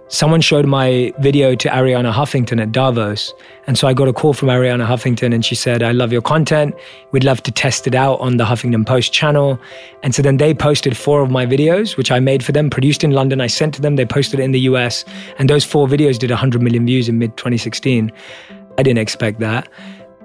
someone 0.09 0.41
showed 0.41 0.65
my 0.65 1.13
video 1.19 1.55
to 1.55 1.69
Arianna 1.69 2.11
Huffington 2.11 2.61
at 2.61 2.71
Davos. 2.71 3.33
And 3.67 3.77
so 3.77 3.87
I 3.87 3.93
got 3.93 4.07
a 4.07 4.13
call 4.13 4.33
from 4.33 4.49
Arianna 4.49 4.85
Huffington 4.85 5.33
and 5.33 5.45
she 5.45 5.55
said, 5.55 5.83
I 5.83 5.91
love 5.91 6.11
your 6.11 6.21
content. 6.21 6.75
We'd 7.11 7.23
love 7.23 7.41
to 7.43 7.51
test 7.51 7.85
it 7.87 7.93
out 7.95 8.19
on 8.19 8.37
the 8.37 8.43
Huffington 8.45 8.85
Post 8.85 9.13
channel. 9.13 9.59
And 10.03 10.13
so 10.13 10.21
then 10.21 10.37
they 10.37 10.53
posted 10.53 10.97
four 10.97 11.21
of 11.21 11.29
my 11.29 11.45
videos, 11.45 11.95
which 11.95 12.11
I 12.11 12.19
made 12.19 12.43
for 12.43 12.51
them, 12.51 12.69
produced 12.69 13.03
in 13.03 13.11
London. 13.11 13.39
I 13.39 13.47
sent 13.47 13.73
to 13.75 13.81
them, 13.81 13.95
they 13.95 14.05
posted 14.05 14.39
it 14.39 14.43
in 14.43 14.51
the 14.51 14.61
US. 14.61 15.05
And 15.37 15.49
those 15.49 15.63
four 15.63 15.87
videos 15.87 16.17
did 16.17 16.31
100 16.31 16.61
million 16.61 16.85
views 16.85 17.07
in 17.07 17.19
mid 17.19 17.37
2016. 17.37 18.11
I 18.77 18.83
didn't 18.83 18.99
expect 18.99 19.39
that. 19.39 19.67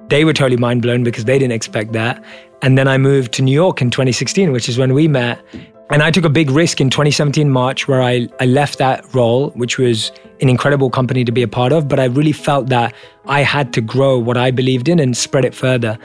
They 0.09 0.25
were 0.25 0.33
totally 0.33 0.57
mind 0.57 0.83
blown 0.83 1.03
because 1.03 1.25
they 1.25 1.39
didn't 1.39 1.53
expect 1.53 1.93
that. 1.93 2.23
And 2.63 2.79
then 2.79 2.89
I 2.89 2.99
moved 2.99 3.33
to 3.35 3.43
New 3.43 3.53
York 3.53 3.81
in 3.81 3.91
2016, 3.91 4.53
which 4.53 4.69
is 4.69 4.79
when 4.79 4.95
we 4.95 5.09
met. 5.09 5.43
And 5.91 6.03
I 6.03 6.11
took 6.11 6.25
a 6.25 6.31
big 6.31 6.51
risk 6.51 6.81
in 6.81 6.89
2017 6.89 7.51
March 7.51 7.87
where 7.87 8.03
I, 8.03 8.29
I 8.41 8.47
left 8.47 8.79
that 8.79 9.05
role, 9.15 9.51
which 9.51 9.79
was 9.79 10.11
an 10.41 10.49
incredible 10.49 10.91
company 10.91 11.25
to 11.25 11.33
be 11.33 11.43
a 11.43 11.49
part 11.49 11.73
of, 11.73 11.89
but 11.89 12.01
I 12.01 12.07
really 12.07 12.33
felt 12.33 12.69
that 12.69 12.95
I 13.27 13.43
had 13.43 13.73
to 13.75 13.81
grow 13.81 14.19
what 14.19 14.37
I 14.37 14.51
believed 14.51 14.89
in 14.89 14.99
and 14.99 15.17
spread 15.17 15.45
it 15.45 15.55
further. 15.55 15.99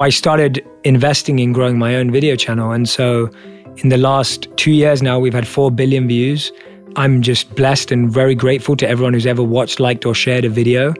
I 0.00 0.10
started 0.10 0.64
investing 0.84 1.40
in 1.40 1.52
growing 1.52 1.78
my 1.78 1.96
own 1.96 2.12
video 2.12 2.36
channel. 2.36 2.70
And 2.70 2.88
so 2.88 3.28
in 3.78 3.88
the 3.88 3.96
last 3.96 4.46
two 4.56 4.70
years 4.70 5.02
now, 5.02 5.18
we've 5.18 5.34
had 5.34 5.46
4 5.46 5.72
billion 5.72 6.06
views. 6.06 6.52
I'm 6.94 7.20
just 7.20 7.54
blessed 7.56 7.90
and 7.90 8.10
very 8.10 8.34
grateful 8.34 8.76
to 8.76 8.88
everyone 8.88 9.14
who's 9.14 9.26
ever 9.26 9.42
watched, 9.42 9.80
liked, 9.80 10.06
or 10.06 10.14
shared 10.14 10.44
a 10.44 10.48
video. 10.48 10.94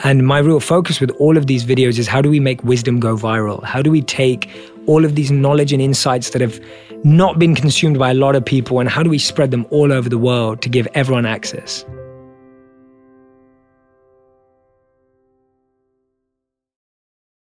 And 0.00 0.26
my 0.26 0.38
real 0.38 0.60
focus 0.60 1.00
with 1.00 1.10
all 1.12 1.36
of 1.36 1.46
these 1.46 1.64
videos 1.64 1.98
is 1.98 2.08
how 2.08 2.20
do 2.20 2.28
we 2.28 2.40
make 2.40 2.62
wisdom 2.64 3.00
go 3.00 3.16
viral? 3.16 3.62
How 3.62 3.80
do 3.80 3.90
we 3.90 4.02
take 4.02 4.50
all 4.86 5.04
of 5.04 5.14
these 5.14 5.30
knowledge 5.30 5.72
and 5.72 5.80
insights 5.80 6.30
that 6.30 6.42
have 6.42 6.60
not 7.04 7.38
been 7.38 7.54
consumed 7.54 7.98
by 7.98 8.10
a 8.10 8.14
lot 8.14 8.34
of 8.34 8.44
people 8.44 8.80
and 8.80 8.88
how 8.88 9.02
do 9.02 9.10
we 9.10 9.18
spread 9.18 9.50
them 9.50 9.66
all 9.70 9.92
over 9.92 10.08
the 10.08 10.18
world 10.18 10.62
to 10.62 10.68
give 10.68 10.88
everyone 10.94 11.26
access? 11.26 11.84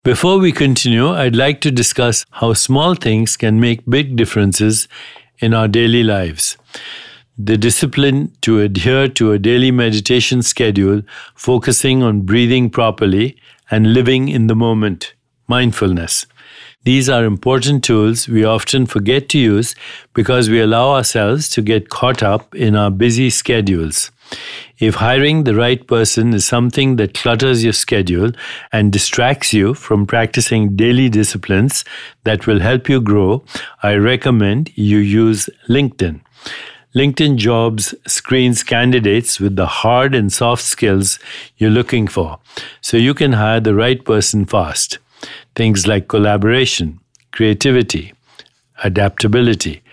Before 0.03 0.39
we 0.39 0.53
continue, 0.53 1.09
I'd 1.09 1.35
like 1.35 1.59
to 1.61 1.71
discuss 1.71 2.25
how 2.31 2.53
small 2.53 2.95
things 2.95 3.35
can 3.35 3.59
make 3.59 3.85
big 3.89 4.15
differences 4.15 4.87
in 5.39 5.53
our 5.53 5.67
daily 5.67 6.01
lives 6.01 6.57
the 7.37 7.57
discipline 7.57 8.31
to 8.41 8.59
adhere 8.59 9.07
to 9.07 9.31
a 9.31 9.39
daily 9.39 9.69
meditation 9.69 10.41
schedule 10.41 11.01
focusing 11.35 12.01
on 12.01 12.21
breathing 12.21 12.69
properly 12.69 13.37
and 13.69 13.93
living 13.93 14.27
in 14.27 14.47
the 14.47 14.55
moment, 14.55 15.13
mindfulness. 15.47 16.25
These 16.83 17.09
are 17.09 17.25
important 17.25 17.83
tools 17.83 18.27
we 18.27 18.43
often 18.43 18.85
forget 18.85 19.29
to 19.29 19.37
use 19.37 19.75
because 20.13 20.49
we 20.49 20.61
allow 20.61 20.91
ourselves 20.91 21.49
to 21.49 21.61
get 21.61 21.89
caught 21.89 22.23
up 22.23 22.55
in 22.55 22.75
our 22.75 22.89
busy 22.89 23.29
schedules. 23.29 24.09
If 24.79 24.95
hiring 24.95 25.43
the 25.43 25.55
right 25.55 25.85
person 25.85 26.33
is 26.33 26.45
something 26.45 26.95
that 26.95 27.13
clutters 27.13 27.63
your 27.63 27.73
schedule 27.73 28.31
and 28.71 28.91
distracts 28.91 29.53
you 29.53 29.73
from 29.73 30.05
practicing 30.05 30.75
daily 30.75 31.09
disciplines 31.09 31.83
that 32.23 32.47
will 32.47 32.59
help 32.59 32.89
you 32.89 33.01
grow, 33.01 33.43
I 33.83 33.95
recommend 33.95 34.71
you 34.75 34.97
use 34.97 35.49
LinkedIn. 35.69 36.21
LinkedIn 36.97 37.35
Jobs 37.37 37.93
screens 38.07 38.63
candidates 38.63 39.39
with 39.39 39.55
the 39.55 39.67
hard 39.67 40.15
and 40.15 40.33
soft 40.33 40.63
skills 40.63 41.19
you're 41.57 41.69
looking 41.69 42.07
for, 42.07 42.39
so 42.81 42.97
you 42.97 43.13
can 43.13 43.33
hire 43.33 43.59
the 43.59 43.75
right 43.75 44.03
person 44.03 44.47
fast. 44.47 44.97
Things 45.55 45.85
like 45.85 46.07
collaboration, 46.07 46.99
creativity, 47.31 48.13
adaptability. 48.83 49.83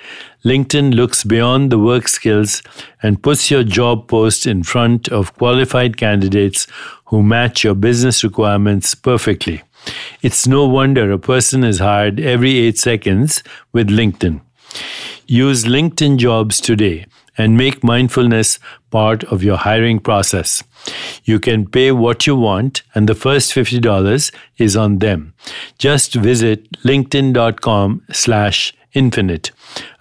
LinkedIn 0.46 0.94
looks 0.94 1.24
beyond 1.24 1.70
the 1.70 1.78
work 1.78 2.08
skills 2.08 2.62
and 3.02 3.22
puts 3.22 3.50
your 3.50 3.64
job 3.64 4.08
post 4.08 4.46
in 4.46 4.62
front 4.62 5.10
of 5.10 5.34
qualified 5.34 5.98
candidates 5.98 6.66
who 7.08 7.22
match 7.22 7.64
your 7.64 7.74
business 7.74 8.24
requirements 8.24 8.94
perfectly. 8.94 9.62
It's 10.22 10.46
no 10.46 10.66
wonder 10.66 11.12
a 11.12 11.18
person 11.18 11.64
is 11.64 11.80
hired 11.80 12.18
every 12.18 12.56
eight 12.60 12.78
seconds 12.78 13.42
with 13.74 13.90
LinkedIn. 13.90 14.40
Use 15.26 15.64
LinkedIn 15.64 16.18
Jobs 16.18 16.60
today 16.60 17.06
and 17.36 17.56
make 17.56 17.82
mindfulness 17.82 18.58
part 18.90 19.24
of 19.24 19.42
your 19.42 19.56
hiring 19.56 19.98
process. 19.98 20.62
You 21.24 21.40
can 21.40 21.66
pay 21.66 21.90
what 21.92 22.26
you 22.26 22.36
want, 22.36 22.82
and 22.94 23.08
the 23.08 23.14
first 23.14 23.52
$50 23.52 24.30
is 24.58 24.76
on 24.76 24.98
them. 24.98 25.34
Just 25.78 26.14
visit 26.14 26.70
linkedin.com 26.82 28.02
slash 28.12 28.72
infinite. 28.92 29.50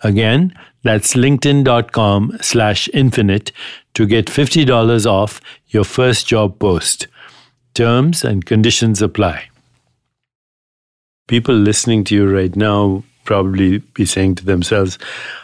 Again, 0.04 0.54
that's 0.84 1.14
linkedin.com 1.14 2.38
slash 2.42 2.90
infinite 2.94 3.52
to 3.94 4.06
get 4.06 4.26
$50 4.28 5.06
off 5.06 5.42
your 5.70 5.86
first 5.86 6.28
job 6.28 6.60
post. 6.60 7.08
Terms 7.74 8.24
and 8.24 8.46
conditions 8.46 9.02
apply. 9.02 9.50
People 11.28 11.56
listening 11.56 12.04
to 12.04 12.16
you 12.16 12.30
right 12.30 12.56
now 12.56 13.04
probably 13.24 13.80
be 13.80 14.06
saying 14.06 14.36
to 14.36 14.46
themselves, 14.46 14.98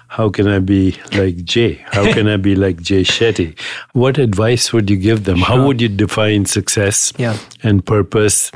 how 0.08 0.30
can 0.30 0.48
I 0.48 0.60
be 0.60 0.98
like 1.12 1.44
Jay? 1.44 1.86
How 1.92 2.12
can 2.12 2.28
I 2.28 2.38
be 2.38 2.56
like 2.56 2.82
Jay 2.82 3.04
Shetty? 3.04 3.58
What 3.94 4.18
advice 4.18 4.74
would 4.74 4.90
you 4.90 4.98
give 4.98 5.26
them? 5.26 5.38
Sure. 5.38 5.46
How 5.46 5.68
would 5.68 5.82
you 5.82 5.90
define 5.90 6.46
success 6.46 7.14
yeah. 7.18 7.38
and 7.62 7.86
purpose 7.86 8.52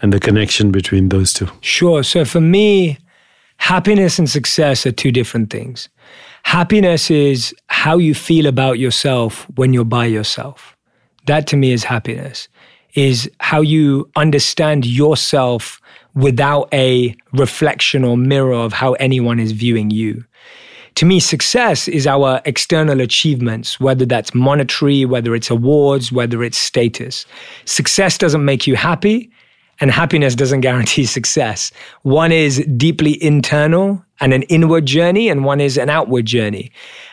and 0.00 0.12
the 0.12 0.20
connection 0.20 0.72
between 0.72 1.10
those 1.10 1.32
two? 1.32 1.48
Sure. 1.60 2.02
So 2.02 2.24
for 2.24 2.40
me, 2.40 2.98
happiness 3.58 4.18
and 4.18 4.28
success 4.28 4.86
are 4.86 4.92
two 4.92 5.12
different 5.12 5.50
things. 5.50 5.88
Happiness 6.44 7.10
is 7.10 7.54
how 7.68 7.98
you 7.98 8.14
feel 8.14 8.46
about 8.46 8.78
yourself 8.78 9.46
when 9.56 9.72
you're 9.72 9.84
by 9.84 10.06
yourself. 10.06 10.76
That 11.26 11.46
to 11.48 11.56
me 11.56 11.72
is 11.72 11.84
happiness, 11.84 12.48
is 12.94 13.30
how 13.40 13.60
you 13.60 14.10
understand 14.16 14.86
yourself 14.86 15.80
without 16.14 16.68
a 16.72 17.14
reflection 17.32 18.04
or 18.04 18.16
mirror 18.16 18.54
of 18.54 18.72
how 18.72 18.92
anyone 18.94 19.40
is 19.40 19.52
viewing 19.52 19.90
you. 19.90 20.24
To 20.96 21.06
me, 21.06 21.18
success 21.18 21.88
is 21.88 22.06
our 22.06 22.40
external 22.44 23.00
achievements, 23.00 23.80
whether 23.80 24.06
that's 24.06 24.32
monetary, 24.32 25.04
whether 25.04 25.34
it's 25.34 25.50
awards, 25.50 26.12
whether 26.12 26.44
it's 26.44 26.58
status. 26.58 27.26
Success 27.64 28.16
doesn't 28.16 28.44
make 28.44 28.66
you 28.66 28.76
happy, 28.76 29.30
and 29.80 29.90
happiness 29.90 30.36
doesn't 30.36 30.60
guarantee 30.68 31.04
success. 31.04 31.72
One 32.02 32.30
is 32.30 32.64
deeply 32.76 33.20
internal 33.22 34.03
and 34.20 34.32
an 34.32 34.42
inward 34.44 34.86
journey, 34.86 35.28
and 35.28 35.44
one 35.44 35.60
is 35.60 35.76
an 35.76 35.90
outward 35.90 36.26
journey. 36.26 36.70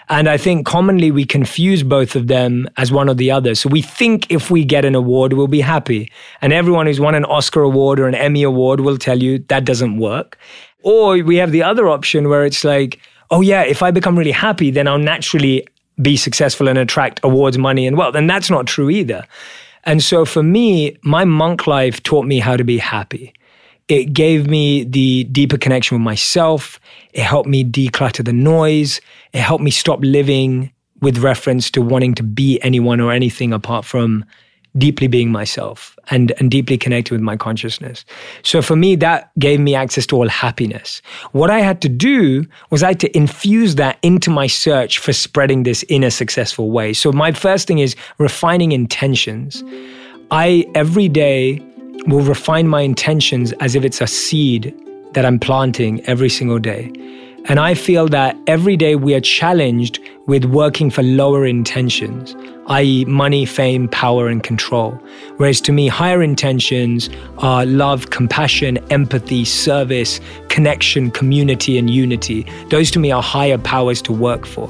And 0.09 0.27
I 0.27 0.37
think 0.37 0.65
commonly 0.65 1.09
we 1.09 1.25
confuse 1.25 1.83
both 1.83 2.15
of 2.15 2.27
them 2.27 2.67
as 2.77 2.91
one 2.91 3.09
or 3.09 3.13
the 3.13 3.31
other. 3.31 3.55
So 3.55 3.69
we 3.69 3.81
think 3.81 4.29
if 4.29 4.51
we 4.51 4.65
get 4.65 4.83
an 4.83 4.93
award, 4.93 5.33
we'll 5.33 5.47
be 5.47 5.61
happy. 5.61 6.11
And 6.41 6.51
everyone 6.51 6.85
who's 6.85 6.99
won 6.99 7.15
an 7.15 7.25
Oscar 7.25 7.61
award 7.61 7.99
or 7.99 8.07
an 8.07 8.15
Emmy 8.15 8.43
award 8.43 8.81
will 8.81 8.97
tell 8.97 9.23
you 9.23 9.39
that 9.47 9.63
doesn't 9.65 9.97
work. 9.97 10.37
Or 10.83 11.23
we 11.23 11.37
have 11.37 11.51
the 11.51 11.63
other 11.63 11.87
option 11.87 12.27
where 12.27 12.45
it's 12.45 12.63
like, 12.63 12.99
oh, 13.29 13.41
yeah, 13.41 13.63
if 13.63 13.81
I 13.81 13.91
become 13.91 14.17
really 14.17 14.31
happy, 14.31 14.69
then 14.69 14.87
I'll 14.87 14.97
naturally 14.97 15.65
be 16.01 16.17
successful 16.17 16.67
and 16.67 16.77
attract 16.77 17.19
awards, 17.23 17.57
money, 17.57 17.87
and 17.87 17.97
wealth. 17.97 18.15
And 18.15 18.29
that's 18.29 18.49
not 18.49 18.67
true 18.67 18.89
either. 18.89 19.25
And 19.85 20.03
so 20.03 20.25
for 20.25 20.43
me, 20.43 20.97
my 21.03 21.25
monk 21.25 21.67
life 21.67 22.03
taught 22.03 22.25
me 22.25 22.39
how 22.39 22.57
to 22.57 22.63
be 22.63 22.77
happy. 22.77 23.33
It 23.91 24.13
gave 24.13 24.47
me 24.47 24.86
the 24.86 25.25
deeper 25.25 25.58
connection 25.58 25.97
with 25.97 26.01
myself. 26.01 26.80
It 27.12 27.23
helped 27.23 27.49
me 27.49 27.65
declutter 27.65 28.23
the 28.23 28.32
noise. 28.32 29.01
It 29.34 29.41
helped 29.41 29.65
me 29.65 29.69
stop 29.69 29.99
living 30.01 30.71
with 31.01 31.17
reference 31.17 31.69
to 31.71 31.82
wanting 31.82 32.15
to 32.15 32.23
be 32.23 32.58
anyone 32.62 33.01
or 33.01 33.12
anything 33.12 33.51
apart 33.51 33.84
from 33.84 34.23
deeply 34.77 35.08
being 35.08 35.30
myself 35.30 35.99
and, 36.10 36.32
and 36.39 36.49
deeply 36.49 36.77
connected 36.77 37.12
with 37.12 37.19
my 37.19 37.36
consciousness. 37.36 38.06
So 38.43 38.62
for 38.62 38.77
me, 38.77 38.95
that 38.95 39.30
gave 39.39 39.60
me 39.60 39.75
access 39.75 40.06
to 40.06 40.15
all 40.15 40.30
happiness. 40.30 41.01
What 41.34 41.49
I 41.49 41.60
had 41.60 41.82
to 41.82 41.89
do 41.89 42.45
was 42.69 42.84
I 42.84 42.91
had 42.91 43.01
to 43.01 43.17
infuse 43.17 43.75
that 43.75 43.99
into 44.04 44.30
my 44.30 44.47
search 44.47 44.99
for 44.99 45.12
spreading 45.12 45.63
this 45.63 45.84
in 45.84 46.01
a 46.01 46.12
successful 46.12 46.71
way. 46.71 46.93
So 46.93 47.12
my 47.12 47.34
first 47.34 47.67
thing 47.67 47.80
is 47.80 47.97
refining 48.19 48.71
intentions. 48.71 49.65
I 50.32 50.65
every 50.75 51.10
day 51.10 51.62
will 52.07 52.21
refine 52.21 52.67
my 52.67 52.81
intentions 52.81 53.51
as 53.53 53.75
if 53.75 53.83
it's 53.83 54.01
a 54.01 54.07
seed 54.07 54.73
that 55.13 55.25
I'm 55.25 55.39
planting 55.39 56.03
every 56.05 56.29
single 56.29 56.59
day. 56.59 56.91
And 57.45 57.59
I 57.59 57.73
feel 57.73 58.07
that 58.09 58.37
every 58.45 58.77
day 58.77 58.95
we 58.95 59.15
are 59.15 59.21
challenged 59.21 59.99
with 60.27 60.45
working 60.45 60.91
for 60.91 61.01
lower 61.01 61.45
intentions, 61.45 62.35
i.e., 62.67 63.03
money, 63.05 63.45
fame, 63.45 63.87
power, 63.87 64.27
and 64.27 64.43
control. 64.43 64.91
Whereas 65.37 65.59
to 65.61 65.71
me, 65.71 65.87
higher 65.87 66.21
intentions 66.21 67.09
are 67.39 67.65
love, 67.65 68.11
compassion, 68.11 68.77
empathy, 68.91 69.43
service, 69.43 70.19
connection, 70.49 71.09
community, 71.09 71.79
and 71.79 71.89
unity. 71.89 72.45
Those 72.69 72.91
to 72.91 72.99
me 72.99 73.11
are 73.11 73.23
higher 73.23 73.57
powers 73.57 74.03
to 74.03 74.13
work 74.13 74.45
for. 74.45 74.67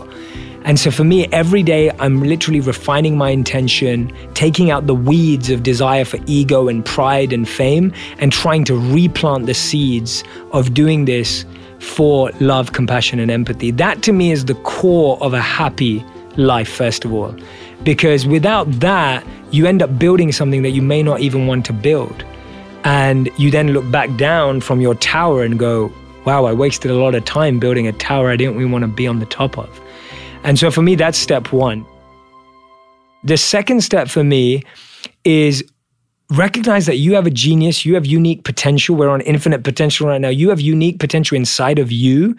And 0.63 0.80
so 0.80 0.91
for 0.91 1.04
me, 1.04 1.28
every 1.32 1.63
day 1.63 1.91
I'm 2.00 2.21
literally 2.21 2.60
refining 2.60 3.17
my 3.17 3.30
intention, 3.30 4.12
taking 4.36 4.69
out 4.69 4.88
the 4.88 4.95
weeds 4.95 5.50
of 5.50 5.63
desire 5.63 6.06
for 6.06 6.19
ego 6.28 6.67
and 6.67 6.86
pride 6.86 7.34
and 7.34 7.50
fame, 7.50 7.91
and 8.19 8.32
trying 8.32 8.63
to 8.65 8.76
replant 8.76 9.47
the 9.47 9.54
seeds 9.54 10.24
of 10.52 10.74
doing 10.74 11.06
this 11.06 11.45
for 11.80 12.30
love, 12.39 12.74
compassion, 12.74 13.19
and 13.19 13.32
empathy. 13.32 13.71
That 13.71 14.04
to 14.04 14.13
me 14.13 14.32
is 14.32 14.45
the 14.45 14.56
core 14.56 15.17
of 15.21 15.34
a 15.34 15.41
happy 15.41 16.06
life, 16.38 16.69
first 16.69 17.06
of 17.06 17.13
all. 17.13 17.36
Because 17.84 18.28
without 18.28 18.71
that, 18.80 19.26
you 19.50 19.65
end 19.65 19.82
up 19.82 19.97
building 19.97 20.32
something 20.32 20.62
that 20.62 20.69
you 20.69 20.82
may 20.82 21.02
not 21.02 21.21
even 21.21 21.47
want 21.47 21.65
to 21.65 21.74
build. 21.74 22.24
And 22.84 23.30
you 23.38 23.52
then 23.52 23.74
look 23.74 23.89
back 23.91 24.15
down 24.15 24.62
from 24.62 24.80
your 24.80 24.95
tower 24.95 25.43
and 25.43 25.58
go, 25.58 25.91
wow, 26.26 26.45
I 26.45 26.54
wasted 26.54 26.91
a 26.91 26.95
lot 26.95 27.15
of 27.15 27.26
time 27.26 27.60
building 27.60 27.88
a 27.88 27.91
tower 27.93 28.30
I 28.30 28.36
didn't 28.36 28.56
even 28.56 28.71
want 28.71 28.84
to 28.84 28.88
be 28.88 29.08
on 29.08 29.19
the 29.19 29.26
top 29.26 29.58
of. 29.58 29.82
And 30.43 30.58
so 30.58 30.71
for 30.71 30.82
me, 30.82 30.95
that's 30.95 31.17
step 31.17 31.51
one. 31.51 31.86
The 33.23 33.38
second 33.38 33.82
step 33.82 34.10
for 34.10 34.23
me 34.23 34.63
is 35.23 35.63
recognize 36.31 36.85
that 36.85 36.97
you 36.97 37.13
have 37.15 37.27
a 37.27 37.29
genius, 37.29 37.85
you 37.85 37.93
have 37.93 38.05
unique 38.05 38.45
potential. 38.45 38.95
We're 38.95 39.09
on 39.09 39.21
infinite 39.21 39.63
potential 39.63 40.07
right 40.07 40.21
now. 40.21 40.29
You 40.29 40.49
have 40.49 40.61
unique 40.61 40.99
potential 40.99 41.35
inside 41.35 41.77
of 41.77 41.91
you. 41.91 42.35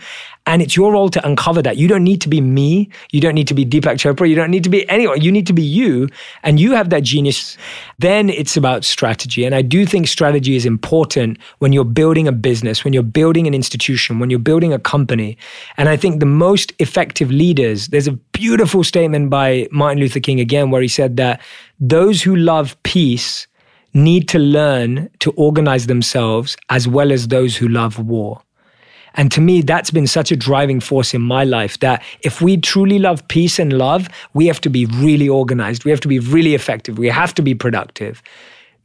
And 0.46 0.62
it's 0.62 0.74
your 0.74 0.92
role 0.92 1.08
to 1.10 1.24
uncover 1.26 1.62
that. 1.62 1.76
You 1.76 1.86
don't 1.86 2.02
need 2.02 2.20
to 2.22 2.28
be 2.28 2.40
me. 2.40 2.88
You 3.12 3.20
don't 3.20 3.34
need 3.34 3.46
to 3.48 3.54
be 3.54 3.64
Deepak 3.66 3.96
Chopra. 3.98 4.28
You 4.28 4.34
don't 4.34 4.50
need 4.50 4.64
to 4.64 4.70
be 4.70 4.88
anyone. 4.88 5.20
You 5.20 5.30
need 5.30 5.46
to 5.46 5.52
be 5.52 5.62
you. 5.62 6.08
And 6.42 6.58
you 6.58 6.72
have 6.72 6.90
that 6.90 7.02
genius. 7.02 7.56
Then 7.98 8.30
it's 8.30 8.56
about 8.56 8.82
strategy. 8.84 9.44
And 9.44 9.54
I 9.54 9.62
do 9.62 9.84
think 9.84 10.08
strategy 10.08 10.56
is 10.56 10.64
important 10.64 11.38
when 11.58 11.72
you're 11.72 11.84
building 11.84 12.26
a 12.26 12.32
business, 12.32 12.84
when 12.84 12.94
you're 12.94 13.02
building 13.02 13.46
an 13.46 13.54
institution, 13.54 14.18
when 14.18 14.30
you're 14.30 14.38
building 14.38 14.72
a 14.72 14.78
company. 14.78 15.36
And 15.76 15.88
I 15.88 15.96
think 15.96 16.18
the 16.18 16.26
most 16.26 16.72
effective 16.78 17.30
leaders, 17.30 17.88
there's 17.88 18.08
a 18.08 18.12
beautiful 18.32 18.82
statement 18.84 19.28
by 19.28 19.68
Martin 19.70 20.00
Luther 20.00 20.18
King 20.18 20.40
again, 20.40 20.70
where 20.70 20.82
he 20.82 20.88
said 20.88 21.18
that 21.18 21.40
those 21.78 22.22
who 22.22 22.34
love 22.34 22.80
peace 22.84 23.46
need 23.94 24.28
to 24.28 24.38
learn 24.38 25.08
to 25.20 25.32
organize 25.32 25.86
themselves 25.86 26.56
as 26.70 26.88
well 26.88 27.12
as 27.12 27.28
those 27.28 27.56
who 27.56 27.68
love 27.68 27.98
war. 27.98 28.42
And 29.14 29.30
to 29.32 29.40
me, 29.40 29.60
that's 29.60 29.90
been 29.90 30.06
such 30.06 30.32
a 30.32 30.36
driving 30.36 30.80
force 30.80 31.12
in 31.12 31.20
my 31.20 31.44
life 31.44 31.78
that 31.80 32.02
if 32.22 32.40
we 32.40 32.56
truly 32.56 32.98
love 32.98 33.26
peace 33.28 33.58
and 33.58 33.74
love, 33.74 34.08
we 34.32 34.46
have 34.46 34.60
to 34.62 34.70
be 34.70 34.86
really 34.86 35.28
organized. 35.28 35.84
We 35.84 35.90
have 35.90 36.00
to 36.00 36.08
be 36.08 36.18
really 36.18 36.54
effective. 36.54 36.96
We 36.96 37.08
have 37.08 37.34
to 37.34 37.42
be 37.42 37.54
productive 37.54 38.22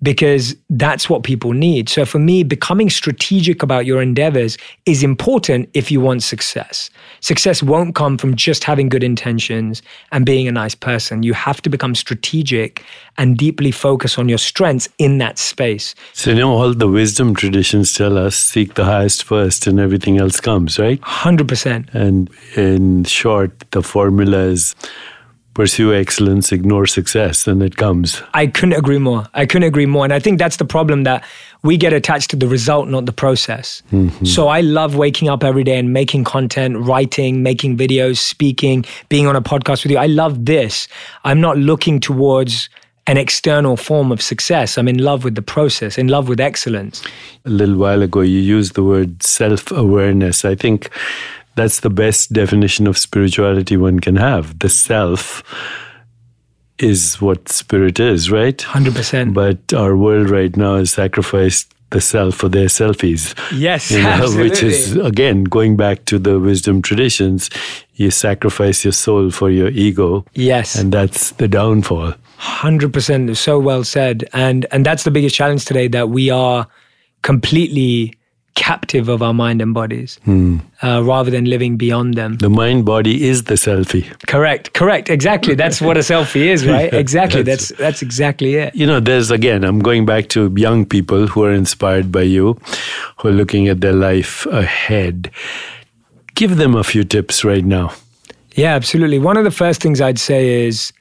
because 0.02 0.56
that's 0.70 1.10
what 1.10 1.24
people 1.24 1.54
need. 1.54 1.90
So 1.90 2.06
for 2.06 2.20
me, 2.20 2.44
becoming 2.44 2.90
strategic 2.90 3.64
about 3.64 3.86
your 3.86 4.02
endeavors 4.02 4.58
is 4.86 5.04
important 5.04 5.70
if 5.74 5.92
you 5.92 6.00
want 6.00 6.24
success. 6.24 6.90
Success 7.20 7.64
won't 7.64 7.96
come 7.96 8.18
from 8.18 8.36
just 8.36 8.64
having 8.64 8.90
good 8.90 9.04
intentions 9.04 9.82
and 10.12 10.26
being 10.26 10.48
a 10.48 10.52
nice 10.52 10.76
person. 10.76 11.24
You 11.24 11.34
have 11.34 11.62
to 11.64 11.70
become 11.70 11.96
strategic 11.96 12.84
and 13.18 13.38
deeply 13.38 13.72
focus 13.72 14.18
on 14.18 14.30
your 14.30 14.38
strengths 14.38 14.88
in 15.00 15.18
that 15.18 15.40
space. 15.40 15.96
So, 16.14 16.30
you 16.32 16.38
know, 16.38 16.54
all 16.54 16.74
the 16.74 16.88
wisdom 16.88 17.34
traditions 17.34 17.94
tell 17.94 18.18
us 18.18 18.36
seek 18.36 18.76
the 18.76 18.86
highest 18.86 19.24
first 19.24 19.66
and 19.66 19.80
everything 19.80 20.20
else 20.20 20.40
comes, 20.40 20.78
right? 20.78 21.02
100%. 21.02 21.94
And 21.94 22.30
in 22.56 23.04
short, 23.06 23.52
the 23.72 23.82
formula 23.82 24.38
is 24.38 24.76
pursue 25.58 25.92
excellence, 25.92 26.52
ignore 26.52 26.86
success, 26.86 27.48
and 27.48 27.64
it 27.64 27.78
comes. 27.78 28.22
I 28.36 28.46
couldn't 28.46 28.78
agree 28.78 29.00
more. 29.00 29.26
I 29.34 29.48
couldn't 29.48 29.68
agree 29.68 29.88
more. 29.88 30.04
And 30.04 30.14
I 30.14 30.20
think 30.20 30.38
that's 30.38 30.58
the 30.58 30.66
problem 30.66 31.04
that 31.06 31.26
we 31.64 31.78
get 31.78 31.94
attached 31.94 32.30
to 32.30 32.36
the 32.36 32.48
result, 32.48 32.90
not 32.90 33.08
the 33.08 33.12
process. 33.12 33.82
Mm-hmm. 33.92 34.24
So 34.26 34.50
I 34.50 34.62
love 34.62 34.96
waking 34.96 35.30
up 35.30 35.44
every 35.44 35.64
day 35.64 35.80
and 35.80 35.92
making 35.92 36.26
content, 36.26 36.78
writing, 36.78 37.42
making 37.42 37.76
videos, 37.76 38.20
speaking, 38.20 38.86
being 39.10 39.26
on 39.26 39.36
a 39.36 39.42
podcast 39.42 39.84
with 39.84 39.92
you. 39.92 39.98
I 39.98 40.06
love 40.06 40.46
this. 40.46 40.88
I'm 41.24 41.42
not 41.42 41.58
looking 41.58 42.00
towards 42.00 42.70
an 43.08 43.18
external 43.18 43.78
form 43.78 44.12
of 44.12 44.22
success. 44.22 44.78
I'm 44.78 44.88
in 44.88 45.00
love 45.00 45.24
with 45.24 45.34
the 45.34 45.42
process, 45.42 45.98
in 45.98 46.08
love 46.08 46.30
with 46.30 46.40
excellence. 46.40 47.02
A 47.46 47.50
little 47.50 47.78
while 47.78 48.04
ago, 48.04 48.22
you 48.22 48.40
used 48.40 48.76
the 48.76 48.84
word 48.84 49.24
self 49.24 49.72
awareness. 49.72 50.46
I 50.46 50.54
think 50.54 50.92
that's 51.58 51.82
the 51.82 51.90
best 51.90 52.32
definition 52.32 52.88
of 52.88 52.98
spirituality 52.98 53.76
one 53.76 54.00
can 54.00 54.16
have. 54.16 54.58
The 54.60 54.70
self 54.70 55.44
is 56.80 57.20
what 57.20 57.50
spirit 57.50 58.00
is, 58.00 58.32
right? 58.32 58.58
100%. 58.58 59.34
But 59.34 59.74
our 59.74 59.98
world 59.98 60.30
right 60.30 60.56
now 60.56 60.76
has 60.78 60.92
sacrificed 60.92 61.74
the 61.90 62.02
self 62.02 62.36
for 62.36 62.50
their 62.50 62.68
selfies. 62.68 63.34
Yes, 63.58 63.90
You 63.92 64.04
know, 64.04 64.10
absolutely. 64.10 64.50
which 64.50 64.64
is 64.64 64.96
again 64.98 65.46
going 65.46 65.78
back 65.78 66.06
to 66.06 66.20
the 66.20 66.40
wisdom 66.40 66.82
traditions. 66.82 67.50
You 67.96 68.12
sacrifice 68.12 68.84
your 68.84 68.92
soul 68.92 69.32
for 69.32 69.50
your 69.50 69.70
ego, 69.70 70.26
yes. 70.34 70.76
and 70.76 70.92
that's 70.92 71.32
the 71.32 71.48
downfall. 71.48 72.14
Hundred 72.38 72.94
percent, 72.94 73.36
so 73.38 73.58
well 73.58 73.84
said, 73.84 74.26
and 74.34 74.68
and 74.72 74.86
that's 74.86 75.04
the 75.06 75.12
biggest 75.12 75.34
challenge 75.36 75.66
today 75.66 75.88
that 75.88 76.10
we 76.10 76.30
are 76.30 76.68
completely 77.24 78.14
captive 78.58 79.08
of 79.08 79.22
our 79.22 79.34
mind 79.34 79.62
and 79.62 79.74
bodies, 79.74 80.20
uh, 80.28 81.02
rather 81.04 81.30
than 81.32 81.46
living 81.46 81.78
beyond 81.78 82.16
them. 82.16 82.38
The 82.38 82.50
mind 82.50 82.84
body 82.86 83.24
is 83.30 83.44
the 83.44 83.54
selfie. 83.54 84.04
Correct, 84.28 84.74
correct, 84.74 85.10
exactly. 85.10 85.54
That's 85.56 85.80
what 85.80 85.96
a 85.96 86.02
selfie 86.02 86.48
is, 86.54 86.66
right? 86.76 86.92
Exactly. 86.94 87.44
that's- 87.44 87.70
That's 87.70 87.80
that's 87.80 88.02
exactly 88.02 88.56
it. 88.56 88.76
You 88.76 88.88
know, 88.88 89.00
there's 89.00 89.30
again, 89.32 89.64
I'm 89.64 89.80
going 89.80 90.06
back 90.06 90.28
to 90.30 90.52
young 90.58 90.86
people 90.86 91.28
who 91.28 91.44
are 91.44 91.54
inspired 91.54 92.12
by 92.12 92.24
you, 92.24 92.58
who 93.18 93.30
are 93.30 93.38
looking 93.42 93.68
at 93.70 93.80
their 93.82 93.94
life 93.94 94.46
ahead. 94.48 95.32
Give 96.36 96.58
them 96.58 96.76
a 96.76 96.84
few 96.84 97.04
tips 97.04 97.44
right 97.46 97.64
now. 97.66 97.94
Yeah, 98.56 98.74
absolutely. 98.76 99.20
One 99.20 99.38
of 99.38 99.44
the 99.44 99.52
first 99.64 99.82
things 99.84 100.02
I'd 100.02 100.20
say 100.20 100.66
is 100.68 100.92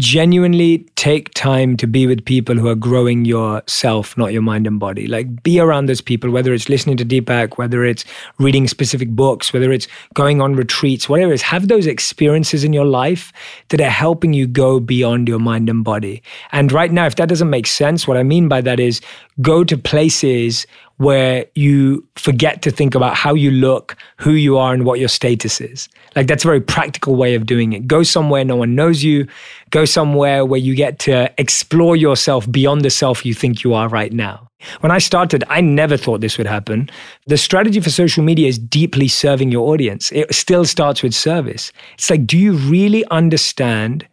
genuinely 0.00 0.78
take 0.96 1.32
time 1.34 1.76
to 1.76 1.86
be 1.86 2.06
with 2.06 2.24
people 2.24 2.56
who 2.56 2.68
are 2.68 2.74
growing 2.74 3.26
yourself, 3.26 4.16
not 4.16 4.32
your 4.32 4.42
mind 4.42 4.66
and 4.66 4.80
body. 4.80 5.06
Like 5.06 5.42
be 5.42 5.60
around 5.60 5.86
those 5.86 6.00
people, 6.00 6.30
whether 6.30 6.54
it's 6.54 6.68
listening 6.68 6.96
to 6.96 7.04
Deepak, 7.04 7.58
whether 7.58 7.84
it's 7.84 8.04
reading 8.38 8.66
specific 8.66 9.10
books, 9.10 9.52
whether 9.52 9.70
it's 9.70 9.86
going 10.14 10.40
on 10.40 10.56
retreats, 10.56 11.08
whatever 11.08 11.32
it 11.32 11.36
is, 11.36 11.42
have 11.42 11.68
those 11.68 11.86
experiences 11.86 12.64
in 12.64 12.72
your 12.72 12.86
life 12.86 13.32
that 13.68 13.80
are 13.80 13.90
helping 13.90 14.32
you 14.32 14.46
go 14.46 14.80
beyond 14.80 15.28
your 15.28 15.38
mind 15.38 15.68
and 15.68 15.84
body. 15.84 16.22
And 16.50 16.72
right 16.72 16.90
now, 16.90 17.04
if 17.04 17.16
that 17.16 17.28
doesn't 17.28 17.50
make 17.50 17.66
sense, 17.66 18.08
what 18.08 18.16
I 18.16 18.22
mean 18.22 18.48
by 18.48 18.62
that 18.62 18.80
is 18.80 19.00
go 19.42 19.64
to 19.64 19.76
places 19.76 20.66
where 21.00 21.46
you 21.54 22.06
forget 22.16 22.60
to 22.60 22.70
think 22.70 22.94
about 22.94 23.14
how 23.14 23.32
you 23.32 23.50
look, 23.50 23.96
who 24.18 24.32
you 24.32 24.58
are, 24.58 24.74
and 24.74 24.84
what 24.84 25.00
your 25.00 25.08
status 25.08 25.58
is. 25.58 25.88
Like 26.14 26.26
that's 26.26 26.44
a 26.44 26.46
very 26.46 26.60
practical 26.60 27.16
way 27.16 27.34
of 27.34 27.46
doing 27.46 27.72
it. 27.72 27.86
Go 27.86 28.02
somewhere 28.02 28.44
no 28.44 28.56
one 28.56 28.74
knows 28.74 29.02
you. 29.02 29.26
Go 29.70 29.86
somewhere 29.86 30.44
where 30.44 30.60
you 30.60 30.74
get 30.74 30.98
to 30.98 31.32
explore 31.38 31.96
yourself 31.96 32.50
beyond 32.52 32.82
the 32.82 32.90
self 32.90 33.24
you 33.24 33.32
think 33.32 33.64
you 33.64 33.72
are 33.72 33.88
right 33.88 34.12
now. 34.12 34.50
When 34.80 34.92
I 34.92 34.98
started, 34.98 35.42
I 35.48 35.62
never 35.62 35.96
thought 35.96 36.20
this 36.20 36.36
would 36.36 36.46
happen. 36.46 36.90
The 37.26 37.38
strategy 37.38 37.80
for 37.80 37.88
social 37.88 38.22
media 38.22 38.46
is 38.46 38.58
deeply 38.58 39.08
serving 39.08 39.50
your 39.50 39.72
audience. 39.72 40.12
It 40.12 40.34
still 40.34 40.66
starts 40.66 41.02
with 41.02 41.14
service. 41.14 41.72
It's 41.94 42.10
like, 42.10 42.26
do 42.26 42.36
you 42.36 42.52
really 42.52 43.06
understand 43.06 44.06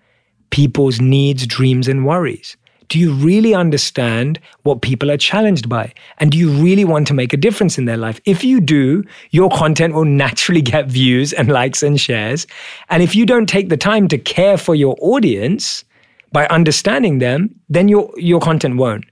people's 0.51 1.01
needs, 1.01 1.45
dreams, 1.45 1.89
and 1.89 2.05
worries? 2.05 2.55
Do 2.89 2.99
you 2.99 3.11
really 3.13 3.53
understand 3.53 4.39
what 4.63 4.81
people 4.81 5.11
are 5.11 5.17
challenged 5.17 5.67
by? 5.67 5.93
And 6.19 6.31
do 6.31 6.37
you 6.37 6.49
really 6.49 6.85
want 6.85 7.07
to 7.07 7.13
make 7.13 7.33
a 7.33 7.37
difference 7.37 7.77
in 7.77 7.85
their 7.85 7.97
life? 7.97 8.21
If 8.25 8.43
you 8.43 8.61
do, 8.61 9.03
your 9.31 9.49
content 9.49 9.93
will 9.93 10.05
naturally 10.05 10.61
get 10.61 10.87
views 10.87 11.33
and 11.33 11.49
likes 11.49 11.83
and 11.83 11.99
shares. 11.99 12.47
And 12.89 13.03
if 13.03 13.15
you 13.15 13.25
don't 13.25 13.47
take 13.47 13.69
the 13.69 13.77
time 13.77 14.07
to 14.07 14.17
care 14.17 14.57
for 14.57 14.73
your 14.73 14.95
audience 15.01 15.83
by 16.31 16.47
understanding 16.47 17.19
them, 17.19 17.53
then 17.69 17.87
your, 17.87 18.11
your 18.17 18.39
content 18.39 18.77
won't. 18.77 19.05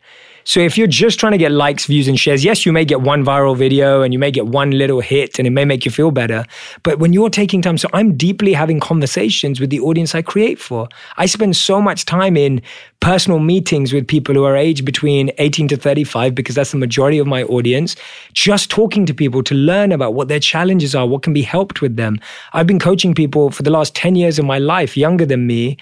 So 0.48 0.60
if 0.60 0.78
you're 0.78 0.86
just 0.86 1.20
trying 1.20 1.32
to 1.32 1.40
get 1.40 1.52
likes, 1.52 1.88
views, 1.88 2.08
and 2.08 2.20
shares, 2.20 2.46
yes, 2.46 2.68
you 2.68 2.72
may 2.72 2.86
get 2.86 3.02
one 3.02 3.26
viral 3.26 3.58
video 3.58 4.04
and 4.04 4.14
you 4.14 4.20
may 4.20 4.30
get 4.30 4.46
one 4.46 4.70
little 4.70 5.02
hit 5.02 5.40
and 5.40 5.48
it 5.48 5.50
may 5.50 5.66
make 5.66 5.86
you 5.86 5.92
feel 5.92 6.12
better. 6.12 6.46
But 6.84 7.00
when 7.00 7.14
you're 7.14 7.32
taking 7.32 7.64
time, 7.64 7.80
so 7.80 7.90
I'm 7.94 8.16
deeply 8.16 8.54
having 8.54 8.80
conversations 8.80 9.60
with 9.60 9.72
the 9.72 9.80
audience 9.80 10.14
I 10.14 10.22
create 10.22 10.60
for. 10.60 10.88
I 11.18 11.26
spend 11.26 11.56
so 11.56 11.82
much 11.82 12.06
time 12.06 12.38
in 12.38 12.62
personal 13.00 13.40
meetings 13.40 13.92
with 13.92 14.08
people 14.08 14.36
who 14.36 14.44
are 14.44 14.56
aged 14.56 14.86
between 14.86 15.32
18 15.40 15.68
to 15.70 15.78
35 15.78 16.36
because 16.36 16.54
that's 16.54 16.72
the 16.72 16.78
majority 16.78 17.18
of 17.18 17.26
my 17.26 17.42
audience, 17.44 17.96
just 18.34 18.70
talking 18.70 19.08
to 19.08 19.16
people 19.16 19.42
to 19.44 19.56
learn 19.56 19.92
about 19.92 20.14
what 20.14 20.28
their 20.28 20.40
challenges 20.40 20.94
are, 20.94 21.08
what 21.08 21.24
can 21.24 21.34
be 21.34 21.42
helped 21.42 21.82
with 21.82 21.96
them. 21.96 22.20
I've 22.54 22.68
been 22.68 22.80
coaching 22.80 23.16
people 23.16 23.50
for 23.50 23.64
the 23.64 23.72
last 23.72 23.96
10 23.96 24.14
years 24.14 24.38
of 24.38 24.46
my 24.46 24.60
life, 24.60 24.96
younger 24.96 25.26
than 25.26 25.48
me 25.48 25.78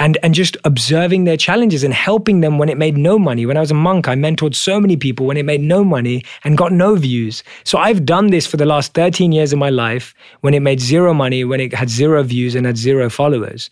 and 0.00 0.18
and 0.24 0.34
just 0.34 0.56
observing 0.64 1.24
their 1.24 1.36
challenges 1.36 1.84
and 1.84 1.94
helping 1.94 2.40
them 2.40 2.58
when 2.58 2.68
it 2.68 2.76
made 2.76 2.96
no 2.96 3.18
money. 3.18 3.46
When 3.46 3.56
I 3.56 3.60
was 3.60 3.70
a 3.70 3.74
monk, 3.74 4.08
I 4.08 4.14
mentored 4.16 4.56
so 4.56 4.80
many 4.80 4.96
people 4.96 5.26
when 5.26 5.36
it 5.36 5.44
made 5.44 5.60
no 5.60 5.84
money 5.84 6.24
and 6.42 6.58
got 6.58 6.72
no 6.72 6.96
views. 6.96 7.44
So 7.64 7.78
I've 7.78 8.04
done 8.04 8.28
this 8.28 8.46
for 8.46 8.56
the 8.56 8.66
last 8.66 8.94
13 8.94 9.30
years 9.30 9.52
of 9.52 9.58
my 9.58 9.70
life 9.70 10.14
when 10.40 10.54
it 10.54 10.60
made 10.60 10.80
zero 10.80 11.14
money, 11.14 11.44
when 11.44 11.60
it 11.60 11.72
had 11.74 11.90
zero 11.90 12.22
views 12.22 12.54
and 12.54 12.66
had 12.66 12.78
zero 12.78 13.10
followers. 13.10 13.70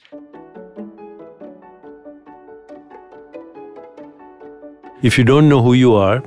If 5.01 5.17
you 5.17 5.25
don't 5.25 5.49
know 5.49 5.63
who 5.63 5.73
you 5.75 5.95
are, 5.95 6.23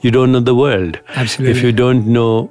you 0.00 0.10
don't 0.10 0.32
know 0.32 0.40
the 0.40 0.54
world. 0.54 0.98
Absolutely. 1.08 1.56
If 1.56 1.62
you 1.62 1.72
don't 1.72 2.06
know 2.06 2.50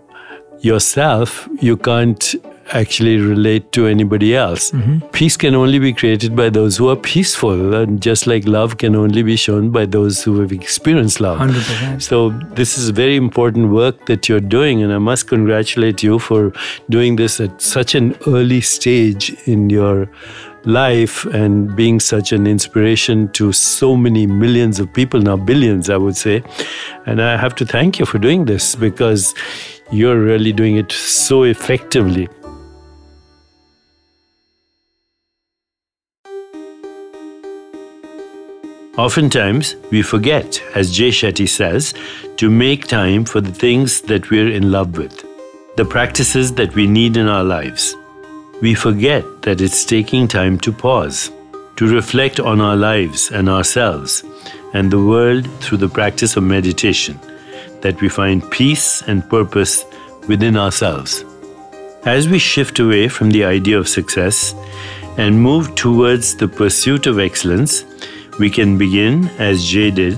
yourself, 0.61 1.49
you 1.59 1.75
can't 1.75 2.35
actually 2.73 3.17
relate 3.17 3.71
to 3.71 3.87
anybody 3.87 4.35
else. 4.35 4.71
Mm-hmm. 4.71 5.07
Peace 5.09 5.37
can 5.37 5.55
only 5.55 5.79
be 5.79 5.93
created 5.93 6.35
by 6.35 6.49
those 6.49 6.77
who 6.77 6.89
are 6.89 6.95
peaceful, 6.95 7.73
and 7.73 8.01
just 8.01 8.27
like 8.27 8.45
love 8.45 8.77
can 8.77 8.95
only 8.95 9.23
be 9.23 9.35
shown 9.35 9.69
by 9.71 9.85
those 9.85 10.23
who 10.23 10.39
have 10.41 10.51
experienced 10.51 11.19
love. 11.19 11.39
100%. 11.39 12.01
So, 12.01 12.29
this 12.55 12.77
is 12.77 12.89
very 12.89 13.15
important 13.15 13.69
work 13.71 14.05
that 14.07 14.27
you're 14.27 14.39
doing, 14.39 14.81
and 14.83 14.91
I 14.91 14.97
must 14.97 15.27
congratulate 15.27 16.03
you 16.03 16.19
for 16.19 16.51
doing 16.89 17.15
this 17.15 17.39
at 17.39 17.61
such 17.61 17.95
an 17.95 18.15
early 18.27 18.61
stage 18.61 19.35
in 19.45 19.69
your 19.69 20.09
life 20.65 21.25
and 21.25 21.75
being 21.75 21.99
such 21.99 22.31
an 22.31 22.47
inspiration 22.47 23.29
to 23.33 23.51
so 23.51 23.95
many 23.95 24.25
millions 24.25 24.79
of 24.79 24.91
people, 24.93 25.21
now 25.21 25.35
billions, 25.35 25.89
I 25.89 25.97
would 25.97 26.15
say. 26.15 26.43
And 27.05 27.21
I 27.21 27.37
have 27.37 27.55
to 27.55 27.65
thank 27.65 27.99
you 27.99 28.05
for 28.05 28.17
doing 28.17 28.45
this 28.45 28.75
because 28.75 29.35
you're 29.91 30.19
really 30.19 30.53
doing 30.53 30.77
it 30.77 30.91
so 30.91 31.43
effectively. 31.43 32.29
Oftentimes, 38.95 39.75
we 39.89 40.03
forget, 40.03 40.61
as 40.75 40.91
Jay 40.91 41.09
Shetty 41.09 41.49
says, 41.49 41.95
to 42.37 42.51
make 42.51 42.85
time 42.85 43.25
for 43.25 43.41
the 43.41 43.51
things 43.51 44.01
that 44.01 44.29
we're 44.29 44.51
in 44.51 44.71
love 44.71 44.99
with, 44.99 45.25
the 45.77 45.83
practices 45.83 46.53
that 46.53 46.75
we 46.75 46.85
need 46.85 47.17
in 47.17 47.27
our 47.27 47.43
lives. 47.43 47.95
We 48.61 48.75
forget 48.75 49.41
that 49.41 49.61
it's 49.61 49.83
taking 49.83 50.27
time 50.27 50.59
to 50.59 50.71
pause, 50.71 51.31
to 51.77 51.87
reflect 51.87 52.39
on 52.39 52.61
our 52.61 52.75
lives 52.75 53.31
and 53.31 53.49
ourselves 53.49 54.23
and 54.75 54.91
the 54.91 55.03
world 55.03 55.49
through 55.59 55.79
the 55.79 55.89
practice 55.89 56.37
of 56.37 56.43
meditation, 56.43 57.19
that 57.81 57.99
we 57.99 58.09
find 58.09 58.47
peace 58.51 59.01
and 59.07 59.27
purpose 59.27 59.85
within 60.27 60.55
ourselves. 60.55 61.25
As 62.05 62.29
we 62.29 62.37
shift 62.37 62.77
away 62.77 63.07
from 63.07 63.31
the 63.31 63.43
idea 63.43 63.79
of 63.79 63.89
success 63.89 64.53
and 65.17 65.41
move 65.41 65.73
towards 65.73 66.35
the 66.35 66.47
pursuit 66.47 67.07
of 67.07 67.17
excellence, 67.17 67.85
we 68.39 68.49
can 68.49 68.77
begin, 68.77 69.27
as 69.37 69.65
Jay 69.65 69.91
did, 69.91 70.17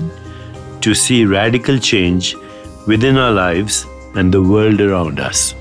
to 0.80 0.94
see 0.94 1.24
radical 1.24 1.78
change 1.78 2.34
within 2.86 3.16
our 3.16 3.32
lives 3.32 3.86
and 4.14 4.32
the 4.32 4.42
world 4.42 4.80
around 4.80 5.20
us. 5.20 5.54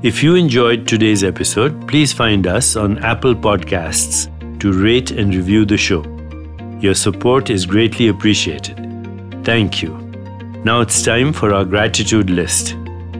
If 0.00 0.22
you 0.22 0.36
enjoyed 0.36 0.86
today's 0.86 1.24
episode, 1.24 1.88
please 1.88 2.12
find 2.12 2.46
us 2.46 2.76
on 2.76 2.98
Apple 3.04 3.34
Podcasts 3.34 4.28
to 4.60 4.72
rate 4.72 5.10
and 5.10 5.34
review 5.34 5.64
the 5.64 5.76
show. 5.76 6.02
Your 6.80 6.94
support 6.94 7.50
is 7.50 7.66
greatly 7.66 8.08
appreciated. 8.08 8.76
Thank 9.44 9.82
you. 9.82 9.96
Now 10.64 10.80
it's 10.80 11.02
time 11.02 11.32
for 11.32 11.52
our 11.52 11.64
gratitude 11.64 12.30
list. 12.30 12.76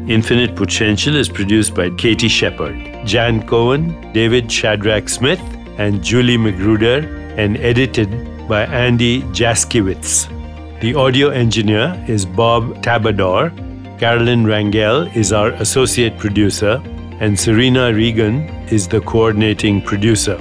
Infinite 0.09 0.57
Potential 0.57 1.17
is 1.17 1.29
produced 1.29 1.75
by 1.75 1.91
Katie 1.91 2.29
Shepard, 2.29 2.75
Jan 3.05 3.47
Cohen, 3.47 4.11
David 4.15 4.51
Shadrach 4.51 5.07
Smith, 5.07 5.39
and 5.77 6.03
Julie 6.03 6.39
Magruder, 6.39 7.01
and 7.37 7.59
edited 7.59 8.09
by 8.49 8.65
Andy 8.65 9.21
Jaskiewicz. 9.35 10.81
The 10.81 10.95
audio 10.95 11.29
engineer 11.29 12.03
is 12.09 12.25
Bob 12.25 12.83
Tabador. 12.83 13.53
Carolyn 13.99 14.45
Rangel 14.45 15.15
is 15.15 15.31
our 15.31 15.51
associate 15.61 16.17
producer, 16.17 16.81
and 17.21 17.39
Serena 17.39 17.93
Regan 17.93 18.49
is 18.71 18.89
the 18.89 19.03
coordinating 19.03 19.83
producer. 19.83 20.39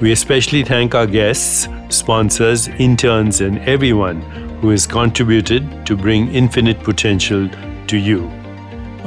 We 0.00 0.12
especially 0.12 0.62
thank 0.62 0.94
our 0.94 1.08
guests, 1.08 1.68
sponsors, 1.88 2.68
interns, 2.68 3.40
and 3.40 3.58
everyone 3.62 4.20
who 4.60 4.70
has 4.70 4.86
contributed 4.86 5.84
to 5.86 5.96
bring 5.96 6.32
infinite 6.32 6.84
potential 6.84 7.50
to 7.88 7.96
you. 7.96 8.35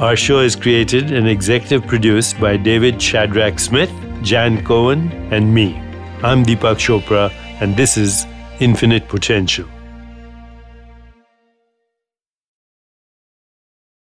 Our 0.00 0.16
show 0.16 0.38
is 0.40 0.56
created 0.56 1.12
and 1.12 1.28
executive 1.28 1.86
produced 1.86 2.40
by 2.40 2.56
David 2.56 3.02
Shadrach 3.02 3.58
Smith, 3.58 3.92
Jan 4.22 4.64
Cohen, 4.64 5.12
and 5.30 5.54
me. 5.54 5.76
I'm 6.22 6.42
Deepak 6.42 6.78
Chopra, 6.78 7.30
and 7.60 7.76
this 7.76 7.98
is 7.98 8.24
Infinite 8.60 9.08
Potential. 9.08 9.66